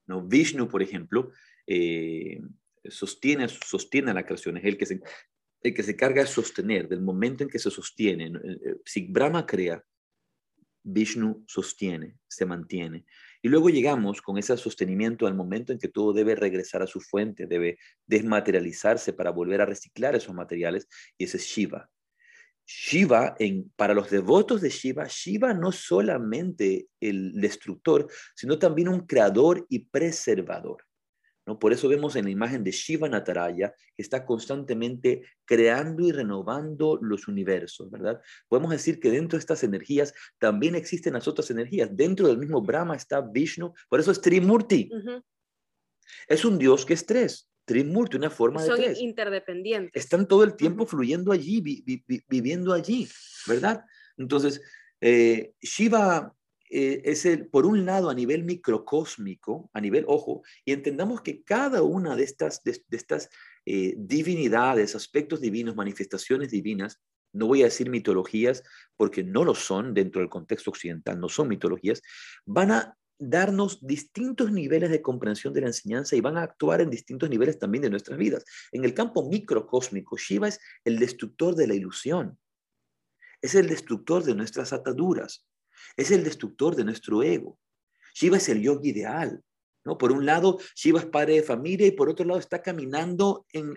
¿no? 0.06 0.22
Vishnu, 0.22 0.66
por 0.66 0.82
ejemplo, 0.82 1.30
sostiene, 2.88 3.48
sostiene 3.48 4.14
la 4.14 4.24
creación, 4.24 4.56
es 4.56 4.64
el 4.64 4.78
que 4.78 4.86
se, 4.86 5.00
el 5.64 5.74
que 5.74 5.82
se 5.82 5.96
carga 5.96 6.22
de 6.22 6.28
sostener, 6.28 6.88
del 6.88 7.00
momento 7.00 7.42
en 7.42 7.48
que 7.48 7.58
se 7.58 7.70
sostiene. 7.70 8.26
Eh, 8.26 8.30
eh, 8.64 8.76
si 8.84 9.06
Brahma 9.06 9.46
crea, 9.46 9.82
Vishnu 10.82 11.42
sostiene, 11.48 12.18
se 12.28 12.44
mantiene. 12.44 13.06
Y 13.42 13.48
luego 13.48 13.70
llegamos 13.70 14.20
con 14.20 14.36
ese 14.36 14.54
sostenimiento 14.58 15.26
al 15.26 15.34
momento 15.34 15.72
en 15.72 15.78
que 15.78 15.88
todo 15.88 16.12
debe 16.12 16.34
regresar 16.34 16.82
a 16.82 16.86
su 16.86 17.00
fuente, 17.00 17.46
debe 17.46 17.78
desmaterializarse 18.06 19.14
para 19.14 19.30
volver 19.30 19.62
a 19.62 19.66
reciclar 19.66 20.14
esos 20.14 20.34
materiales, 20.34 20.86
y 21.16 21.24
ese 21.24 21.38
es 21.38 21.44
Shiva. 21.44 21.90
Shiva, 22.66 23.34
para 23.76 23.94
los 23.94 24.10
devotos 24.10 24.60
de 24.60 24.68
Shiva, 24.68 25.06
Shiva 25.08 25.54
no 25.54 25.72
solamente 25.72 26.88
el 27.00 27.32
destructor, 27.40 28.06
sino 28.34 28.58
también 28.58 28.88
un 28.88 29.06
creador 29.06 29.66
y 29.70 29.80
preservador. 29.80 30.84
¿No? 31.46 31.58
Por 31.58 31.72
eso 31.72 31.88
vemos 31.88 32.16
en 32.16 32.24
la 32.24 32.30
imagen 32.30 32.64
de 32.64 32.70
Shiva 32.70 33.08
Nataraya 33.08 33.74
que 33.94 34.02
está 34.02 34.24
constantemente 34.24 35.22
creando 35.44 36.06
y 36.06 36.12
renovando 36.12 36.98
los 37.00 37.28
universos, 37.28 37.90
¿verdad? 37.90 38.20
Podemos 38.48 38.70
decir 38.70 39.00
que 39.00 39.10
dentro 39.10 39.36
de 39.36 39.40
estas 39.40 39.62
energías 39.62 40.14
también 40.38 40.74
existen 40.74 41.14
las 41.14 41.28
otras 41.28 41.50
energías. 41.50 41.94
Dentro 41.94 42.28
del 42.28 42.38
mismo 42.38 42.62
Brahma 42.62 42.96
está 42.96 43.20
Vishnu, 43.20 43.72
por 43.88 44.00
eso 44.00 44.10
es 44.10 44.20
Trimurti. 44.20 44.90
Es 46.26 46.44
un 46.44 46.58
dios 46.58 46.84
que 46.84 46.94
es 46.94 47.06
tres. 47.06 47.50
Trimurti, 47.64 48.16
una 48.16 48.30
forma 48.30 48.62
de 48.62 48.74
tres. 48.74 48.98
Son 48.98 49.06
interdependientes. 49.06 50.04
Están 50.04 50.28
todo 50.28 50.44
el 50.44 50.54
tiempo 50.54 50.86
fluyendo 50.86 51.32
allí, 51.32 51.62
viviendo 52.28 52.72
allí, 52.72 53.08
¿verdad? 53.46 53.84
Entonces, 54.16 54.60
eh, 55.00 55.52
Shiva 55.60 56.34
eh, 56.70 57.02
es 57.04 57.26
el, 57.26 57.46
por 57.48 57.66
un 57.66 57.84
lado, 57.84 58.10
a 58.10 58.14
nivel 58.14 58.44
microcósmico, 58.44 59.70
a 59.72 59.80
nivel 59.80 60.04
ojo, 60.08 60.42
y 60.64 60.72
entendamos 60.72 61.20
que 61.20 61.42
cada 61.42 61.82
una 61.82 62.16
de 62.16 62.24
estas, 62.24 62.62
de, 62.64 62.80
estas 62.90 63.28
eh, 63.66 63.94
divinidades, 63.96 64.94
aspectos 64.94 65.40
divinos, 65.40 65.76
manifestaciones 65.76 66.50
divinas, 66.50 67.00
no 67.32 67.46
voy 67.46 67.62
a 67.62 67.66
decir 67.66 67.90
mitologías 67.90 68.62
porque 68.96 69.24
no 69.24 69.44
lo 69.44 69.54
son 69.54 69.92
dentro 69.92 70.20
del 70.20 70.30
contexto 70.30 70.70
occidental, 70.70 71.18
no 71.18 71.28
son 71.28 71.48
mitologías, 71.48 72.00
van 72.46 72.70
a 72.70 72.96
darnos 73.18 73.84
distintos 73.84 74.50
niveles 74.50 74.90
de 74.90 75.02
comprensión 75.02 75.52
de 75.52 75.62
la 75.62 75.68
enseñanza 75.68 76.16
y 76.16 76.20
van 76.20 76.36
a 76.36 76.42
actuar 76.42 76.80
en 76.80 76.90
distintos 76.90 77.30
niveles 77.30 77.58
también 77.58 77.82
de 77.82 77.90
nuestras 77.90 78.18
vidas. 78.18 78.44
En 78.72 78.84
el 78.84 78.94
campo 78.94 79.28
microcósmico, 79.28 80.16
Shiva 80.16 80.48
es 80.48 80.60
el 80.84 80.98
destructor 80.98 81.54
de 81.54 81.66
la 81.66 81.74
ilusión, 81.74 82.38
es 83.40 83.54
el 83.54 83.68
destructor 83.68 84.24
de 84.24 84.34
nuestras 84.34 84.72
ataduras, 84.72 85.46
es 85.96 86.10
el 86.10 86.24
destructor 86.24 86.76
de 86.76 86.84
nuestro 86.84 87.22
ego. 87.22 87.58
Shiva 88.14 88.36
es 88.36 88.48
el 88.48 88.62
yogi 88.62 88.90
ideal. 88.90 89.42
¿no? 89.84 89.98
Por 89.98 90.12
un 90.12 90.24
lado, 90.24 90.58
Shiva 90.74 91.00
es 91.00 91.06
padre 91.06 91.34
de 91.34 91.42
familia 91.42 91.86
y 91.86 91.92
por 91.92 92.08
otro 92.08 92.24
lado 92.24 92.40
está 92.40 92.62
caminando 92.62 93.46
en, 93.52 93.74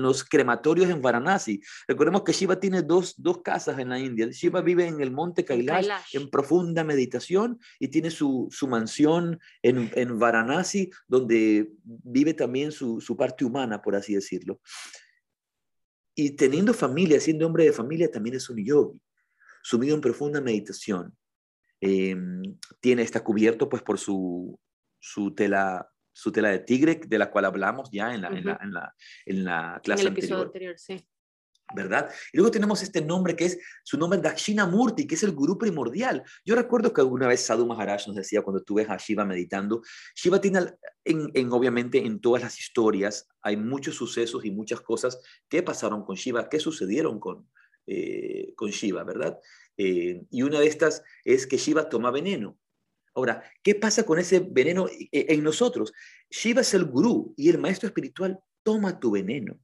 los 0.00 0.24
crematorios 0.24 0.88
en 0.88 1.02
Varanasi. 1.02 1.60
Recordemos 1.86 2.22
que 2.22 2.32
Shiva 2.32 2.60
tiene 2.60 2.82
dos, 2.82 3.16
casas 3.42 3.78
en 3.78 3.88
la 3.88 3.98
India. 3.98 4.28
Shiva 4.30 4.60
vive 4.60 4.86
en 4.86 5.00
el 5.00 5.10
monte 5.10 5.44
Kailash, 5.44 5.88
en 6.12 6.30
profunda 6.30 6.84
meditación 6.84 7.58
y 7.78 7.88
tiene 7.88 8.10
su, 8.10 8.48
mansión 8.68 9.38
en, 9.62 9.90
en, 9.94 10.18
Varanasi, 10.18 10.90
donde 11.06 11.72
vive 11.82 12.34
también 12.34 12.70
su, 12.72 13.00
su 13.00 13.16
parte 13.16 13.44
humana, 13.44 13.82
por 13.82 13.96
así 13.96 14.14
decirlo. 14.14 14.60
Y 16.14 16.30
teniendo 16.30 16.74
familia, 16.74 17.20
siendo 17.20 17.46
hombre 17.46 17.64
de 17.64 17.72
familia, 17.72 18.10
también 18.10 18.36
es 18.36 18.50
un 18.50 18.64
yogi, 18.64 19.00
sumido 19.62 19.94
en 19.94 20.00
profunda 20.00 20.40
meditación. 20.40 21.16
Em, 21.80 22.42
tiene, 22.80 23.02
está 23.02 23.22
cubierto 23.22 23.68
pues 23.68 23.82
por 23.82 23.98
su, 23.98 24.58
su, 24.98 25.34
tela, 25.34 25.88
su 26.12 26.32
tela 26.32 26.50
de 26.50 26.58
tigre, 26.60 27.00
de 27.06 27.18
la 27.18 27.30
cual 27.30 27.44
hablamos 27.44 27.90
ya 27.92 28.14
en 28.14 28.22
la, 28.22 28.28
en 28.28 28.44
la, 28.44 28.58
en 28.60 28.72
la, 28.72 28.94
en 29.26 29.44
la 29.44 29.80
clase 29.82 30.02
en 30.02 30.08
el 30.08 30.12
episodio 30.12 30.44
anterior. 30.44 30.78
sí. 30.78 31.06
¿verdad? 31.74 32.10
Y 32.32 32.38
luego 32.38 32.50
tenemos 32.50 32.82
este 32.82 33.02
nombre 33.02 33.36
que 33.36 33.44
es, 33.44 33.58
su 33.84 33.98
nombre 33.98 34.18
Dakshinamurti, 34.20 35.06
que 35.06 35.16
es 35.16 35.22
el 35.22 35.32
gurú 35.32 35.58
primordial. 35.58 36.22
Yo 36.44 36.54
recuerdo 36.54 36.92
que 36.92 37.00
alguna 37.00 37.28
vez 37.28 37.44
Sadhu 37.44 37.66
Maharaj 37.66 38.06
nos 38.06 38.16
decía 38.16 38.42
cuando 38.42 38.62
tú 38.62 38.74
ves 38.74 38.88
a 38.88 38.96
Shiva 38.96 39.24
meditando, 39.24 39.82
Shiva 40.14 40.40
tiene, 40.40 40.60
en, 41.04 41.30
en, 41.34 41.52
obviamente 41.52 41.98
en 41.98 42.20
todas 42.20 42.42
las 42.42 42.58
historias, 42.58 43.28
hay 43.42 43.56
muchos 43.56 43.96
sucesos 43.96 44.44
y 44.44 44.50
muchas 44.50 44.80
cosas 44.80 45.20
que 45.48 45.62
pasaron 45.62 46.04
con 46.04 46.16
Shiva, 46.16 46.48
que 46.48 46.58
sucedieron 46.58 47.20
con, 47.20 47.46
eh, 47.88 48.52
con 48.54 48.70
Shiva, 48.70 49.02
¿verdad? 49.04 49.38
Eh, 49.76 50.22
y 50.30 50.42
una 50.42 50.60
de 50.60 50.66
estas 50.66 51.02
es 51.24 51.46
que 51.46 51.56
Shiva 51.56 51.88
toma 51.88 52.10
veneno. 52.10 52.58
Ahora, 53.14 53.42
¿qué 53.62 53.74
pasa 53.74 54.04
con 54.04 54.18
ese 54.18 54.40
veneno 54.40 54.86
eh, 54.88 55.08
en 55.10 55.42
nosotros? 55.42 55.92
Shiva 56.30 56.60
es 56.60 56.74
el 56.74 56.84
gurú 56.84 57.34
y 57.36 57.48
el 57.48 57.58
maestro 57.58 57.88
espiritual 57.88 58.38
toma 58.62 59.00
tu 59.00 59.10
veneno. 59.10 59.58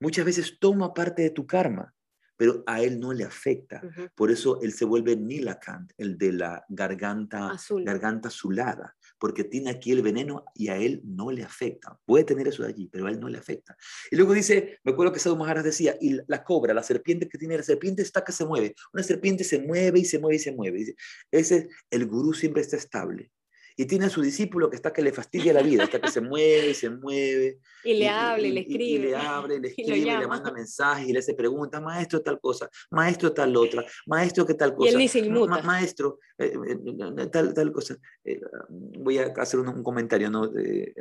Muchas 0.00 0.24
veces 0.24 0.58
toma 0.60 0.94
parte 0.94 1.22
de 1.22 1.30
tu 1.30 1.46
karma 1.46 1.92
pero 2.36 2.62
a 2.66 2.82
él 2.82 3.00
no 3.00 3.12
le 3.12 3.24
afecta. 3.24 3.82
Por 4.14 4.30
eso 4.30 4.60
él 4.60 4.72
se 4.72 4.84
vuelve 4.84 5.16
Nilakant, 5.16 5.92
el 5.96 6.18
de 6.18 6.32
la 6.32 6.64
garganta, 6.68 7.52
garganta 7.82 8.28
azulada, 8.28 8.94
porque 9.18 9.44
tiene 9.44 9.70
aquí 9.70 9.92
el 9.92 10.02
veneno 10.02 10.44
y 10.54 10.68
a 10.68 10.76
él 10.76 11.00
no 11.04 11.30
le 11.30 11.42
afecta. 11.42 11.98
Puede 12.04 12.24
tener 12.24 12.48
eso 12.48 12.62
de 12.62 12.70
allí, 12.70 12.88
pero 12.90 13.06
a 13.06 13.10
él 13.10 13.20
no 13.20 13.28
le 13.28 13.38
afecta. 13.38 13.76
Y 14.10 14.16
luego 14.16 14.32
dice, 14.32 14.78
me 14.84 14.92
acuerdo 14.92 15.12
que 15.12 15.20
Sadhu 15.20 15.36
Maharaj 15.36 15.64
decía, 15.64 15.96
y 16.00 16.18
la 16.26 16.44
cobra, 16.44 16.74
la 16.74 16.82
serpiente 16.82 17.28
que 17.28 17.38
tiene, 17.38 17.56
la 17.56 17.62
serpiente 17.62 18.02
está 18.02 18.24
que 18.24 18.32
se 18.32 18.44
mueve. 18.44 18.74
Una 18.92 19.02
serpiente 19.02 19.44
se 19.44 19.60
mueve 19.60 20.00
y 20.00 20.04
se 20.04 20.18
mueve 20.18 20.36
y 20.36 20.40
se 20.40 20.52
mueve. 20.52 20.78
Dice, 20.78 20.96
ese, 21.30 21.68
el 21.90 22.06
gurú 22.06 22.34
siempre 22.34 22.62
está 22.62 22.76
estable 22.76 23.30
y 23.78 23.84
tiene 23.84 24.06
a 24.06 24.10
su 24.10 24.22
discípulo 24.22 24.70
que 24.70 24.76
está 24.76 24.90
que 24.90 25.02
le 25.02 25.12
fastidia 25.12 25.52
la 25.52 25.60
vida, 25.60 25.84
está 25.84 26.00
que 26.00 26.10
se 26.10 26.22
mueve, 26.22 26.72
se 26.72 26.88
mueve. 26.88 27.58
Y 27.84 27.94
le 27.94 28.08
habla, 28.08 28.46
y, 28.46 28.52
le 28.52 28.60
escribe. 28.60 28.84
Y, 28.84 28.98
le 28.98 29.56
y 29.56 29.60
le 29.60 29.68
escribe, 29.68 29.96
y, 29.98 30.04
le 30.04 30.26
manda 30.26 30.50
mensajes, 30.50 31.06
y 31.06 31.12
le 31.12 31.18
hace 31.18 31.34
preguntas, 31.34 31.82
maestro 31.82 32.22
tal 32.22 32.40
cosa, 32.40 32.70
maestro 32.90 33.34
tal 33.34 33.54
otra, 33.54 33.84
maestro 34.06 34.46
qué 34.46 34.54
tal 34.54 34.74
cosa. 34.74 34.90
Y 34.90 34.94
él 34.94 34.98
dice 34.98 35.18
inmuta. 35.18 35.60
maestro, 35.62 36.18
eh, 36.38 36.54
eh, 36.54 37.26
tal, 37.30 37.52
tal 37.52 37.70
cosa. 37.70 37.98
Eh, 38.24 38.40
voy 38.70 39.18
a 39.18 39.26
hacer 39.36 39.60
un, 39.60 39.82
comentario, 39.82 40.30
¿no? 40.30 40.50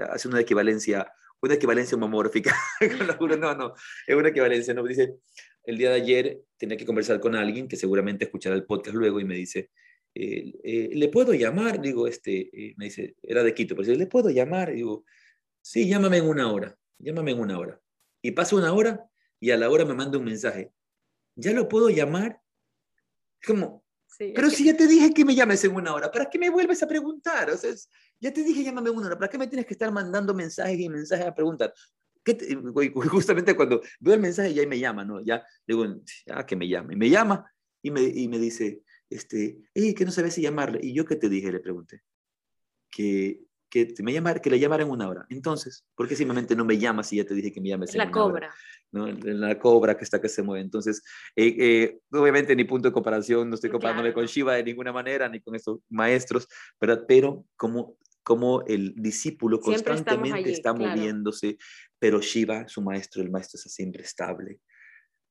hace 0.10 0.28
una 0.28 0.42
equivalencia, 0.42 1.10
una 1.42 1.54
equivalencia 1.54 1.96
homomórfica. 1.96 2.54
no, 3.40 3.56
no, 3.56 3.74
es 4.06 4.16
una 4.16 4.30
equivalencia, 4.30 4.74
¿no? 4.74 4.84
Dice, 4.84 5.16
el 5.64 5.78
día 5.78 5.92
de 5.92 5.96
ayer 5.96 6.42
tenía 6.58 6.76
que 6.76 6.86
conversar 6.86 7.22
con 7.22 7.36
alguien 7.36 7.70
que 7.70 7.78
seguramente 7.78 8.26
escuchará 8.26 8.54
el 8.56 8.66
podcast 8.66 8.98
luego 8.98 9.22
y 9.22 9.26
me 9.26 9.36
dice, 9.36 9.72
eh, 10.16 10.54
eh, 10.64 10.90
¿le 10.94 11.10
puedo 11.10 11.34
llamar? 11.34 11.82
Digo, 11.82 12.08
este, 12.08 12.50
eh, 12.54 12.74
me 12.78 12.86
dice, 12.86 13.18
era 13.22 13.44
de 13.44 13.54
Quito, 13.54 13.76
pero 13.76 13.86
dice, 13.86 14.00
¿le 14.00 14.08
puedo 14.08 14.30
llamar? 14.30 14.74
Digo, 14.74 15.04
sí, 15.62 15.88
llámame 15.90 16.18
en 16.18 16.28
una 16.28 16.52
hora, 16.52 16.78
llámame 16.98 17.32
en 17.32 17.40
una 17.40 17.60
hora. 17.60 17.82
Y 18.22 18.32
pasa 18.32 18.56
una 18.56 18.72
hora 18.74 19.06
y 19.42 19.52
a 19.52 19.58
la 19.58 19.70
hora 19.70 19.84
me 19.84 19.94
manda 19.94 20.18
un 20.18 20.24
mensaje, 20.24 20.72
¿ya 21.36 21.52
lo 21.52 21.68
puedo 21.68 21.90
llamar? 21.90 22.40
Como, 23.46 23.84
pero 24.18 24.50
si 24.50 24.64
ya 24.66 24.78
te 24.78 24.88
dije 24.88 25.14
que 25.14 25.26
me 25.26 25.36
llames 25.36 25.64
en 25.66 25.76
una 25.76 25.94
hora, 25.94 26.10
¿para 26.10 26.30
qué 26.30 26.40
me 26.40 26.50
vuelves 26.50 26.82
a 26.82 26.88
preguntar? 26.88 27.50
O 27.50 27.58
sea, 27.58 27.74
ya 28.22 28.32
te 28.32 28.42
dije 28.42 28.64
llámame 28.64 28.90
en 28.92 28.96
una 28.96 29.08
hora, 29.08 29.18
¿para 29.18 29.30
qué 29.30 29.38
me 29.38 29.48
tienes 29.48 29.66
que 29.66 29.74
estar 29.74 29.92
mandando 29.92 30.34
mensajes 30.34 30.80
y 30.80 30.88
mensajes 30.88 31.28
a 31.28 31.36
preguntar? 31.36 31.74
justamente 33.12 33.56
cuando 33.56 33.82
veo 34.00 34.14
el 34.16 34.22
mensaje 34.22 34.54
ya 34.54 34.66
me 34.66 34.80
llama, 34.80 35.04
¿no? 35.04 35.22
Ya 35.22 35.46
digo, 35.68 35.86
ya 36.26 36.46
que 36.46 36.56
me 36.56 36.68
llame. 36.68 36.96
Me 36.96 37.10
llama 37.10 37.52
y 37.82 37.92
me, 37.92 38.02
y 38.02 38.28
me 38.28 38.40
dice, 38.40 38.82
este, 39.10 39.58
que 39.74 40.06
no 40.06 40.12
sabía 40.12 40.32
si 40.32 40.42
llamarle. 40.42 40.80
¿Y 40.82 40.94
yo 40.94 41.06
qué 41.06 41.16
te 41.16 41.30
dije? 41.30 41.52
Le 41.52 41.60
pregunté. 41.60 42.02
Que, 42.90 43.42
que, 43.70 43.94
me 44.04 44.14
llamar, 44.14 44.42
que 44.42 44.50
le 44.50 44.60
llamara 44.60 44.84
en 44.84 44.90
una 44.90 45.10
hora. 45.10 45.26
Entonces, 45.30 45.86
¿por 45.96 46.08
qué 46.08 46.16
simplemente 46.16 46.56
no 46.56 46.66
me 46.66 46.78
llamas 46.78 47.10
si 47.10 47.18
ya 47.18 47.26
te 47.26 47.34
dije 47.34 47.52
que 47.52 47.62
me 47.62 47.70
llames 47.70 47.94
en 47.94 48.00
la 48.00 48.12
cobra. 48.12 48.54
¿no? 48.92 49.08
La 49.08 49.60
cobra 49.60 49.98
que 49.98 50.04
está 50.04 50.22
que 50.22 50.30
se 50.30 50.44
mueve. 50.44 50.64
Entonces, 50.64 51.04
eh, 51.36 51.56
eh, 51.60 52.00
obviamente, 52.12 52.56
ni 52.56 52.64
punto 52.64 52.88
de 52.88 52.94
comparación, 52.94 53.50
no 53.50 53.56
estoy 53.56 53.70
comparándome 53.70 54.14
con 54.14 54.26
Shiva 54.26 54.56
de 54.56 54.64
ninguna 54.64 54.94
manera, 54.94 55.28
ni 55.28 55.42
con 55.42 55.56
estos 55.56 55.80
maestros, 55.90 56.48
¿verdad? 56.80 57.04
Pero 57.08 57.46
como 57.56 57.98
como 58.24 58.64
el 58.66 58.96
discípulo 58.96 59.60
constantemente 59.60 60.52
está 60.52 60.74
moviéndose, 60.74 61.60
pero 62.00 62.20
Shiva, 62.22 62.68
su 62.68 62.82
maestro, 62.82 63.22
el 63.22 63.30
maestro 63.30 63.60
está 63.60 63.70
siempre 63.70 64.02
estable 64.02 64.62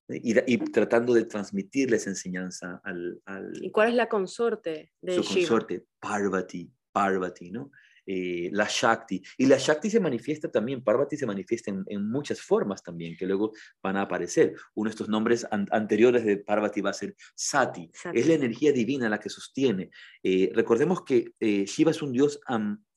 y, 0.08 0.58
tratando 0.70 1.14
de 1.14 1.24
transmitirle 1.24 1.96
esa 1.96 2.10
enseñanza 2.10 2.80
al, 2.84 3.20
¿Y 3.54 3.70
cuál 3.70 3.88
es 3.88 3.94
la 3.94 4.08
consorte 4.08 4.92
de 5.00 5.14
Su 5.14 5.24
consorte, 5.24 5.86
Parvati, 5.98 6.70
Parvati, 6.92 7.50
¿no? 7.50 7.70
Eh, 8.06 8.50
la 8.52 8.66
Shakti. 8.68 9.22
Y 9.38 9.46
la 9.46 9.56
Shakti 9.56 9.88
se 9.88 9.98
manifiesta 9.98 10.50
también, 10.50 10.84
Parvati 10.84 11.16
se 11.16 11.24
manifiesta 11.24 11.70
en, 11.70 12.10
muchas 12.10 12.40
formas 12.40 12.82
también, 12.82 13.16
que 13.16 13.26
luego 13.26 13.52
van 13.82 13.96
a 13.96 14.02
aparecer. 14.02 14.54
Uno 14.74 14.88
de 14.88 14.92
estos 14.92 15.08
nombres 15.08 15.46
anteriores 15.50 16.24
de 16.24 16.36
Parvati 16.36 16.82
va 16.82 16.90
a 16.90 16.94
ser 16.94 17.16
Sati. 17.34 17.90
Es 18.12 18.26
la 18.26 18.34
energía 18.34 18.72
divina 18.72 19.08
la 19.08 19.18
que 19.20 19.30
sostiene. 19.30 19.90
Eh, 20.22 20.50
recordemos 20.54 21.02
que 21.02 21.32
eh, 21.40 21.64
Shiva 21.64 21.92
es 21.92 22.02
un 22.02 22.12
dios 22.12 22.38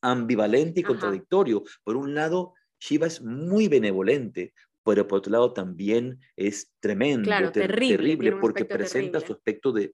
ambivalente 0.02 0.82
y 0.82 0.84
contradictorio. 0.84 1.64
Por 1.84 1.96
un 1.96 2.14
lado, 2.14 2.54
Shiva 2.80 3.08
es 3.08 3.22
muy 3.22 3.68
benevolente, 3.68 4.54
pero 4.88 5.06
por 5.06 5.20
otro 5.20 5.34
lado 5.34 5.52
también 5.52 6.18
es 6.38 6.74
tremendo, 6.80 7.30
terrible, 7.52 8.32
porque 8.38 8.64
presenta 8.64 9.20
su 9.20 9.34
aspecto 9.34 9.74
de, 9.74 9.94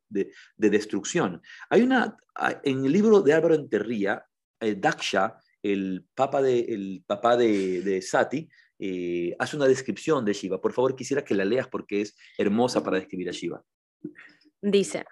destrucción. 0.55 1.41
Hay 1.71 1.81
una, 1.81 2.15
en 2.63 2.85
el 2.85 2.91
libro 2.91 3.21
de 3.23 3.33
Álvaro 3.33 3.55
Enterría, 3.55 4.23
eh, 4.59 4.75
Daksha, 4.75 5.39
el 5.63 6.05
papa 6.13 6.43
de, 6.43 6.59
el 6.59 7.03
papá 7.07 7.35
de, 7.35 8.03
Sati, 8.03 8.47
eh, 8.77 9.35
hace 9.39 9.55
una 9.55 9.65
descripción 9.65 10.23
de 10.25 10.33
Shiva. 10.33 10.61
Por 10.61 10.73
favor, 10.73 10.95
quisiera 10.95 11.25
que 11.25 11.33
la 11.33 11.43
leas 11.43 11.67
porque 11.67 12.01
es 12.01 12.15
hermosa 12.37 12.83
para 12.83 12.97
describir 12.97 13.29
a 13.29 13.31
Shiva. 13.31 13.63
Dice, 14.61 15.05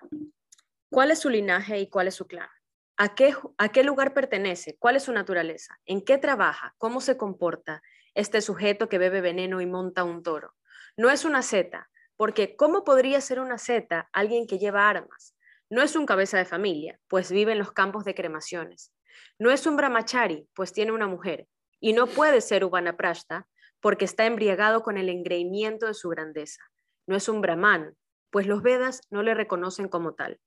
¿cuál 0.92 1.10
es 1.10 1.20
su 1.20 1.30
linaje 1.30 1.80
y 1.80 1.90
cuál 1.90 2.08
es 2.08 2.14
su 2.14 2.28
clan? 2.28 2.50
¿A 2.98 3.16
qué, 3.16 3.34
¿A 3.58 3.72
qué 3.72 3.84
lugar 3.84 4.14
pertenece? 4.14 4.76
¿Cuál 4.78 4.98
es 4.98 5.04
su 5.04 5.12
naturaleza? 5.12 5.80
¿En 5.88 6.02
qué 6.02 6.20
trabaja? 6.20 6.76
¿Cómo 6.78 7.02
se 7.02 7.18
comporta? 7.18 7.82
Este 8.14 8.42
sujeto 8.42 8.90
que 8.90 8.98
bebe 8.98 9.22
veneno 9.22 9.62
y 9.62 9.66
monta 9.66 10.04
un 10.04 10.24
toro. 10.24 10.56
No 10.98 11.10
es 11.10 11.26
una 11.26 11.42
zeta, 11.42 11.90
porque 12.18 12.56
¿cómo 12.56 12.84
podría 12.84 13.22
ser 13.22 13.40
una 13.40 13.58
zeta 13.58 14.10
alguien 14.14 14.48
que 14.48 14.60
lleva 14.60 14.90
armas? 14.90 15.36
No 15.70 15.82
es 15.82 15.96
un 15.96 16.06
cabeza 16.06 16.38
de 16.38 16.46
familia, 16.46 17.00
pues 17.08 17.32
vive 17.32 17.54
en 17.54 17.58
los 17.58 17.72
campos 17.72 18.04
de 18.04 18.14
cremaciones. 18.14 18.92
No 19.40 19.52
es 19.52 19.66
un 19.66 19.78
brahmachari, 19.78 20.48
pues 20.54 20.74
tiene 20.74 20.92
una 20.92 21.08
mujer. 21.08 21.48
Y 21.80 21.94
no 21.94 22.08
puede 22.08 22.42
ser 22.42 22.68
Prashta 22.98 23.48
porque 23.80 24.06
está 24.06 24.26
embriagado 24.26 24.84
con 24.84 24.98
el 24.98 25.10
engreimiento 25.10 25.88
de 25.88 25.94
su 25.94 26.10
grandeza. 26.10 26.62
No 27.08 27.16
es 27.16 27.28
un 27.28 27.42
brahman, 27.42 27.96
pues 28.30 28.46
los 28.46 28.62
Vedas 28.62 29.02
no 29.10 29.24
le 29.24 29.34
reconocen 29.34 29.88
como 29.88 30.14
tal. 30.14 30.40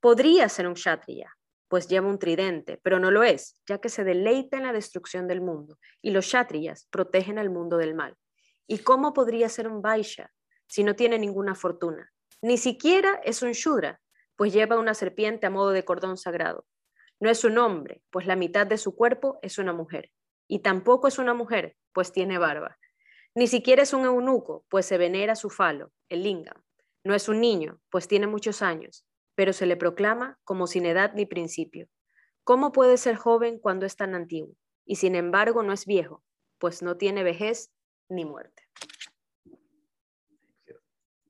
Podría 0.00 0.48
ser 0.48 0.66
un 0.66 0.74
kshatriya, 0.74 1.36
pues 1.70 1.86
lleva 1.86 2.08
un 2.08 2.18
tridente, 2.18 2.80
pero 2.82 2.98
no 2.98 3.12
lo 3.12 3.22
es, 3.22 3.56
ya 3.64 3.78
que 3.78 3.88
se 3.88 4.02
deleita 4.02 4.56
en 4.56 4.64
la 4.64 4.72
destrucción 4.72 5.28
del 5.28 5.40
mundo, 5.40 5.78
y 6.02 6.10
los 6.10 6.26
kshatriyas 6.26 6.88
protegen 6.90 7.38
al 7.38 7.48
mundo 7.48 7.76
del 7.76 7.94
mal. 7.94 8.16
¿Y 8.66 8.78
cómo 8.78 9.12
podría 9.12 9.48
ser 9.48 9.68
un 9.68 9.80
vaishya 9.80 10.32
si 10.66 10.82
no 10.82 10.96
tiene 10.96 11.16
ninguna 11.16 11.54
fortuna? 11.54 12.10
Ni 12.42 12.58
siquiera 12.58 13.20
es 13.22 13.42
un 13.42 13.52
shudra, 13.52 14.00
pues 14.34 14.52
lleva 14.52 14.80
una 14.80 14.94
serpiente 14.94 15.46
a 15.46 15.50
modo 15.50 15.70
de 15.70 15.84
cordón 15.84 16.16
sagrado. 16.16 16.66
No 17.20 17.30
es 17.30 17.44
un 17.44 17.56
hombre, 17.56 18.02
pues 18.10 18.26
la 18.26 18.34
mitad 18.34 18.66
de 18.66 18.76
su 18.76 18.96
cuerpo 18.96 19.38
es 19.40 19.58
una 19.58 19.72
mujer. 19.72 20.10
Y 20.48 20.60
tampoco 20.60 21.06
es 21.06 21.20
una 21.20 21.34
mujer, 21.34 21.76
pues 21.92 22.10
tiene 22.10 22.38
barba. 22.38 22.78
Ni 23.36 23.46
siquiera 23.46 23.84
es 23.84 23.92
un 23.92 24.06
eunuco, 24.06 24.64
pues 24.68 24.86
se 24.86 24.98
venera 24.98 25.36
su 25.36 25.50
falo, 25.50 25.92
el 26.08 26.24
lingam. 26.24 26.60
No 27.04 27.14
es 27.14 27.28
un 27.28 27.40
niño, 27.40 27.80
pues 27.90 28.08
tiene 28.08 28.26
muchos 28.26 28.60
años, 28.60 29.06
pero 29.34 29.52
se 29.52 29.66
le 29.66 29.76
proclama 29.76 30.38
como 30.44 30.66
sin 30.66 30.86
edad 30.86 31.12
ni 31.14 31.26
principio. 31.26 31.88
¿Cómo 32.44 32.72
puede 32.72 32.96
ser 32.96 33.16
joven 33.16 33.58
cuando 33.58 33.86
es 33.86 33.96
tan 33.96 34.14
antiguo? 34.14 34.56
Y 34.84 34.96
sin 34.96 35.14
embargo 35.14 35.62
no 35.62 35.72
es 35.72 35.86
viejo, 35.86 36.24
pues 36.58 36.82
no 36.82 36.96
tiene 36.96 37.22
vejez 37.22 37.72
ni 38.08 38.24
muerte. 38.24 38.64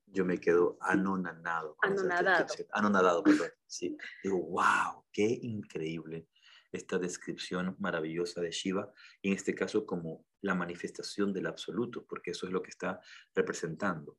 Yo 0.06 0.24
me 0.24 0.38
quedo 0.38 0.76
anonadado. 0.80 1.76
Anonadado. 1.82 2.46
Anonadado, 2.72 3.22
perdón. 3.22 3.50
Sí. 3.66 3.96
Digo, 4.24 4.42
wow, 4.42 5.04
qué 5.12 5.38
increíble 5.42 6.26
esta 6.72 6.98
descripción 6.98 7.76
maravillosa 7.78 8.40
de 8.40 8.50
Shiva, 8.50 8.92
y 9.22 9.28
en 9.28 9.34
este 9.34 9.54
caso 9.54 9.86
como 9.86 10.24
la 10.40 10.54
manifestación 10.54 11.32
del 11.32 11.46
absoluto, 11.46 12.06
porque 12.06 12.30
eso 12.30 12.46
es 12.46 12.52
lo 12.52 12.62
que 12.62 12.70
está 12.70 13.00
representando. 13.34 14.18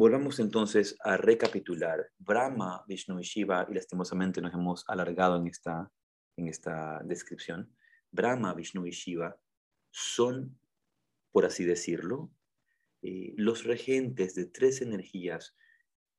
Volvamos 0.00 0.40
entonces 0.40 0.96
a 1.04 1.18
recapitular. 1.18 2.10
Brahma, 2.16 2.82
Vishnu 2.88 3.20
y 3.20 3.22
Shiva, 3.22 3.66
y 3.70 3.74
lastimosamente 3.74 4.40
nos 4.40 4.54
hemos 4.54 4.82
alargado 4.88 5.36
en 5.36 5.46
esta, 5.46 5.92
en 6.38 6.48
esta 6.48 7.02
descripción, 7.04 7.76
Brahma, 8.10 8.54
Vishnu 8.54 8.86
y 8.86 8.92
Shiva 8.92 9.38
son, 9.90 10.58
por 11.32 11.44
así 11.44 11.66
decirlo, 11.66 12.32
eh, 13.02 13.34
los 13.36 13.64
regentes 13.64 14.34
de 14.34 14.46
tres 14.46 14.80
energías 14.80 15.54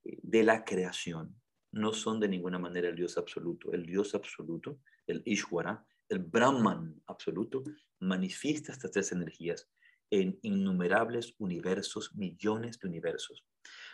eh, 0.04 0.20
de 0.22 0.44
la 0.44 0.64
creación. 0.64 1.42
No 1.72 1.92
son 1.92 2.20
de 2.20 2.30
ninguna 2.30 2.60
manera 2.60 2.88
el 2.88 2.96
Dios 2.96 3.18
absoluto. 3.18 3.74
El 3.74 3.88
Dios 3.88 4.14
absoluto, 4.14 4.80
el 5.08 5.24
Ishwara, 5.26 5.84
el 6.08 6.20
Brahman 6.20 7.02
absoluto, 7.08 7.64
manifiesta 8.00 8.74
estas 8.74 8.92
tres 8.92 9.12
energías 9.12 9.72
en 10.12 10.38
innumerables 10.44 11.34
universos, 11.40 12.14
millones 12.16 12.80
de 12.80 12.88
universos. 12.88 13.46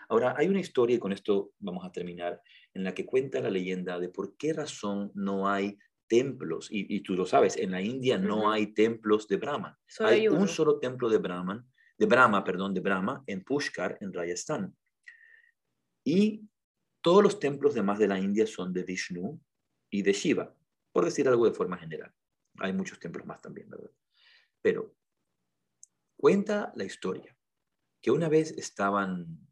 Ahora, 0.09 0.35
hay 0.37 0.47
una 0.47 0.59
historia, 0.59 0.95
y 0.95 0.99
con 0.99 1.13
esto 1.13 1.53
vamos 1.59 1.85
a 1.85 1.91
terminar, 1.91 2.41
en 2.73 2.83
la 2.83 2.93
que 2.93 3.05
cuenta 3.05 3.39
la 3.39 3.49
leyenda 3.49 3.99
de 3.99 4.09
por 4.09 4.35
qué 4.35 4.51
razón 4.53 5.11
no 5.13 5.47
hay 5.47 5.77
templos, 6.07 6.69
y, 6.71 7.01
tú 7.01 7.13
lo 7.13 7.25
sabes, 7.25 7.57
en 7.57 7.71
la 7.71 7.81
India 7.81 8.17
no 8.17 8.51
hay 8.51 8.73
templos 8.73 9.27
de 9.27 9.37
Brahma. 9.37 9.77
hay 9.99 10.27
un 10.27 10.47
solo 10.47 10.79
templo 10.79 11.09
de 11.09 11.17
Brahman, 11.17 11.69
de 11.97 12.05
Brahma, 12.05 12.43
perdón, 12.43 12.73
de 12.73 12.79
Brahma, 12.79 13.23
en 13.27 13.43
Pushkar, 13.43 13.97
en 14.01 14.13
Rajasthan. 14.13 14.75
Y 16.05 16.47
todos 17.01 17.21
los 17.21 17.39
templos 17.39 17.73
demás 17.73 17.99
de 17.99 18.07
la 18.07 18.19
India 18.19 18.47
son 18.47 18.73
de 18.73 18.83
Vishnu 18.83 19.39
y 19.89 20.01
de 20.01 20.13
Shiva, 20.13 20.55
por 20.93 21.05
decir 21.05 21.27
algo 21.27 21.45
de 21.45 21.53
forma 21.53 21.77
general. 21.77 22.13
Hay 22.59 22.73
muchos 22.73 22.99
templos 22.99 23.25
más 23.25 23.41
también, 23.41 23.69
¿verdad? 23.69 23.91
Pero 24.61 24.96
cuenta 26.17 26.73
la 26.75 26.83
historia 26.83 27.37
que 28.01 28.11
una 28.11 28.29
vez 28.29 28.51
estaban 28.57 29.47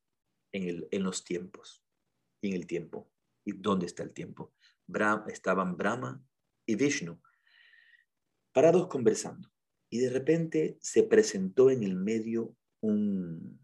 en, 0.51 1.03
los 1.03 1.23
tiempos, 1.23 1.83
en 2.41 2.53
el 2.53 2.67
tiempo. 2.67 3.11
¿Y 3.43 3.53
dónde 3.53 3.85
está 3.85 4.03
el 4.03 4.13
tiempo? 4.13 4.53
estaban 5.27 5.77
Brahma 5.77 6.23
y 6.65 6.75
Vishnu 6.75 7.19
parados 8.53 8.87
conversando. 8.87 9.51
Y 9.89 9.99
de 9.99 10.09
repente 10.09 10.77
se 10.81 11.03
presentó 11.03 11.69
en 11.69 11.83
el 11.83 11.95
medio 11.95 12.55
un, 12.81 13.59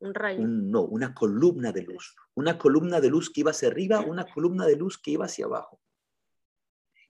un 0.00 0.14
rayo. 0.14 0.46
no, 0.46 0.82
una 0.82 1.14
columna 1.14 1.72
de 1.72 1.82
luz. 1.82 2.16
Una 2.34 2.58
columna 2.58 3.00
de 3.00 3.08
luz 3.08 3.30
que 3.30 3.40
iba 3.42 3.52
hacia 3.52 3.68
arriba, 3.68 4.00
una 4.00 4.26
columna 4.26 4.66
de 4.66 4.76
luz 4.76 4.98
que 4.98 5.12
iba 5.12 5.26
hacia 5.26 5.44
abajo. 5.44 5.80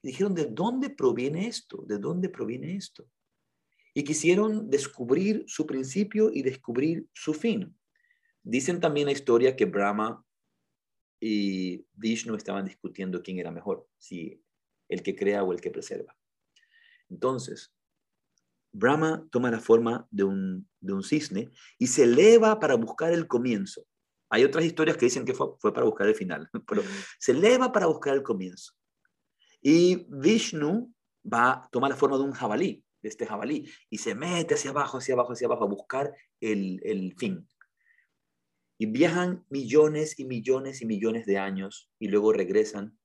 Y 0.02 0.08
dijeron, 0.08 0.34
¿de 0.34 0.46
dónde 0.46 0.90
proviene 0.90 1.46
esto? 1.46 1.82
¿De 1.86 1.98
dónde 1.98 2.28
proviene 2.28 2.76
esto? 2.76 3.08
Y 3.94 4.04
quisieron 4.04 4.70
descubrir 4.70 5.44
su 5.46 5.66
principio 5.66 6.30
y 6.32 6.42
descubrir 6.42 7.06
su 7.12 7.34
fin. 7.34 7.76
Dicen 8.42 8.80
también 8.80 9.06
la 9.06 9.12
historia 9.12 9.54
que 9.54 9.66
Brahma 9.66 10.24
y 11.20 11.86
Vishnu 11.92 12.34
estaban 12.34 12.64
discutiendo 12.64 13.22
quién 13.22 13.38
era 13.38 13.50
mejor, 13.50 13.86
si 13.98 14.42
el 14.88 15.02
que 15.02 15.14
crea 15.14 15.44
o 15.44 15.52
el 15.52 15.60
que 15.60 15.70
preserva. 15.70 16.16
Entonces, 17.08 17.72
Brahma 18.72 19.28
toma 19.30 19.50
la 19.50 19.60
forma 19.60 20.08
de 20.10 20.24
un, 20.24 20.66
cisne 21.04 21.50
y 21.78 21.86
se 21.86 22.04
eleva 22.04 22.58
para 22.58 22.74
buscar 22.74 23.12
el 23.12 23.28
comienzo. 23.28 23.86
Hay 24.30 24.44
otras 24.44 24.64
historias 24.64 24.96
que 24.96 25.06
dicen 25.06 25.26
que 25.26 25.34
fue, 25.34 25.74
para 25.74 25.84
buscar 25.84 26.08
el 26.08 26.14
final, 26.14 26.48
pero 26.66 26.82
se 27.18 27.32
eleva 27.32 27.70
para 27.70 27.86
buscar 27.86 28.14
el 28.14 28.22
comienzo. 28.22 28.72
Y 29.60 30.06
Vishnu 30.08 30.92
va, 31.30 31.68
toma 31.70 31.88
la 31.88 31.96
forma 31.96 32.16
de 32.16 32.24
un 32.24 32.32
jabalí, 32.32 32.82
de 33.02 33.08
este 33.08 33.26
jabalí, 33.26 33.68
y 33.90 33.98
se 33.98 34.14
mete 34.14 34.54
hacia 34.54 34.70
abajo, 34.70 34.98
hacia 34.98 35.14
abajo, 35.14 35.32
hacia 35.32 35.46
abajo 35.46 35.64
a 35.64 35.68
buscar 35.68 36.14
el, 36.40 36.80
el 36.84 37.14
fin. 37.16 37.46
Y 38.78 38.86
viajan 38.86 39.44
millones 39.50 40.18
y 40.18 40.24
millones 40.24 40.82
y 40.82 40.86
millones 40.86 41.26
de 41.26 41.38
años 41.38 41.90
y 41.98 42.08
luego 42.08 42.32
regresan 42.32 42.98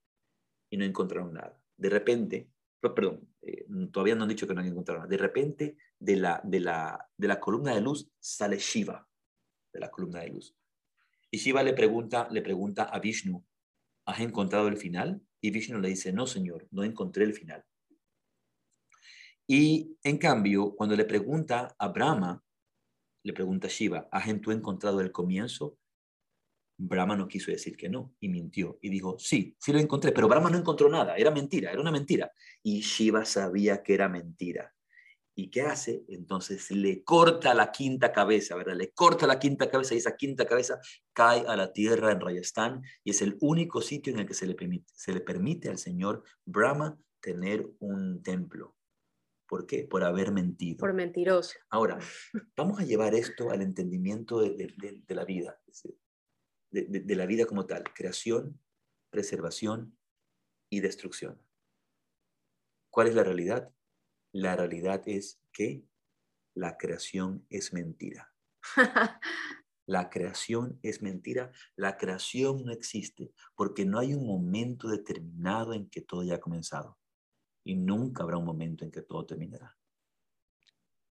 y 0.69 0.77
no 0.77 0.85
encontraron 0.85 1.33
nada. 1.33 1.59
De 1.77 1.89
repente, 1.89 2.49
perdón, 2.81 3.27
eh, 3.41 3.65
todavía 3.91 4.15
no 4.15 4.23
han 4.23 4.29
dicho 4.29 4.47
que 4.47 4.53
no 4.53 4.61
han 4.61 4.67
encontrado 4.67 4.99
nada. 4.99 5.09
De 5.09 5.17
repente, 5.17 5.77
de 5.99 6.15
la, 6.15 6.41
de, 6.43 6.59
la, 6.59 7.09
de 7.15 7.27
la 7.27 7.39
columna 7.39 7.73
de 7.73 7.81
luz 7.81 8.09
sale 8.19 8.57
Shiva, 8.57 9.07
de 9.73 9.79
la 9.79 9.91
columna 9.91 10.21
de 10.21 10.29
luz. 10.29 10.55
Y 11.29 11.37
Shiva 11.37 11.63
le 11.63 11.73
pregunta, 11.73 12.27
le 12.31 12.41
pregunta 12.41 12.83
a 12.83 12.99
Vishnu, 12.99 13.43
¿has 14.05 14.19
encontrado 14.21 14.67
el 14.67 14.77
final? 14.77 15.21
Y 15.41 15.51
Vishnu 15.51 15.79
le 15.79 15.89
dice, 15.89 16.13
no, 16.13 16.25
señor, 16.25 16.67
no 16.71 16.83
encontré 16.83 17.23
el 17.23 17.33
final. 17.33 17.63
Y 19.47 19.97
en 20.03 20.17
cambio, 20.17 20.75
cuando 20.75 20.95
le 20.95 21.05
pregunta 21.05 21.73
a 21.79 21.87
Brahma, 21.87 22.43
le 23.23 23.33
pregunta 23.33 23.67
a 23.67 23.69
Shiva, 23.69 24.09
¿has 24.11 24.25
tú 24.41 24.51
encontrado 24.51 24.99
el 24.99 25.13
comienzo? 25.13 25.77
Brahma 26.77 27.15
no 27.15 27.27
quiso 27.27 27.49
decir 27.49 27.75
que 27.75 27.89
no 27.89 28.13
y 28.19 28.27
mintió 28.27 28.77
y 28.81 28.89
dijo, 28.89 29.17
sí, 29.17 29.55
sí 29.59 29.71
lo 29.73 29.79
encontré, 29.79 30.11
pero 30.11 30.27
Brahma 30.27 30.49
no 30.49 30.57
encontró 30.57 30.89
nada, 30.89 31.15
era 31.15 31.31
mentira, 31.31 31.71
era 31.71 31.81
una 31.81 31.91
mentira. 31.91 32.31
Y 32.61 32.81
Shiva 32.81 33.25
sabía 33.25 33.81
que 33.81 33.93
era 33.93 34.09
mentira. 34.09 34.73
¿Y 35.33 35.49
qué 35.49 35.61
hace? 35.61 36.03
Entonces 36.09 36.69
le 36.71 37.03
corta 37.03 37.53
la 37.53 37.71
quinta 37.71 38.11
cabeza, 38.11 38.55
¿verdad? 38.55 38.75
Le 38.75 38.91
corta 38.91 39.27
la 39.27 39.39
quinta 39.39 39.69
cabeza 39.69 39.93
y 39.93 39.99
esa 39.99 40.17
quinta 40.17 40.45
cabeza 40.45 40.79
cae 41.13 41.45
a 41.47 41.55
la 41.55 41.71
tierra 41.71 42.11
en 42.11 42.19
Rajasthan 42.19 42.81
y 43.03 43.11
es 43.11 43.21
el 43.21 43.37
único 43.41 43.81
sitio 43.81 44.13
en 44.13 44.19
el 44.19 44.25
que 44.27 44.33
se 44.33 44.45
le 45.13 45.21
permite 45.21 45.69
al 45.69 45.77
señor 45.77 46.23
Brahma 46.43 46.97
tener 47.21 47.69
un 47.79 48.21
templo. 48.23 48.76
¿Por 49.47 49.65
qué? 49.65 49.85
Por 49.85 50.03
haber 50.03 50.31
mentido. 50.31 50.77
Por 50.77 50.93
mentiroso. 50.93 51.57
Ahora, 51.69 51.99
vamos 52.55 52.79
a 52.79 52.83
llevar 52.83 53.15
esto 53.15 53.49
al 53.49 53.61
entendimiento 53.61 54.41
de, 54.41 55.03
la 55.07 55.23
vida, 55.23 55.61
de, 56.71 57.15
la 57.15 57.25
vida 57.25 57.45
como 57.45 57.65
tal, 57.65 57.83
creación, 57.93 58.59
preservación 59.09 59.97
y 60.69 60.81
destrucción. 60.81 61.41
¿Cuál 62.89 63.07
es 63.07 63.15
la 63.15 63.23
realidad? 63.23 63.73
La 64.33 64.55
realidad 64.55 65.01
es 65.05 65.39
que 65.53 65.85
la 66.53 66.77
creación 66.77 67.45
es 67.49 67.73
mentira. 67.73 68.33
La 69.89 70.09
creación 70.09 70.77
es 70.83 71.01
mentira, 71.01 71.49
la 71.77 71.95
creación 71.95 72.65
no 72.65 72.73
existe 72.73 73.31
porque 73.55 73.85
no 73.85 73.99
hay 73.99 74.13
un 74.13 74.27
momento 74.27 74.89
determinado 74.89 75.71
en 75.71 75.89
que 75.89 76.01
todo 76.01 76.19
haya 76.19 76.41
comenzado 76.41 76.97
y 77.67 77.75
nunca 77.75 78.23
habrá 78.23 78.37
un 78.37 78.45
momento 78.45 78.85
en 78.85 78.91
que 78.91 79.01
todo 79.01 79.25
terminará. 79.25 79.77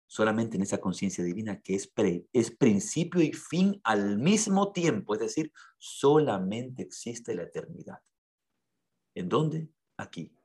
Solamente 0.05 0.57
en 0.57 0.63
esa 0.63 0.81
conciencia 0.81 1.23
divina 1.23 1.61
que 1.61 1.75
es, 1.75 1.89
es 2.33 2.51
principio 2.51 3.21
y 3.21 3.31
fin 3.31 3.79
al 3.85 4.17
mismo 4.17 4.73
tiempo, 4.73 5.13
es 5.13 5.21
decir, 5.21 5.53
solamente 5.77 6.83
existe 6.83 7.33
la 7.33 7.43
eternidad. 7.43 7.99
¿En 9.15 9.29
dónde? 9.29 9.69
Aquí. 9.95 10.35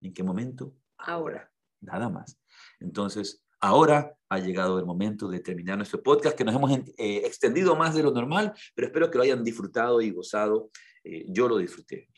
¿En 0.00 0.14
qué 0.14 0.22
momento? 0.22 0.74
Ahora. 0.96 1.52
Nada 1.82 2.08
más. 2.08 2.38
Entonces, 2.78 3.44
Ahora 3.60 4.16
ha 4.30 4.38
llegado 4.38 4.78
el 4.78 4.86
momento 4.86 5.28
de 5.28 5.40
terminar 5.40 5.76
nuestro 5.76 6.02
podcast, 6.02 6.36
que 6.36 6.44
nos 6.44 6.54
hemos 6.54 6.70
eh, 6.70 7.22
extendido 7.24 7.76
más 7.76 7.94
de 7.94 8.02
lo 8.02 8.10
normal, 8.10 8.54
pero 8.74 8.86
espero 8.86 9.10
que 9.10 9.18
lo 9.18 9.24
hayan 9.24 9.44
disfrutado 9.44 10.00
y 10.00 10.10
gozado. 10.10 10.70
Eh, 11.02 11.24
yo 11.28 11.48
lo 11.48 11.56
disfruté 11.58 12.08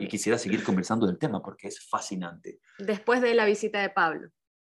y 0.00 0.08
quisiera 0.08 0.38
seguir 0.38 0.64
conversando 0.64 1.06
del 1.06 1.18
tema 1.18 1.42
porque 1.42 1.68
es 1.68 1.86
fascinante. 1.88 2.58
Después 2.78 3.20
de 3.20 3.34
la 3.34 3.44
visita 3.44 3.80
de 3.80 3.90
Pablo. 3.90 4.30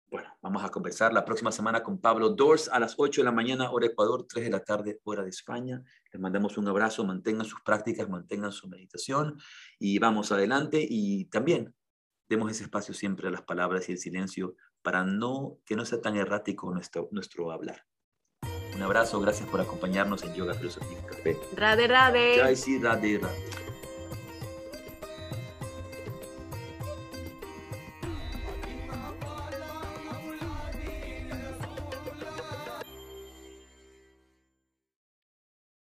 Bueno, 0.10 0.27
vamos 0.41 0.64
a 0.64 0.69
conversar 0.69 1.14
la 1.14 1.23
próxima 1.23 1.52
semana 1.52 1.81
con 1.81 2.02
Pablo 2.02 2.30
Dors 2.30 2.68
a 2.68 2.80
las 2.80 2.95
8 2.98 3.22
de 3.22 3.26
la 3.26 3.31
mañana, 3.31 3.72
hora 3.72 3.85
Ecuador, 3.85 4.26
3 4.27 4.43
de 4.43 4.52
la 4.52 4.64
tarde, 4.64 4.99
hora 5.06 5.23
de 5.23 5.30
España. 5.30 5.81
Les 6.11 6.22
mandamos 6.22 6.57
un 6.57 6.68
abrazo, 6.68 7.06
mantengan 7.06 7.45
sus 7.45 7.61
prácticas, 7.61 8.10
mantengan 8.10 8.52
su 8.52 8.68
meditación 8.68 9.39
y 9.80 9.99
vamos 9.99 10.31
adelante. 10.31 10.85
Y 10.88 11.26
también 11.26 11.73
demos 12.27 12.52
ese 12.52 12.64
espacio 12.64 12.93
siempre 12.93 13.30
a 13.30 13.31
las 13.31 13.43
palabras 13.43 13.88
y 13.88 13.93
el 13.93 13.99
silencio 13.99 14.56
para 14.81 15.03
no, 15.03 15.59
que 15.65 15.75
no 15.75 15.85
sea 15.85 16.01
tan 16.01 16.15
errático 16.17 16.71
nuestro, 16.71 17.07
nuestro 17.11 17.51
hablar. 17.51 17.85
Un 18.75 18.81
abrazo, 18.81 19.19
gracias 19.19 19.47
por 19.49 19.61
acompañarnos 19.61 20.23
en 20.23 20.33
Yoga 20.33 20.53
Filosofía 20.53 21.05
Café. 21.05 21.37
Rade, 21.55 21.87
rade. 21.87 22.55
sí, 22.55 22.79
rade, 22.79 23.19
rade. 23.19 23.70